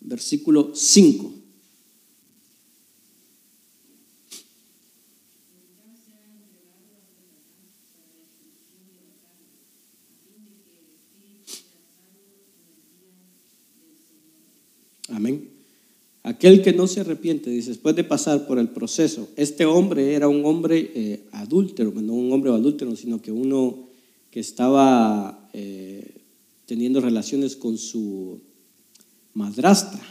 versículo 0.00 0.70
5. 0.74 1.32
Amén. 15.08 15.48
Aquel 16.22 16.62
que 16.62 16.72
no 16.72 16.88
se 16.88 17.00
arrepiente, 17.00 17.50
dice, 17.50 17.70
después 17.70 17.94
de 17.94 18.02
pasar 18.02 18.46
por 18.46 18.58
el 18.58 18.68
proceso, 18.68 19.28
este 19.36 19.64
hombre 19.64 20.14
era 20.14 20.28
un 20.28 20.44
hombre 20.44 20.90
eh, 20.94 21.20
adúltero, 21.32 21.92
no 21.92 22.14
un 22.14 22.32
hombre 22.32 22.50
adúltero, 22.50 22.96
sino 22.96 23.22
que 23.22 23.30
uno 23.30 23.88
que 24.30 24.40
estaba 24.40 25.48
eh, 25.52 26.25
teniendo 26.66 27.00
relaciones 27.00 27.56
con 27.56 27.78
su 27.78 28.40
madrastra. 29.34 30.02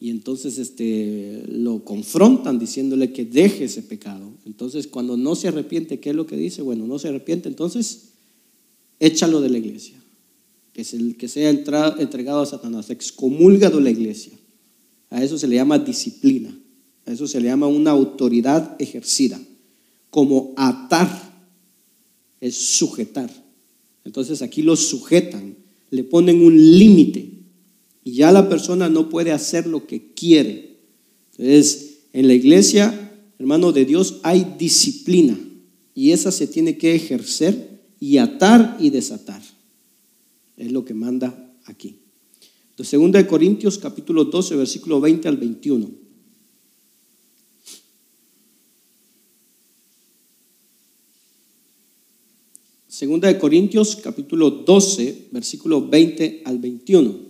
Y 0.00 0.10
entonces 0.10 0.58
este, 0.58 1.44
lo 1.48 1.84
confrontan 1.84 2.58
diciéndole 2.58 3.12
que 3.12 3.24
deje 3.24 3.64
ese 3.64 3.82
pecado. 3.82 4.32
Entonces 4.46 4.86
cuando 4.86 5.16
no 5.16 5.34
se 5.34 5.48
arrepiente, 5.48 6.00
¿qué 6.00 6.10
es 6.10 6.16
lo 6.16 6.26
que 6.26 6.36
dice? 6.36 6.62
Bueno, 6.62 6.86
no 6.86 6.98
se 6.98 7.08
arrepiente, 7.08 7.48
entonces 7.48 8.10
échalo 9.00 9.40
de 9.40 9.50
la 9.50 9.58
iglesia. 9.58 9.96
Que, 10.72 10.82
es 10.82 10.94
el, 10.94 11.16
que 11.16 11.28
sea 11.28 11.50
entregado 11.50 12.40
a 12.40 12.46
Satanás, 12.46 12.90
excomulga 12.90 13.70
de 13.70 13.80
la 13.80 13.90
iglesia. 13.90 14.32
A 15.10 15.22
eso 15.22 15.36
se 15.36 15.48
le 15.48 15.56
llama 15.56 15.78
disciplina. 15.78 16.56
A 17.06 17.12
eso 17.12 17.26
se 17.26 17.40
le 17.40 17.48
llama 17.48 17.66
una 17.66 17.90
autoridad 17.90 18.76
ejercida. 18.78 19.40
Como 20.10 20.54
atar 20.56 21.08
es 22.40 22.54
sujetar. 22.54 23.30
Entonces 24.04 24.42
aquí 24.42 24.62
lo 24.62 24.76
sujetan, 24.76 25.56
le 25.90 26.04
ponen 26.04 26.42
un 26.42 26.78
límite 26.78 27.30
y 28.04 28.12
ya 28.12 28.32
la 28.32 28.48
persona 28.48 28.88
no 28.88 29.08
puede 29.08 29.32
hacer 29.32 29.66
lo 29.66 29.86
que 29.86 30.12
quiere. 30.14 30.78
Entonces, 31.32 31.98
en 32.12 32.26
la 32.26 32.34
iglesia, 32.34 33.12
hermano 33.38 33.72
de 33.72 33.84
Dios, 33.84 34.20
hay 34.22 34.54
disciplina 34.58 35.38
y 35.94 36.12
esa 36.12 36.30
se 36.30 36.46
tiene 36.46 36.78
que 36.78 36.94
ejercer 36.94 37.80
y 38.00 38.18
atar 38.18 38.76
y 38.80 38.90
desatar. 38.90 39.42
Es 40.56 40.72
lo 40.72 40.84
que 40.84 40.94
manda 40.94 41.54
aquí. 41.64 41.96
De 42.76 43.26
Corintios 43.26 43.76
capítulo 43.76 44.24
12, 44.24 44.54
versículo 44.54 45.00
20 45.00 45.26
al 45.26 45.36
21. 45.36 46.07
Segunda 52.98 53.28
de 53.28 53.38
Corintios 53.38 53.94
capítulo 53.94 54.50
12, 54.50 55.28
versículo 55.30 55.86
20 55.86 56.42
al 56.44 56.58
21. 56.58 57.27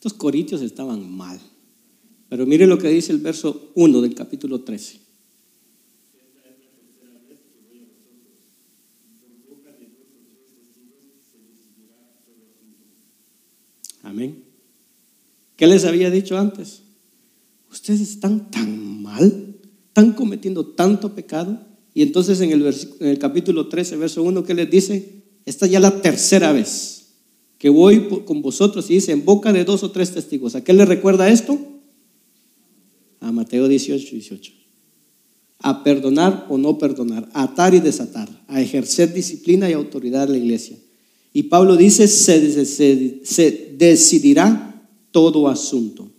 Estos 0.00 0.14
corintios 0.14 0.62
estaban 0.62 1.14
mal. 1.14 1.38
Pero 2.30 2.46
mire 2.46 2.66
lo 2.66 2.78
que 2.78 2.88
dice 2.88 3.12
el 3.12 3.18
verso 3.18 3.70
1 3.74 4.00
del 4.00 4.14
capítulo 4.14 4.62
13. 4.62 4.98
Amén. 14.02 14.42
¿Qué 15.56 15.66
les 15.66 15.84
había 15.84 16.10
dicho 16.10 16.38
antes? 16.38 16.80
Ustedes 17.70 18.00
están 18.00 18.50
tan 18.50 19.02
mal, 19.02 19.54
están 19.88 20.14
cometiendo 20.14 20.64
tanto 20.64 21.14
pecado. 21.14 21.60
Y 21.92 22.00
entonces 22.00 22.40
en 22.40 22.52
el, 22.52 22.74
en 23.00 23.06
el 23.06 23.18
capítulo 23.18 23.68
13, 23.68 23.98
verso 23.98 24.22
1, 24.22 24.44
¿qué 24.44 24.54
les 24.54 24.70
dice? 24.70 25.24
Esta 25.44 25.66
ya 25.66 25.78
la 25.78 26.00
tercera 26.00 26.52
vez 26.52 26.99
que 27.60 27.68
voy 27.68 28.08
con 28.24 28.40
vosotros 28.40 28.90
y 28.90 28.94
dice 28.94 29.12
en 29.12 29.22
boca 29.22 29.52
de 29.52 29.66
dos 29.66 29.82
o 29.82 29.90
tres 29.90 30.12
testigos. 30.12 30.54
¿A 30.54 30.64
qué 30.64 30.72
le 30.72 30.86
recuerda 30.86 31.28
esto? 31.28 31.58
A 33.20 33.30
Mateo 33.32 33.68
18, 33.68 34.14
18. 34.14 34.52
A 35.58 35.84
perdonar 35.84 36.46
o 36.48 36.56
no 36.56 36.78
perdonar, 36.78 37.28
a 37.34 37.42
atar 37.42 37.74
y 37.74 37.80
desatar, 37.80 38.30
a 38.48 38.62
ejercer 38.62 39.12
disciplina 39.12 39.68
y 39.68 39.74
autoridad 39.74 40.24
en 40.24 40.32
la 40.32 40.38
iglesia. 40.38 40.78
Y 41.34 41.44
Pablo 41.44 41.76
dice, 41.76 42.08
se, 42.08 43.74
decidirá 43.76 44.82
todo 45.10 45.46
asunto. 45.46 46.10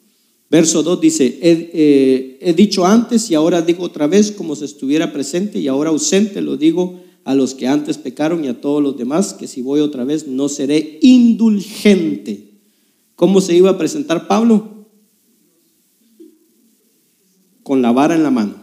Verso 0.48 0.84
2 0.84 1.02
dice, 1.02 1.40
he, 1.42 2.38
he 2.40 2.54
dicho 2.54 2.86
antes 2.86 3.32
y 3.32 3.34
ahora 3.34 3.64
digo 3.64 3.84
otra 3.84 4.06
vez 4.06 4.32
como 4.32 4.56
si 4.56 4.66
estuviera 4.66 5.12
presente 5.12 5.58
y 5.58 5.68
ahora 5.68 5.90
ausente, 5.90 6.40
lo 6.40 6.56
digo 6.56 7.02
a 7.24 7.36
los 7.36 7.54
que 7.54 7.68
antes 7.68 7.98
pecaron 7.98 8.44
y 8.44 8.48
a 8.48 8.60
todos 8.60 8.82
los 8.82 8.98
demás, 8.98 9.34
que 9.34 9.48
si 9.48 9.62
voy 9.62 9.80
otra 9.80 10.04
vez 10.04 10.28
no 10.28 10.50
seré 10.50 11.00
indulgente. 11.02 12.52
¿Cómo 13.16 13.42
se 13.42 13.56
iba 13.56 13.70
a 13.70 13.78
presentar 13.78 14.28
Pablo? 14.28 14.88
Con 17.64 17.82
la 17.82 17.92
vara 17.92 18.16
en 18.16 18.24
la 18.24 18.32
mano, 18.32 18.56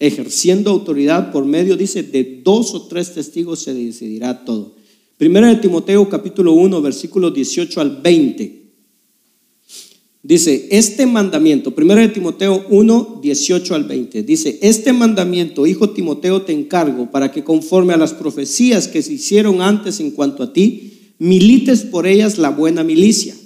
ejerciendo 0.00 0.70
autoridad 0.70 1.30
por 1.30 1.44
medio, 1.44 1.76
dice, 1.76 2.02
de 2.02 2.42
dos 2.44 2.74
o 2.74 2.88
tres 2.88 3.14
testigos 3.14 3.60
se 3.60 3.74
decidirá 3.74 4.44
todo. 4.44 4.74
Primera 5.16 5.48
de 5.48 5.56
Timoteo 5.56 6.08
capítulo 6.08 6.52
1, 6.52 6.82
versículos 6.82 7.32
18 7.34 7.80
al 7.80 8.00
20. 8.02 8.57
Dice, 10.22 10.66
este 10.72 11.06
mandamiento, 11.06 11.72
1 11.76 11.94
de 11.94 12.08
Timoteo 12.08 12.66
1, 12.70 13.20
18 13.22 13.74
al 13.74 13.84
20, 13.84 14.24
dice, 14.24 14.58
este 14.62 14.92
mandamiento, 14.92 15.64
hijo 15.64 15.90
Timoteo, 15.90 16.42
te 16.42 16.52
encargo 16.52 17.10
para 17.12 17.30
que 17.30 17.44
conforme 17.44 17.94
a 17.94 17.98
las 17.98 18.14
profecías 18.14 18.88
que 18.88 19.00
se 19.00 19.12
hicieron 19.12 19.62
antes 19.62 20.00
en 20.00 20.10
cuanto 20.10 20.42
a 20.42 20.52
ti, 20.52 21.12
milites 21.18 21.82
por 21.82 22.06
ellas 22.08 22.36
la 22.36 22.50
buena 22.50 22.82
milicia, 22.82 23.36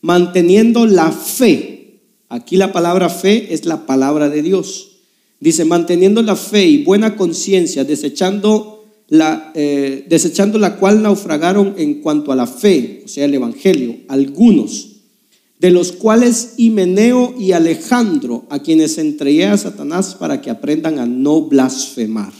manteniendo 0.00 0.84
la 0.86 1.12
fe. 1.12 2.00
Aquí 2.28 2.56
la 2.56 2.72
palabra 2.72 3.08
fe 3.08 3.54
es 3.54 3.64
la 3.64 3.86
palabra 3.86 4.28
de 4.28 4.42
Dios. 4.42 4.96
Dice, 5.38 5.64
manteniendo 5.64 6.22
la 6.22 6.34
fe 6.34 6.66
y 6.66 6.82
buena 6.82 7.14
conciencia, 7.14 7.84
desechando 7.84 8.84
la, 9.08 9.52
eh, 9.54 10.04
desechando 10.08 10.58
la 10.58 10.76
cual 10.76 11.02
naufragaron 11.02 11.74
en 11.78 12.00
cuanto 12.00 12.32
a 12.32 12.36
la 12.36 12.48
fe, 12.48 13.02
o 13.04 13.08
sea, 13.08 13.26
el 13.26 13.34
Evangelio, 13.34 13.98
algunos 14.08 14.95
de 15.58 15.70
los 15.70 15.92
cuales 15.92 16.54
Himeneo 16.58 17.34
y 17.38 17.52
Alejandro, 17.52 18.44
a 18.50 18.58
quienes 18.58 18.98
entregué 18.98 19.46
a 19.46 19.56
Satanás 19.56 20.14
para 20.14 20.40
que 20.40 20.50
aprendan 20.50 20.98
a 20.98 21.06
no 21.06 21.42
blasfemar. 21.42 22.32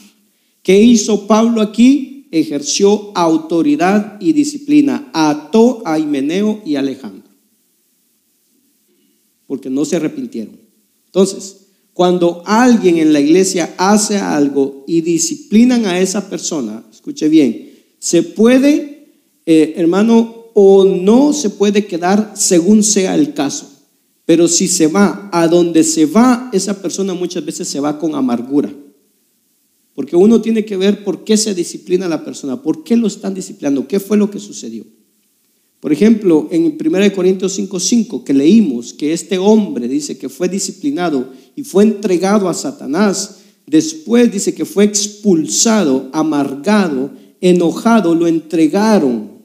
¿Qué 0.63 0.83
hizo 0.83 1.27
Pablo 1.27 1.63
aquí? 1.63 2.29
Ejerció 2.31 3.13
autoridad 3.17 4.19
y 4.21 4.33
disciplina, 4.33 5.11
ató 5.15 5.83
a 5.87 5.99
Himeneo 5.99 6.61
y 6.67 6.77
Alejandro, 6.77 7.31
porque 9.47 9.71
no 9.71 9.85
se 9.85 9.97
arrepintieron. 9.97 10.59
Entonces, 11.07 11.69
cuando 11.95 12.43
alguien 12.45 12.99
en 12.99 13.15
la 13.15 13.21
iglesia 13.21 13.75
hace 13.79 14.19
algo 14.19 14.85
y 14.87 15.01
disciplinan 15.01 15.87
a 15.87 15.99
esa 15.99 16.29
persona, 16.29 16.85
escuche 16.93 17.31
bien, 17.31 17.71
se 17.99 18.23
puede, 18.23 19.15
eh, 19.47 19.73
hermano, 19.79 20.36
o 20.59 20.87
no 20.87 21.35
se 21.35 21.51
puede 21.51 21.87
quedar 21.87 22.33
según 22.35 22.83
sea 22.83 23.15
el 23.15 23.35
caso. 23.35 23.71
Pero 24.25 24.49
si 24.49 24.69
se 24.69 24.87
va 24.87 25.29
a 25.31 25.49
donde 25.49 25.85
se 25.85 26.07
va, 26.07 26.49
esa 26.51 26.81
persona 26.81 27.13
muchas 27.13 27.45
veces 27.45 27.69
se 27.69 27.79
va 27.79 27.99
con 27.99 28.15
amargura. 28.15 28.73
Porque 29.95 30.17
uno 30.17 30.41
tiene 30.41 30.65
que 30.65 30.79
ver 30.79 31.05
por 31.05 31.25
qué 31.25 31.37
se 31.37 31.55
disciplina 31.55 32.07
a 32.07 32.09
la 32.09 32.25
persona, 32.25 32.63
por 32.63 32.85
qué 32.85 32.97
lo 32.97 33.07
están 33.07 33.35
disciplinando, 33.35 33.87
qué 33.87 34.01
fue 34.01 34.17
lo 34.17 34.31
que 34.31 34.39
sucedió. 34.39 34.85
Por 35.79 35.93
ejemplo, 35.93 36.49
en 36.51 36.79
1 36.79 37.13
Corintios 37.15 37.59
5:5 37.59 38.25
que 38.25 38.33
leímos 38.33 38.95
que 38.95 39.13
este 39.13 39.37
hombre 39.37 39.89
dice 39.89 40.17
que 40.17 40.31
fue 40.31 40.49
disciplinado 40.49 41.35
y 41.55 41.65
fue 41.65 41.83
entregado 41.85 42.49
a 42.49 42.55
Satanás, 42.55 43.41
después 43.67 44.33
dice 44.33 44.55
que 44.55 44.65
fue 44.65 44.85
expulsado, 44.85 46.09
amargado, 46.15 47.11
enojado, 47.43 48.15
lo 48.15 48.27
entregaron 48.27 49.36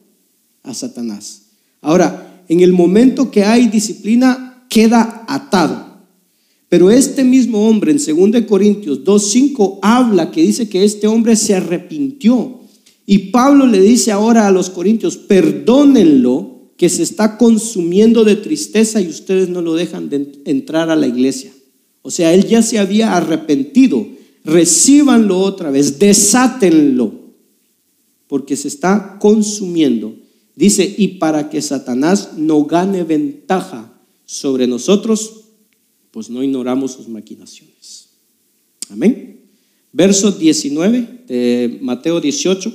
a 0.63 0.73
Satanás. 0.73 1.43
Ahora, 1.81 2.43
en 2.47 2.59
el 2.59 2.73
momento 2.73 3.31
que 3.31 3.43
hay 3.43 3.67
disciplina, 3.67 4.65
queda 4.69 5.25
atado. 5.27 5.91
Pero 6.69 6.89
este 6.89 7.23
mismo 7.23 7.67
hombre 7.67 7.91
en 7.91 7.97
2 8.31 8.43
Corintios 8.47 9.03
2.5 9.03 9.79
habla 9.81 10.31
que 10.31 10.41
dice 10.41 10.69
que 10.69 10.83
este 10.85 11.07
hombre 11.07 11.35
se 11.35 11.55
arrepintió. 11.55 12.61
Y 13.05 13.17
Pablo 13.31 13.67
le 13.67 13.81
dice 13.81 14.11
ahora 14.11 14.47
a 14.47 14.51
los 14.51 14.69
corintios, 14.69 15.17
perdónenlo 15.17 16.71
que 16.77 16.87
se 16.87 17.03
está 17.03 17.37
consumiendo 17.37 18.23
de 18.23 18.37
tristeza 18.37 19.01
y 19.01 19.07
ustedes 19.07 19.49
no 19.49 19.61
lo 19.61 19.75
dejan 19.75 20.09
de 20.09 20.41
entrar 20.45 20.89
a 20.89 20.95
la 20.95 21.07
iglesia. 21.07 21.51
O 22.03 22.09
sea, 22.09 22.33
él 22.33 22.47
ya 22.47 22.61
se 22.61 22.79
había 22.79 23.17
arrepentido. 23.17 24.07
Recíbanlo 24.45 25.39
otra 25.39 25.71
vez, 25.71 25.99
desátenlo, 25.99 27.13
porque 28.27 28.55
se 28.55 28.67
está 28.67 29.17
consumiendo. 29.19 30.15
Dice, 30.55 30.95
y 30.97 31.07
para 31.19 31.49
que 31.49 31.61
Satanás 31.61 32.31
no 32.37 32.65
gane 32.65 33.03
ventaja 33.03 33.93
sobre 34.25 34.67
nosotros, 34.67 35.41
pues 36.11 36.29
no 36.29 36.43
ignoramos 36.43 36.91
sus 36.91 37.07
maquinaciones. 37.07 38.09
Amén. 38.89 39.41
Verso 39.93 40.31
19 40.31 41.23
de 41.27 41.79
Mateo 41.81 42.21
18 42.21 42.73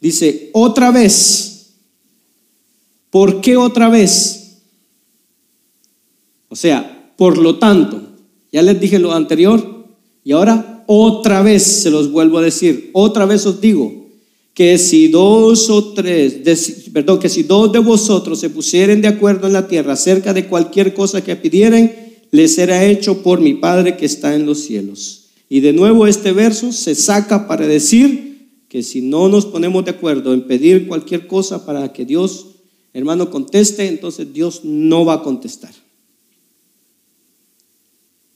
dice, 0.00 0.50
otra 0.52 0.90
vez, 0.90 1.74
¿por 3.10 3.40
qué 3.40 3.56
otra 3.56 3.88
vez? 3.88 4.58
O 6.48 6.56
sea, 6.56 7.12
por 7.16 7.38
lo 7.38 7.58
tanto, 7.58 8.02
ya 8.52 8.62
les 8.62 8.80
dije 8.80 8.98
lo 8.98 9.12
anterior 9.12 9.86
y 10.24 10.32
ahora 10.32 10.84
otra 10.86 11.42
vez 11.42 11.62
se 11.62 11.90
los 11.90 12.10
vuelvo 12.10 12.38
a 12.38 12.42
decir, 12.42 12.90
otra 12.92 13.26
vez 13.26 13.46
os 13.46 13.60
digo, 13.60 14.05
que 14.56 14.78
si 14.78 15.08
dos 15.08 15.68
o 15.68 15.92
tres, 15.92 16.88
perdón, 16.90 17.18
que 17.18 17.28
si 17.28 17.42
dos 17.42 17.70
de 17.72 17.78
vosotros 17.78 18.40
se 18.40 18.48
pusieren 18.48 19.02
de 19.02 19.08
acuerdo 19.08 19.46
en 19.46 19.52
la 19.52 19.68
tierra 19.68 19.92
acerca 19.92 20.32
de 20.32 20.46
cualquier 20.46 20.94
cosa 20.94 21.22
que 21.22 21.36
pidieren, 21.36 21.94
le 22.30 22.48
será 22.48 22.82
hecho 22.86 23.22
por 23.22 23.42
mi 23.42 23.52
Padre 23.52 23.98
que 23.98 24.06
está 24.06 24.34
en 24.34 24.46
los 24.46 24.60
cielos. 24.60 25.26
Y 25.50 25.60
de 25.60 25.74
nuevo 25.74 26.06
este 26.06 26.32
verso 26.32 26.72
se 26.72 26.94
saca 26.94 27.46
para 27.46 27.66
decir 27.66 28.48
que 28.70 28.82
si 28.82 29.02
no 29.02 29.28
nos 29.28 29.44
ponemos 29.44 29.84
de 29.84 29.90
acuerdo 29.90 30.32
en 30.32 30.46
pedir 30.46 30.88
cualquier 30.88 31.26
cosa 31.26 31.66
para 31.66 31.92
que 31.92 32.06
Dios, 32.06 32.46
hermano, 32.94 33.28
conteste, 33.28 33.86
entonces 33.88 34.32
Dios 34.32 34.62
no 34.64 35.04
va 35.04 35.16
a 35.16 35.22
contestar. 35.22 35.74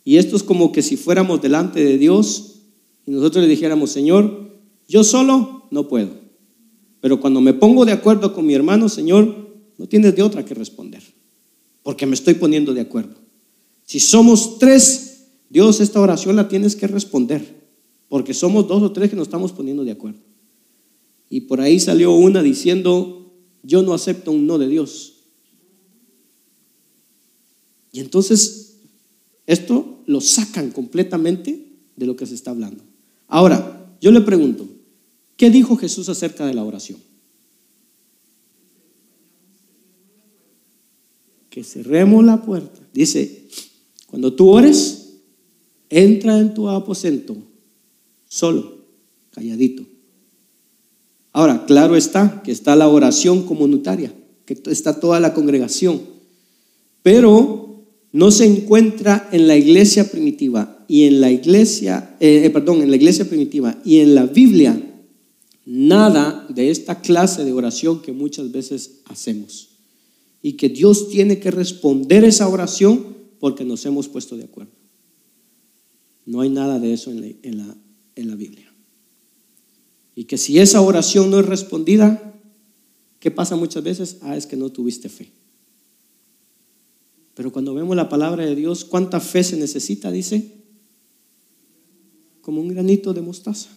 Y 0.05 0.19
esto 0.19 0.37
es 0.37 0.43
como 0.43 0.71
que 0.71 0.83
si 0.83 0.99
fuéramos 0.99 1.41
delante 1.41 1.83
de 1.83 1.97
Dios 1.97 2.57
y 3.07 3.11
nosotros 3.11 3.43
le 3.43 3.49
dijéramos, 3.49 3.91
Señor, 3.91 4.51
yo 4.87 5.03
solo 5.03 5.60
no 5.71 5.89
puedo. 5.89 6.11
Pero 7.01 7.21
cuando 7.21 7.41
me 7.41 7.55
pongo 7.55 7.85
de 7.85 7.93
acuerdo 7.93 8.35
con 8.35 8.47
mi 8.47 8.55
hermano, 8.55 8.89
Señor, 8.89 9.51
no 9.79 9.87
tienes 9.87 10.15
de 10.15 10.23
otra 10.23 10.45
que 10.45 10.55
responder, 10.55 11.03
porque 11.83 12.07
me 12.07 12.15
estoy 12.15 12.35
poniendo 12.35 12.75
de 12.75 12.83
acuerdo. 12.83 13.15
Si 13.85 13.99
somos 13.99 14.59
tres, 14.59 15.29
Dios, 15.49 15.81
esta 15.81 16.01
oración 16.01 16.37
la 16.37 16.49
tienes 16.49 16.77
que 16.77 16.87
responder, 16.87 17.69
porque 18.09 18.35
somos 18.35 18.69
dos 18.69 18.83
o 18.83 18.93
tres 18.93 19.11
que 19.11 19.17
nos 19.17 19.29
estamos 19.29 19.53
poniendo 19.53 19.85
de 19.85 19.93
acuerdo. 19.93 20.21
Y 21.31 21.43
por 21.43 21.61
ahí 21.61 21.81
salió 21.81 22.13
una 22.13 22.43
diciendo, 22.43 23.33
yo 23.63 23.83
no 23.83 23.95
acepto 23.95 24.33
un 24.33 24.47
no 24.47 24.59
de 24.59 24.69
Dios. 24.69 25.15
Y 27.93 28.01
entonces, 28.01 28.81
esto 29.47 30.03
lo 30.07 30.21
sacan 30.21 30.71
completamente 30.71 31.67
de 31.97 32.07
lo 32.07 32.17
que 32.17 32.27
se 32.27 32.35
está 32.35 32.51
hablando. 32.51 32.83
Ahora, 33.27 33.97
yo 34.01 34.11
le 34.11 34.21
pregunto, 34.21 34.69
¿qué 35.41 35.49
dijo 35.49 35.75
Jesús 35.79 36.07
acerca 36.11 36.45
de 36.45 36.53
la 36.53 36.63
oración? 36.63 36.99
Que 41.49 41.65
cerremos 41.65 42.23
la 42.27 42.43
puerta. 42.43 42.79
Dice, 42.93 43.49
cuando 44.09 44.35
tú 44.35 44.51
ores, 44.51 45.15
entra 45.89 46.39
en 46.39 46.53
tu 46.53 46.69
aposento, 46.69 47.39
solo, 48.29 48.85
calladito. 49.31 49.83
Ahora, 51.33 51.65
claro 51.65 51.97
está 51.97 52.43
que 52.45 52.53
está 52.53 52.77
la 52.77 52.89
oración 52.89 53.47
comunitaria, 53.47 54.13
que 54.45 54.61
está 54.67 55.01
toda 55.01 55.21
la 55.21 55.33
congregación, 55.33 56.03
pero 57.03 57.87
no 58.13 58.31
se 58.31 58.45
encuentra 58.45 59.27
en 59.33 59.49
la 59.49 59.57
iglesia 59.57 60.11
primitiva 60.11 60.85
y 60.87 61.05
en 61.05 61.23
la 61.23 61.31
iglesia, 61.31 62.15
eh, 62.21 62.43
eh, 62.45 62.51
perdón, 62.51 62.83
en 62.83 62.91
la 62.91 62.97
iglesia 62.97 63.27
primitiva 63.27 63.81
y 63.87 64.01
en 64.01 64.15
la 64.15 64.27
Biblia 64.27 64.89
nada 65.73 66.47
de 66.49 66.69
esta 66.69 67.01
clase 67.01 67.45
de 67.45 67.53
oración 67.53 68.03
que 68.03 68.13
muchas 68.13 68.51
veces 68.51 69.03
hacemos 69.05 69.69
y 70.43 70.55
que 70.55 70.69
Dios 70.69 71.09
tiene 71.11 71.39
que 71.39 71.53
responder 71.53 72.25
esa 72.25 72.49
oración 72.49 73.17
porque 73.39 73.65
nos 73.65 73.87
hemos 73.87 74.09
puesto 74.09 74.37
de 74.37 74.45
acuerdo. 74.45 74.73
No 76.27 76.41
hay 76.41 76.51
nada 76.51 76.81
de 76.81 76.93
eso 76.93 77.13
en 77.13 77.21
la, 77.21 77.77
en 78.17 78.29
la, 78.29 78.35
Biblia. 78.35 78.69
Y 80.17 80.25
que 80.25 80.39
si 80.39 80.59
esa 80.59 80.81
oración 80.81 81.31
no 81.31 81.39
es 81.39 81.47
respondida, 81.47 82.35
¿qué 83.21 83.31
pasa 83.31 83.55
muchas 83.55 83.85
veces? 83.85 84.17
Ah, 84.23 84.37
es 84.37 84.47
que 84.47 84.57
no 84.57 84.71
tuviste 84.71 85.09
fe. 85.09 85.31
Pero 87.35 87.53
cuando 87.53 87.75
vemos 87.75 87.95
la 87.95 88.09
palabra 88.09 88.45
de 88.45 88.57
Dios, 88.57 88.85
¿cuánta 88.85 89.21
fe 89.21 89.45
se 89.45 89.57
necesita? 89.57 90.11
Dice, 90.11 90.53
como 92.41 92.61
un 92.61 92.69
granito 92.69 93.15
de 93.15 93.23
mostaza. 93.23 93.71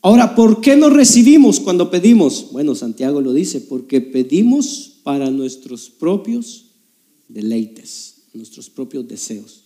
Ahora, 0.00 0.34
¿por 0.36 0.60
qué 0.60 0.76
no 0.76 0.90
recibimos 0.90 1.58
cuando 1.58 1.90
pedimos? 1.90 2.48
Bueno, 2.52 2.74
Santiago 2.74 3.20
lo 3.20 3.32
dice, 3.32 3.60
porque 3.60 4.00
pedimos 4.00 5.00
para 5.02 5.30
nuestros 5.30 5.90
propios 5.90 6.66
deleites, 7.28 8.22
nuestros 8.32 8.70
propios 8.70 9.08
deseos. 9.08 9.64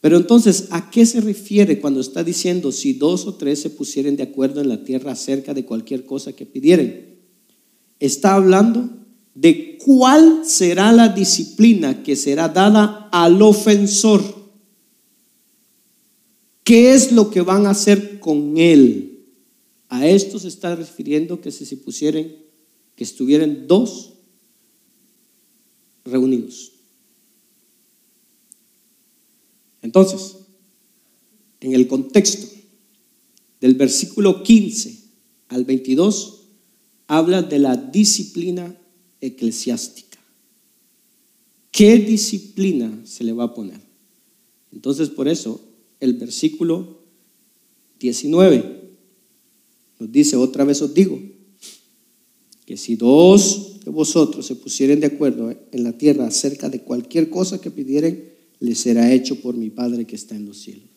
Pero 0.00 0.16
entonces, 0.16 0.68
¿a 0.70 0.90
qué 0.90 1.04
se 1.04 1.20
refiere 1.20 1.80
cuando 1.80 2.00
está 2.00 2.22
diciendo 2.22 2.70
si 2.70 2.92
dos 2.92 3.26
o 3.26 3.34
tres 3.34 3.60
se 3.60 3.70
pusieren 3.70 4.16
de 4.16 4.22
acuerdo 4.22 4.60
en 4.60 4.68
la 4.68 4.84
tierra 4.84 5.12
acerca 5.12 5.54
de 5.54 5.64
cualquier 5.64 6.04
cosa 6.04 6.32
que 6.34 6.46
pidieren? 6.46 7.18
Está 7.98 8.34
hablando 8.34 8.88
de 9.34 9.76
cuál 9.84 10.42
será 10.44 10.92
la 10.92 11.08
disciplina 11.08 12.04
que 12.04 12.14
será 12.14 12.48
dada 12.48 13.08
al 13.10 13.42
ofensor. 13.42 14.22
¿Qué 16.62 16.92
es 16.94 17.10
lo 17.10 17.30
que 17.30 17.40
van 17.40 17.66
a 17.66 17.70
hacer 17.70 18.20
con 18.20 18.56
él? 18.56 19.07
A 19.88 20.06
esto 20.06 20.38
se 20.38 20.48
está 20.48 20.74
refiriendo 20.76 21.40
que 21.40 21.50
se 21.50 21.76
pusieren, 21.78 22.36
que 22.94 23.04
estuvieran 23.04 23.66
dos 23.66 24.12
reunidos. 26.04 26.72
Entonces, 29.80 30.36
en 31.60 31.72
el 31.74 31.88
contexto 31.88 32.48
del 33.60 33.74
versículo 33.74 34.42
15 34.42 34.98
al 35.48 35.64
22, 35.64 36.42
habla 37.06 37.42
de 37.42 37.58
la 37.58 37.76
disciplina 37.76 38.78
eclesiástica. 39.20 40.18
¿Qué 41.70 41.96
disciplina 41.98 43.02
se 43.04 43.24
le 43.24 43.32
va 43.32 43.44
a 43.44 43.54
poner? 43.54 43.80
Entonces, 44.72 45.08
por 45.08 45.28
eso, 45.28 45.60
el 46.00 46.14
versículo 46.14 46.98
19 47.98 48.77
nos 49.98 50.10
dice, 50.12 50.36
otra 50.36 50.64
vez 50.64 50.80
os 50.82 50.94
digo, 50.94 51.20
que 52.64 52.76
si 52.76 52.96
dos 52.96 53.80
de 53.84 53.90
vosotros 53.90 54.46
se 54.46 54.54
pusieren 54.54 55.00
de 55.00 55.06
acuerdo 55.06 55.54
en 55.72 55.84
la 55.84 55.96
tierra 55.96 56.26
acerca 56.26 56.68
de 56.68 56.82
cualquier 56.82 57.30
cosa 57.30 57.60
que 57.60 57.70
pidieren, 57.70 58.32
le 58.60 58.74
será 58.74 59.12
hecho 59.12 59.40
por 59.40 59.56
mi 59.56 59.70
Padre 59.70 60.06
que 60.06 60.16
está 60.16 60.34
en 60.34 60.46
los 60.46 60.58
cielos. 60.58 60.88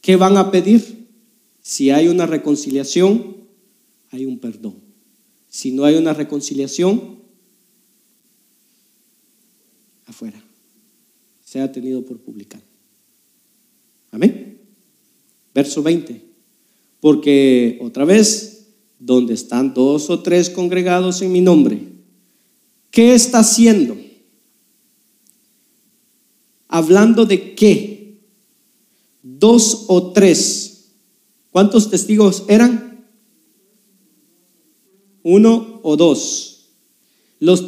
¿Qué 0.00 0.16
van 0.16 0.36
a 0.36 0.50
pedir? 0.50 1.06
Si 1.62 1.90
hay 1.90 2.08
una 2.08 2.26
reconciliación, 2.26 3.36
hay 4.10 4.24
un 4.24 4.38
perdón. 4.38 4.74
Si 5.48 5.70
no 5.70 5.84
hay 5.84 5.96
una 5.96 6.14
reconciliación, 6.14 7.18
afuera. 10.06 10.42
Se 11.44 11.60
ha 11.60 11.70
tenido 11.70 12.04
por 12.04 12.18
publicar. 12.18 12.60
Amén. 14.10 14.58
Verso 15.54 15.82
20. 15.82 16.27
Porque 17.00 17.78
otra 17.80 18.04
vez, 18.04 18.66
donde 18.98 19.34
están 19.34 19.74
dos 19.74 20.10
o 20.10 20.20
tres 20.20 20.50
congregados 20.50 21.22
en 21.22 21.32
mi 21.32 21.40
nombre, 21.40 21.80
¿qué 22.90 23.14
está 23.14 23.40
haciendo? 23.40 23.96
Hablando 26.66 27.24
de 27.24 27.54
qué? 27.54 28.18
Dos 29.22 29.84
o 29.88 30.12
tres. 30.12 30.90
¿Cuántos 31.50 31.90
testigos 31.90 32.44
eran? 32.48 33.06
Uno 35.22 35.80
o 35.82 35.96
dos. 35.96 36.70
Los, 37.40 37.66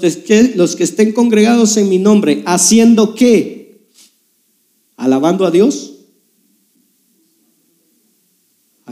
los 0.57 0.77
que 0.77 0.85
estén 0.85 1.13
congregados 1.13 1.77
en 1.77 1.89
mi 1.89 1.99
nombre, 1.99 2.43
haciendo 2.47 3.15
qué? 3.15 3.87
Alabando 4.97 5.47
a 5.47 5.51
Dios. 5.51 5.90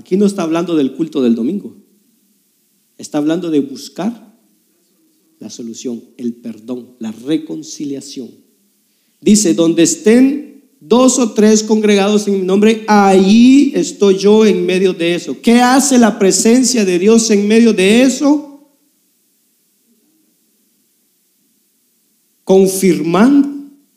Aquí 0.09 0.17
no 0.17 0.25
está 0.25 0.43
hablando 0.43 0.75
del 0.75 0.95
culto 0.95 1.21
del 1.21 1.35
domingo. 1.35 1.77
Está 2.97 3.19
hablando 3.19 3.51
de 3.51 3.61
buscar 3.61 4.41
la 5.39 5.51
solución, 5.51 6.03
el 6.17 6.33
perdón, 6.33 6.97
la 6.99 7.13
reconciliación. 7.13 8.31
Dice, 9.21 9.53
donde 9.53 9.83
estén 9.83 10.65
dos 10.81 11.19
o 11.19 11.33
tres 11.33 11.63
congregados 11.63 12.27
en 12.27 12.41
mi 12.41 12.47
nombre, 12.47 12.87
ahí 12.89 13.71
estoy 13.75 14.17
yo 14.17 14.47
en 14.47 14.65
medio 14.65 14.95
de 14.95 15.15
eso. 15.15 15.37
¿Qué 15.43 15.61
hace 15.61 15.99
la 15.99 16.19
presencia 16.19 16.87
de 16.87 16.99
Dios 16.99 17.31
en 17.31 17.47
medio 17.47 17.75
de 17.75 18.01
eso? 18.01 18.67
Confirmando 22.45 23.51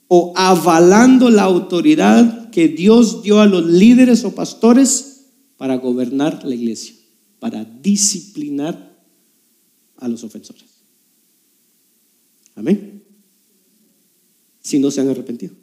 o 0.09 0.33
avalando 0.35 1.29
la 1.29 1.43
autoridad 1.43 2.49
que 2.49 2.67
Dios 2.67 3.23
dio 3.23 3.39
a 3.39 3.45
los 3.45 3.65
líderes 3.65 4.25
o 4.25 4.35
pastores 4.35 5.10
para 5.61 5.77
gobernar 5.77 6.43
la 6.43 6.55
iglesia, 6.55 6.95
para 7.37 7.63
disciplinar 7.63 8.97
a 9.97 10.07
los 10.07 10.23
ofensores. 10.23 10.65
Amén. 12.55 13.03
Si 14.59 14.79
no 14.79 14.89
se 14.89 15.01
han 15.01 15.09
arrepentido. 15.09 15.53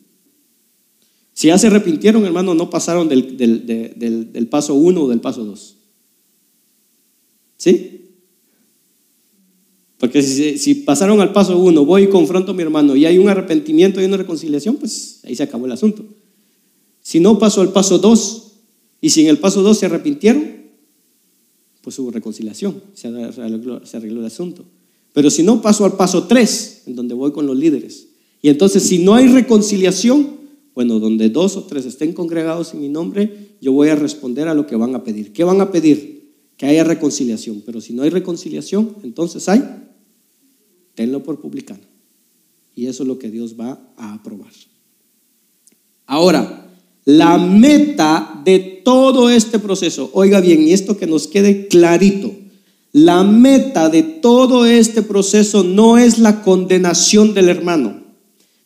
Si 1.33 1.49
ya 1.49 1.59
se 1.59 1.67
arrepintieron, 1.67 2.25
hermano, 2.25 2.55
no 2.55 2.71
pasaron 2.71 3.09
del, 3.09 4.47
paso 4.49 4.75
uno 4.75 5.03
o 5.03 5.09
del 5.09 5.21
paso 5.21 5.45
dos. 5.45 5.75
¿Sí? 7.57 8.03
Porque 9.99 10.23
si, 10.23 10.59
si, 10.59 10.75
pasaron 10.77 11.21
al 11.21 11.33
paso 11.33 11.59
uno, 11.59 11.85
voy 11.85 12.05
y 12.05 12.09
confronto 12.09 12.53
a 12.53 12.55
mi 12.55 12.63
hermano 12.63 12.95
y 12.95 13.05
hay 13.05 13.19
un 13.19 13.29
arrepentimiento 13.29 14.01
y 14.01 14.05
una 14.05 14.17
reconciliación, 14.17 14.77
pues 14.77 15.23
ahí 15.25 15.35
se 15.35 15.43
acabó 15.43 15.67
el 15.67 15.73
asunto. 15.73 16.05
Si 17.03 17.19
no 17.19 17.37
pasó 17.41 17.63
al 17.63 17.73
paso 17.73 17.99
dos 17.99 18.48
y 19.01 19.11
si 19.11 19.23
en 19.23 19.29
el 19.29 19.39
paso 19.39 19.63
dos 19.63 19.79
se 19.79 19.87
arrepintieron, 19.87 20.59
pues 21.83 21.99
hubo 21.99 22.11
reconciliación, 22.11 22.83
se 22.95 23.09
arregló, 23.09 23.81
el 23.81 24.25
asunto. 24.25 24.65
Pero 25.13 25.31
si 25.31 25.43
no, 25.43 25.63
paso 25.63 25.85
al 25.85 25.97
paso 25.97 26.27
tres, 26.27 26.83
en 26.87 26.97
donde 26.97 27.15
voy 27.15 27.33
con 27.33 27.47
los 27.47 27.57
líderes. 27.57 28.09
Y 28.43 28.49
entonces, 28.49 28.83
si 28.83 28.99
no 28.99 29.15
hay 29.15 29.29
reconciliación, 29.29 30.39
bueno, 30.75 31.01
donde 31.01 31.31
dos 31.31 31.57
o 31.57 31.65
tres 31.65 31.87
estén 31.87 32.13
congregados 32.13 32.75
en 32.75 32.81
mi 32.81 32.89
nombre, 32.89 33.57
yo 33.61 33.73
voy 33.73 33.89
a 33.89 33.97
responder 33.97 34.49
a 34.49 34.55
lo 34.55 34.67
que 34.67 34.77
van 34.77 34.95
a 34.95 35.03
pedir. 35.03 35.33
¿Qué 35.33 35.45
van 35.45 35.61
a 35.61 35.73
pedir? 35.73 36.35
Que 36.57 36.67
haya 36.67 36.85
reconciliación. 36.85 37.63
Pero 37.65 37.81
si 37.81 37.93
no 37.93 38.03
hay 38.03 38.11
reconciliación, 38.11 38.97
entonces 39.03 39.49
hay, 39.49 39.65
tenlo 40.95 41.23
por 41.23 41.41
publicano. 41.41 41.83
Y 42.75 42.87
eso 42.87 43.03
es 43.03 43.09
lo 43.09 43.19
que 43.19 43.31
Dios 43.31 43.59
va 43.59 43.93
a 43.97 44.15
aprobar. 44.15 44.53
Ahora, 46.07 46.69
la 47.05 47.39
meta 47.39 48.41
de 48.45 48.78
todo 48.89 49.29
este 49.29 49.59
proceso, 49.59 50.09
oiga 50.15 50.41
bien, 50.41 50.67
y 50.67 50.73
esto 50.73 50.97
que 50.97 51.07
nos 51.07 51.29
quede 51.29 51.69
clarito, 51.69 52.35
la 52.91 53.23
meta 53.23 53.91
de 53.91 54.03
todo 54.03 54.65
este 54.65 55.03
proceso 55.03 55.63
no 55.63 55.99
es 55.99 56.19
la 56.19 56.41
condenación 56.41 57.35
del 57.35 57.51
hermano, 57.51 58.03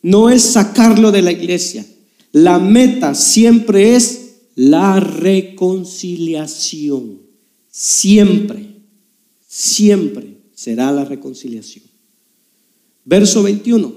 no 0.01 0.29
es 0.29 0.43
sacarlo 0.43 1.11
de 1.11 1.23
la 1.23 1.33
iglesia, 1.33 1.85
la 2.31 2.57
meta 2.57 3.15
siempre 3.15 3.97
es 3.97 4.35
la 4.55 5.01
reconciliación. 5.01 7.19
Siempre, 7.69 8.77
siempre 9.45 10.37
será 10.55 10.89
la 10.93 11.03
reconciliación. 11.03 11.83
Verso 13.03 13.43
21. 13.43 13.93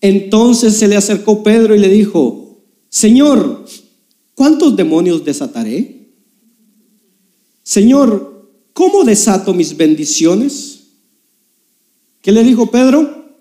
Entonces 0.00 0.78
se 0.78 0.88
le 0.88 0.96
acercó 0.96 1.42
Pedro 1.42 1.74
y 1.74 1.78
le 1.78 1.90
dijo, 1.90 2.58
Señor, 2.88 3.66
¿cuántos 4.38 4.76
demonios 4.76 5.24
desataré? 5.24 6.12
Señor, 7.64 8.48
¿cómo 8.72 9.02
desato 9.02 9.52
mis 9.52 9.76
bendiciones? 9.76 10.92
¿Qué 12.22 12.30
le 12.30 12.44
dijo 12.44 12.70
Pedro? 12.70 13.34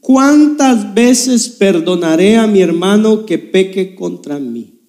¿Cuántas 0.00 0.92
veces 0.92 1.48
perdonaré 1.48 2.38
a 2.38 2.48
mi 2.48 2.60
hermano 2.60 3.24
que 3.24 3.38
peque 3.38 3.94
contra 3.94 4.40
mí? 4.40 4.80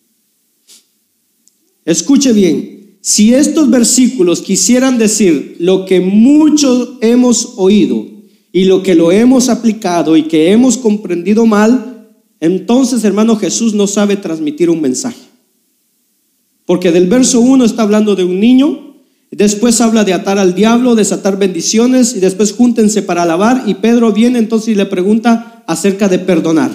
Escuche 1.85 2.33
bien, 2.33 2.97
si 2.99 3.35
estos 3.35 3.69
versículos 3.69 4.41
quisieran 4.41 4.97
decir 4.97 5.57
lo 5.59 5.85
que 5.85 5.99
muchos 5.99 6.93
hemos 7.01 7.53
oído 7.57 8.07
y 8.51 8.63
lo 8.63 8.81
que 8.81 8.95
lo 8.95 9.11
hemos 9.11 9.49
aplicado 9.49 10.17
y 10.17 10.23
que 10.23 10.51
hemos 10.51 10.77
comprendido 10.77 11.45
mal, 11.45 11.90
entonces 12.41 13.05
hermano 13.05 13.37
Jesús 13.37 13.73
no 13.73 13.87
sabe 13.87 14.17
transmitir 14.17 14.69
un 14.69 14.81
mensaje. 14.81 15.21
Porque 16.65 16.91
del 16.91 17.07
verso 17.07 17.39
1 17.39 17.63
está 17.63 17.83
hablando 17.83 18.15
de 18.17 18.25
un 18.25 18.39
niño 18.41 18.91
Después 19.31 19.79
habla 19.79 20.03
de 20.03 20.13
atar 20.13 20.37
al 20.37 20.53
diablo, 20.53 20.93
desatar 20.93 21.39
bendiciones 21.39 22.15
y 22.15 22.19
después 22.19 22.51
júntense 22.51 23.01
para 23.01 23.23
alabar 23.23 23.63
y 23.65 23.75
Pedro 23.75 24.11
viene 24.11 24.39
entonces 24.39 24.69
y 24.69 24.75
le 24.75 24.85
pregunta 24.85 25.63
acerca 25.67 26.09
de 26.09 26.19
perdonar. 26.19 26.69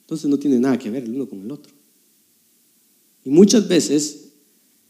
Entonces 0.00 0.28
no 0.28 0.38
tiene 0.38 0.58
nada 0.58 0.76
que 0.76 0.90
ver 0.90 1.04
el 1.04 1.14
uno 1.14 1.28
con 1.28 1.40
el 1.40 1.50
otro. 1.52 1.72
Y 3.24 3.30
muchas 3.30 3.68
veces 3.68 4.32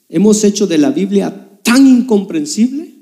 hemos 0.08 0.42
hecho 0.44 0.66
de 0.66 0.78
la 0.78 0.90
Biblia 0.90 1.58
tan 1.62 1.86
incomprensible, 1.86 2.94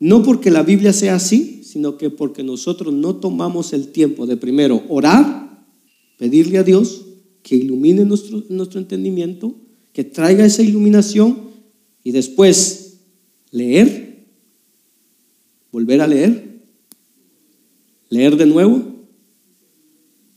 no 0.00 0.22
porque 0.22 0.50
la 0.50 0.62
Biblia 0.62 0.94
sea 0.94 1.16
así, 1.16 1.55
sino 1.76 1.98
que 1.98 2.08
porque 2.08 2.42
nosotros 2.42 2.94
no 2.94 3.16
tomamos 3.16 3.74
el 3.74 3.88
tiempo 3.88 4.26
de 4.26 4.38
primero 4.38 4.82
orar, 4.88 5.62
pedirle 6.16 6.56
a 6.56 6.62
Dios 6.62 7.04
que 7.42 7.54
ilumine 7.54 8.06
nuestro, 8.06 8.42
nuestro 8.48 8.80
entendimiento 8.80 9.54
que 9.92 10.02
traiga 10.02 10.46
esa 10.46 10.62
iluminación 10.62 11.50
y 12.02 12.12
después 12.12 13.00
leer, 13.50 14.24
volver 15.70 16.00
a 16.00 16.06
leer, 16.06 16.62
leer 18.08 18.38
de 18.38 18.46
nuevo 18.46 18.82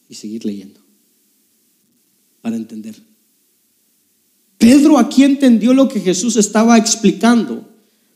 y 0.09 0.15
seguir 0.15 0.43
leyendo 0.43 0.81
para 2.41 2.57
entender. 2.57 2.95
Pedro 4.57 4.97
aquí 4.97 5.23
entendió 5.23 5.73
lo 5.73 5.87
que 5.87 6.01
Jesús 6.01 6.35
estaba 6.35 6.77
explicando. 6.77 7.65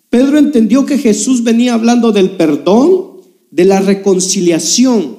Pedro 0.09 0.37
entendió 0.37 0.85
que 0.85 0.97
Jesús 0.97 1.41
venía 1.41 1.73
hablando 1.73 2.11
del 2.11 2.31
perdón, 2.31 3.12
de 3.53 3.65
la 3.65 3.79
reconciliación. 3.79 5.17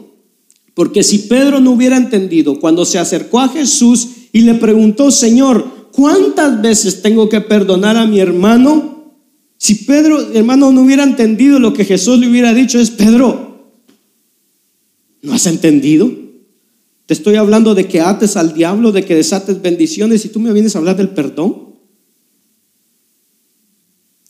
Porque 0.74 1.04
si 1.04 1.18
Pedro 1.18 1.60
no 1.60 1.70
hubiera 1.70 1.96
entendido 1.96 2.58
cuando 2.58 2.84
se 2.84 2.98
acercó 2.98 3.38
a 3.38 3.48
Jesús 3.48 4.08
y 4.32 4.40
le 4.40 4.54
preguntó, 4.54 5.12
Señor, 5.12 5.88
¿cuántas 5.92 6.60
veces 6.60 7.00
tengo 7.00 7.28
que 7.28 7.40
perdonar 7.40 7.96
a 7.96 8.06
mi 8.06 8.18
hermano? 8.18 9.12
Si 9.56 9.76
Pedro, 9.76 10.32
hermano, 10.32 10.72
no 10.72 10.82
hubiera 10.82 11.04
entendido 11.04 11.60
lo 11.60 11.72
que 11.72 11.84
Jesús 11.84 12.18
le 12.18 12.28
hubiera 12.28 12.52
dicho, 12.52 12.80
es 12.80 12.90
Pedro, 12.90 13.70
¿no 15.22 15.32
has 15.32 15.46
entendido? 15.46 16.10
Te 17.06 17.14
estoy 17.14 17.36
hablando 17.36 17.76
de 17.76 17.86
que 17.86 18.00
ates 18.00 18.36
al 18.36 18.52
diablo, 18.52 18.90
de 18.90 19.04
que 19.04 19.14
desates 19.14 19.62
bendiciones 19.62 20.24
y 20.24 20.30
tú 20.30 20.40
me 20.40 20.52
vienes 20.52 20.74
a 20.74 20.78
hablar 20.80 20.96
del 20.96 21.10
perdón. 21.10 21.76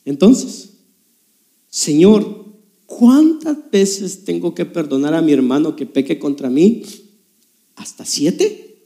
Entonces, 0.05 0.75
Señor, 1.71 2.44
¿cuántas 2.99 3.57
veces 3.71 4.25
tengo 4.25 4.55
que 4.55 4.65
perdonar 4.65 5.15
a 5.15 5.23
mi 5.23 5.33
hermano 5.33 5.77
que 5.77 5.87
peque 5.87 6.19
contra 6.19 6.49
mí? 6.49 6.83
¿Hasta 7.77 8.05
siete? 8.05 8.79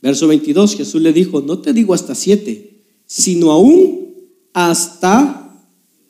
Verso 0.00 0.28
22, 0.28 0.76
Jesús 0.76 1.00
le 1.02 1.12
dijo, 1.12 1.40
no 1.40 1.58
te 1.58 1.72
digo 1.72 1.94
hasta 1.94 2.14
siete, 2.14 2.84
sino 3.06 3.50
aún 3.50 4.14
hasta 4.52 5.60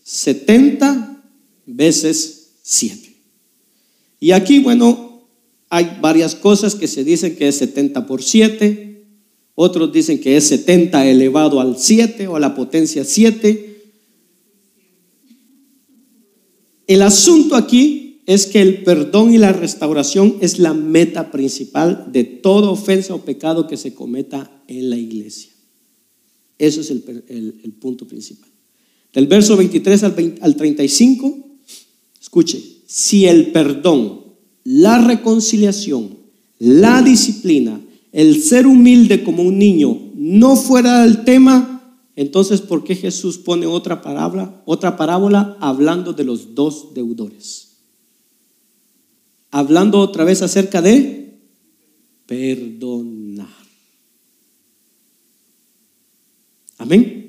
setenta 0.03 1.23
veces 1.65 2.51
siete. 2.63 3.17
Y 4.21 4.33
aquí, 4.33 4.59
bueno, 4.61 5.27
hay 5.69 5.99
varias 6.01 6.35
cosas 6.35 6.75
que 6.75 6.89
se 6.89 7.05
dicen 7.05 7.37
que 7.37 7.49
es 7.49 7.57
70 7.57 8.07
por 8.07 8.23
7, 8.23 9.07
otros 9.55 9.93
dicen 9.93 10.21
que 10.21 10.37
es 10.37 10.49
70 10.49 11.07
elevado 11.07 11.61
al 11.61 11.79
7 11.79 12.27
o 12.27 12.37
a 12.37 12.41
la 12.41 12.55
potencia 12.55 13.05
7. 13.05 13.74
El 16.87 17.03
asunto 17.03 17.57
aquí 17.57 18.23
es 18.27 18.47
que 18.47 18.61
el 18.61 18.83
perdón 18.83 19.35
y 19.35 19.39
la 19.39 19.53
restauración 19.53 20.37
es 20.41 20.59
la 20.59 20.73
meta 20.73 21.31
principal 21.31 22.09
de 22.13 22.25
toda 22.25 22.71
ofensa 22.71 23.15
o 23.15 23.25
pecado 23.25 23.67
que 23.67 23.77
se 23.77 23.95
cometa 23.95 24.63
en 24.67 24.91
la 24.91 24.97
iglesia. 24.97 25.51
Eso 26.59 26.81
es 26.81 26.91
el, 26.91 27.03
punto 27.81 28.07
principal. 28.07 28.49
Del 29.13 29.27
verso 29.27 29.57
23 29.57 30.03
al, 30.05 30.39
al 30.41 30.57
35, 30.57 31.39
escuche, 32.21 32.63
si 32.87 33.27
el 33.27 33.53
perdón, 33.53 34.23
la 34.65 35.05
reconciliación, 35.05 36.17
la 36.59 37.03
disciplina, 37.03 37.81
el 38.13 38.43
ser 38.43 38.67
humilde 38.67 39.23
como 39.23 39.43
un 39.43 39.59
niño 39.59 40.13
no 40.15 40.57
fuera 40.57 41.03
del 41.03 41.25
tema, 41.25 41.74
entonces 42.17 42.61
¿por 42.61 42.85
qué 42.85 42.95
Jesús 42.95 43.39
pone 43.39 43.67
otra 43.67 44.03
parábola, 44.03 44.63
otra 44.67 44.97
parábola 44.97 45.57
hablando 45.61 46.13
de 46.13 46.25
los 46.25 46.55
dos 46.55 46.95
deudores? 46.95 47.79
Hablando 49.51 50.01
otra 50.01 50.25
vez 50.25 50.43
acerca 50.43 50.83
de 50.83 51.39
perdonar. 52.27 53.49
Amén. 56.79 57.24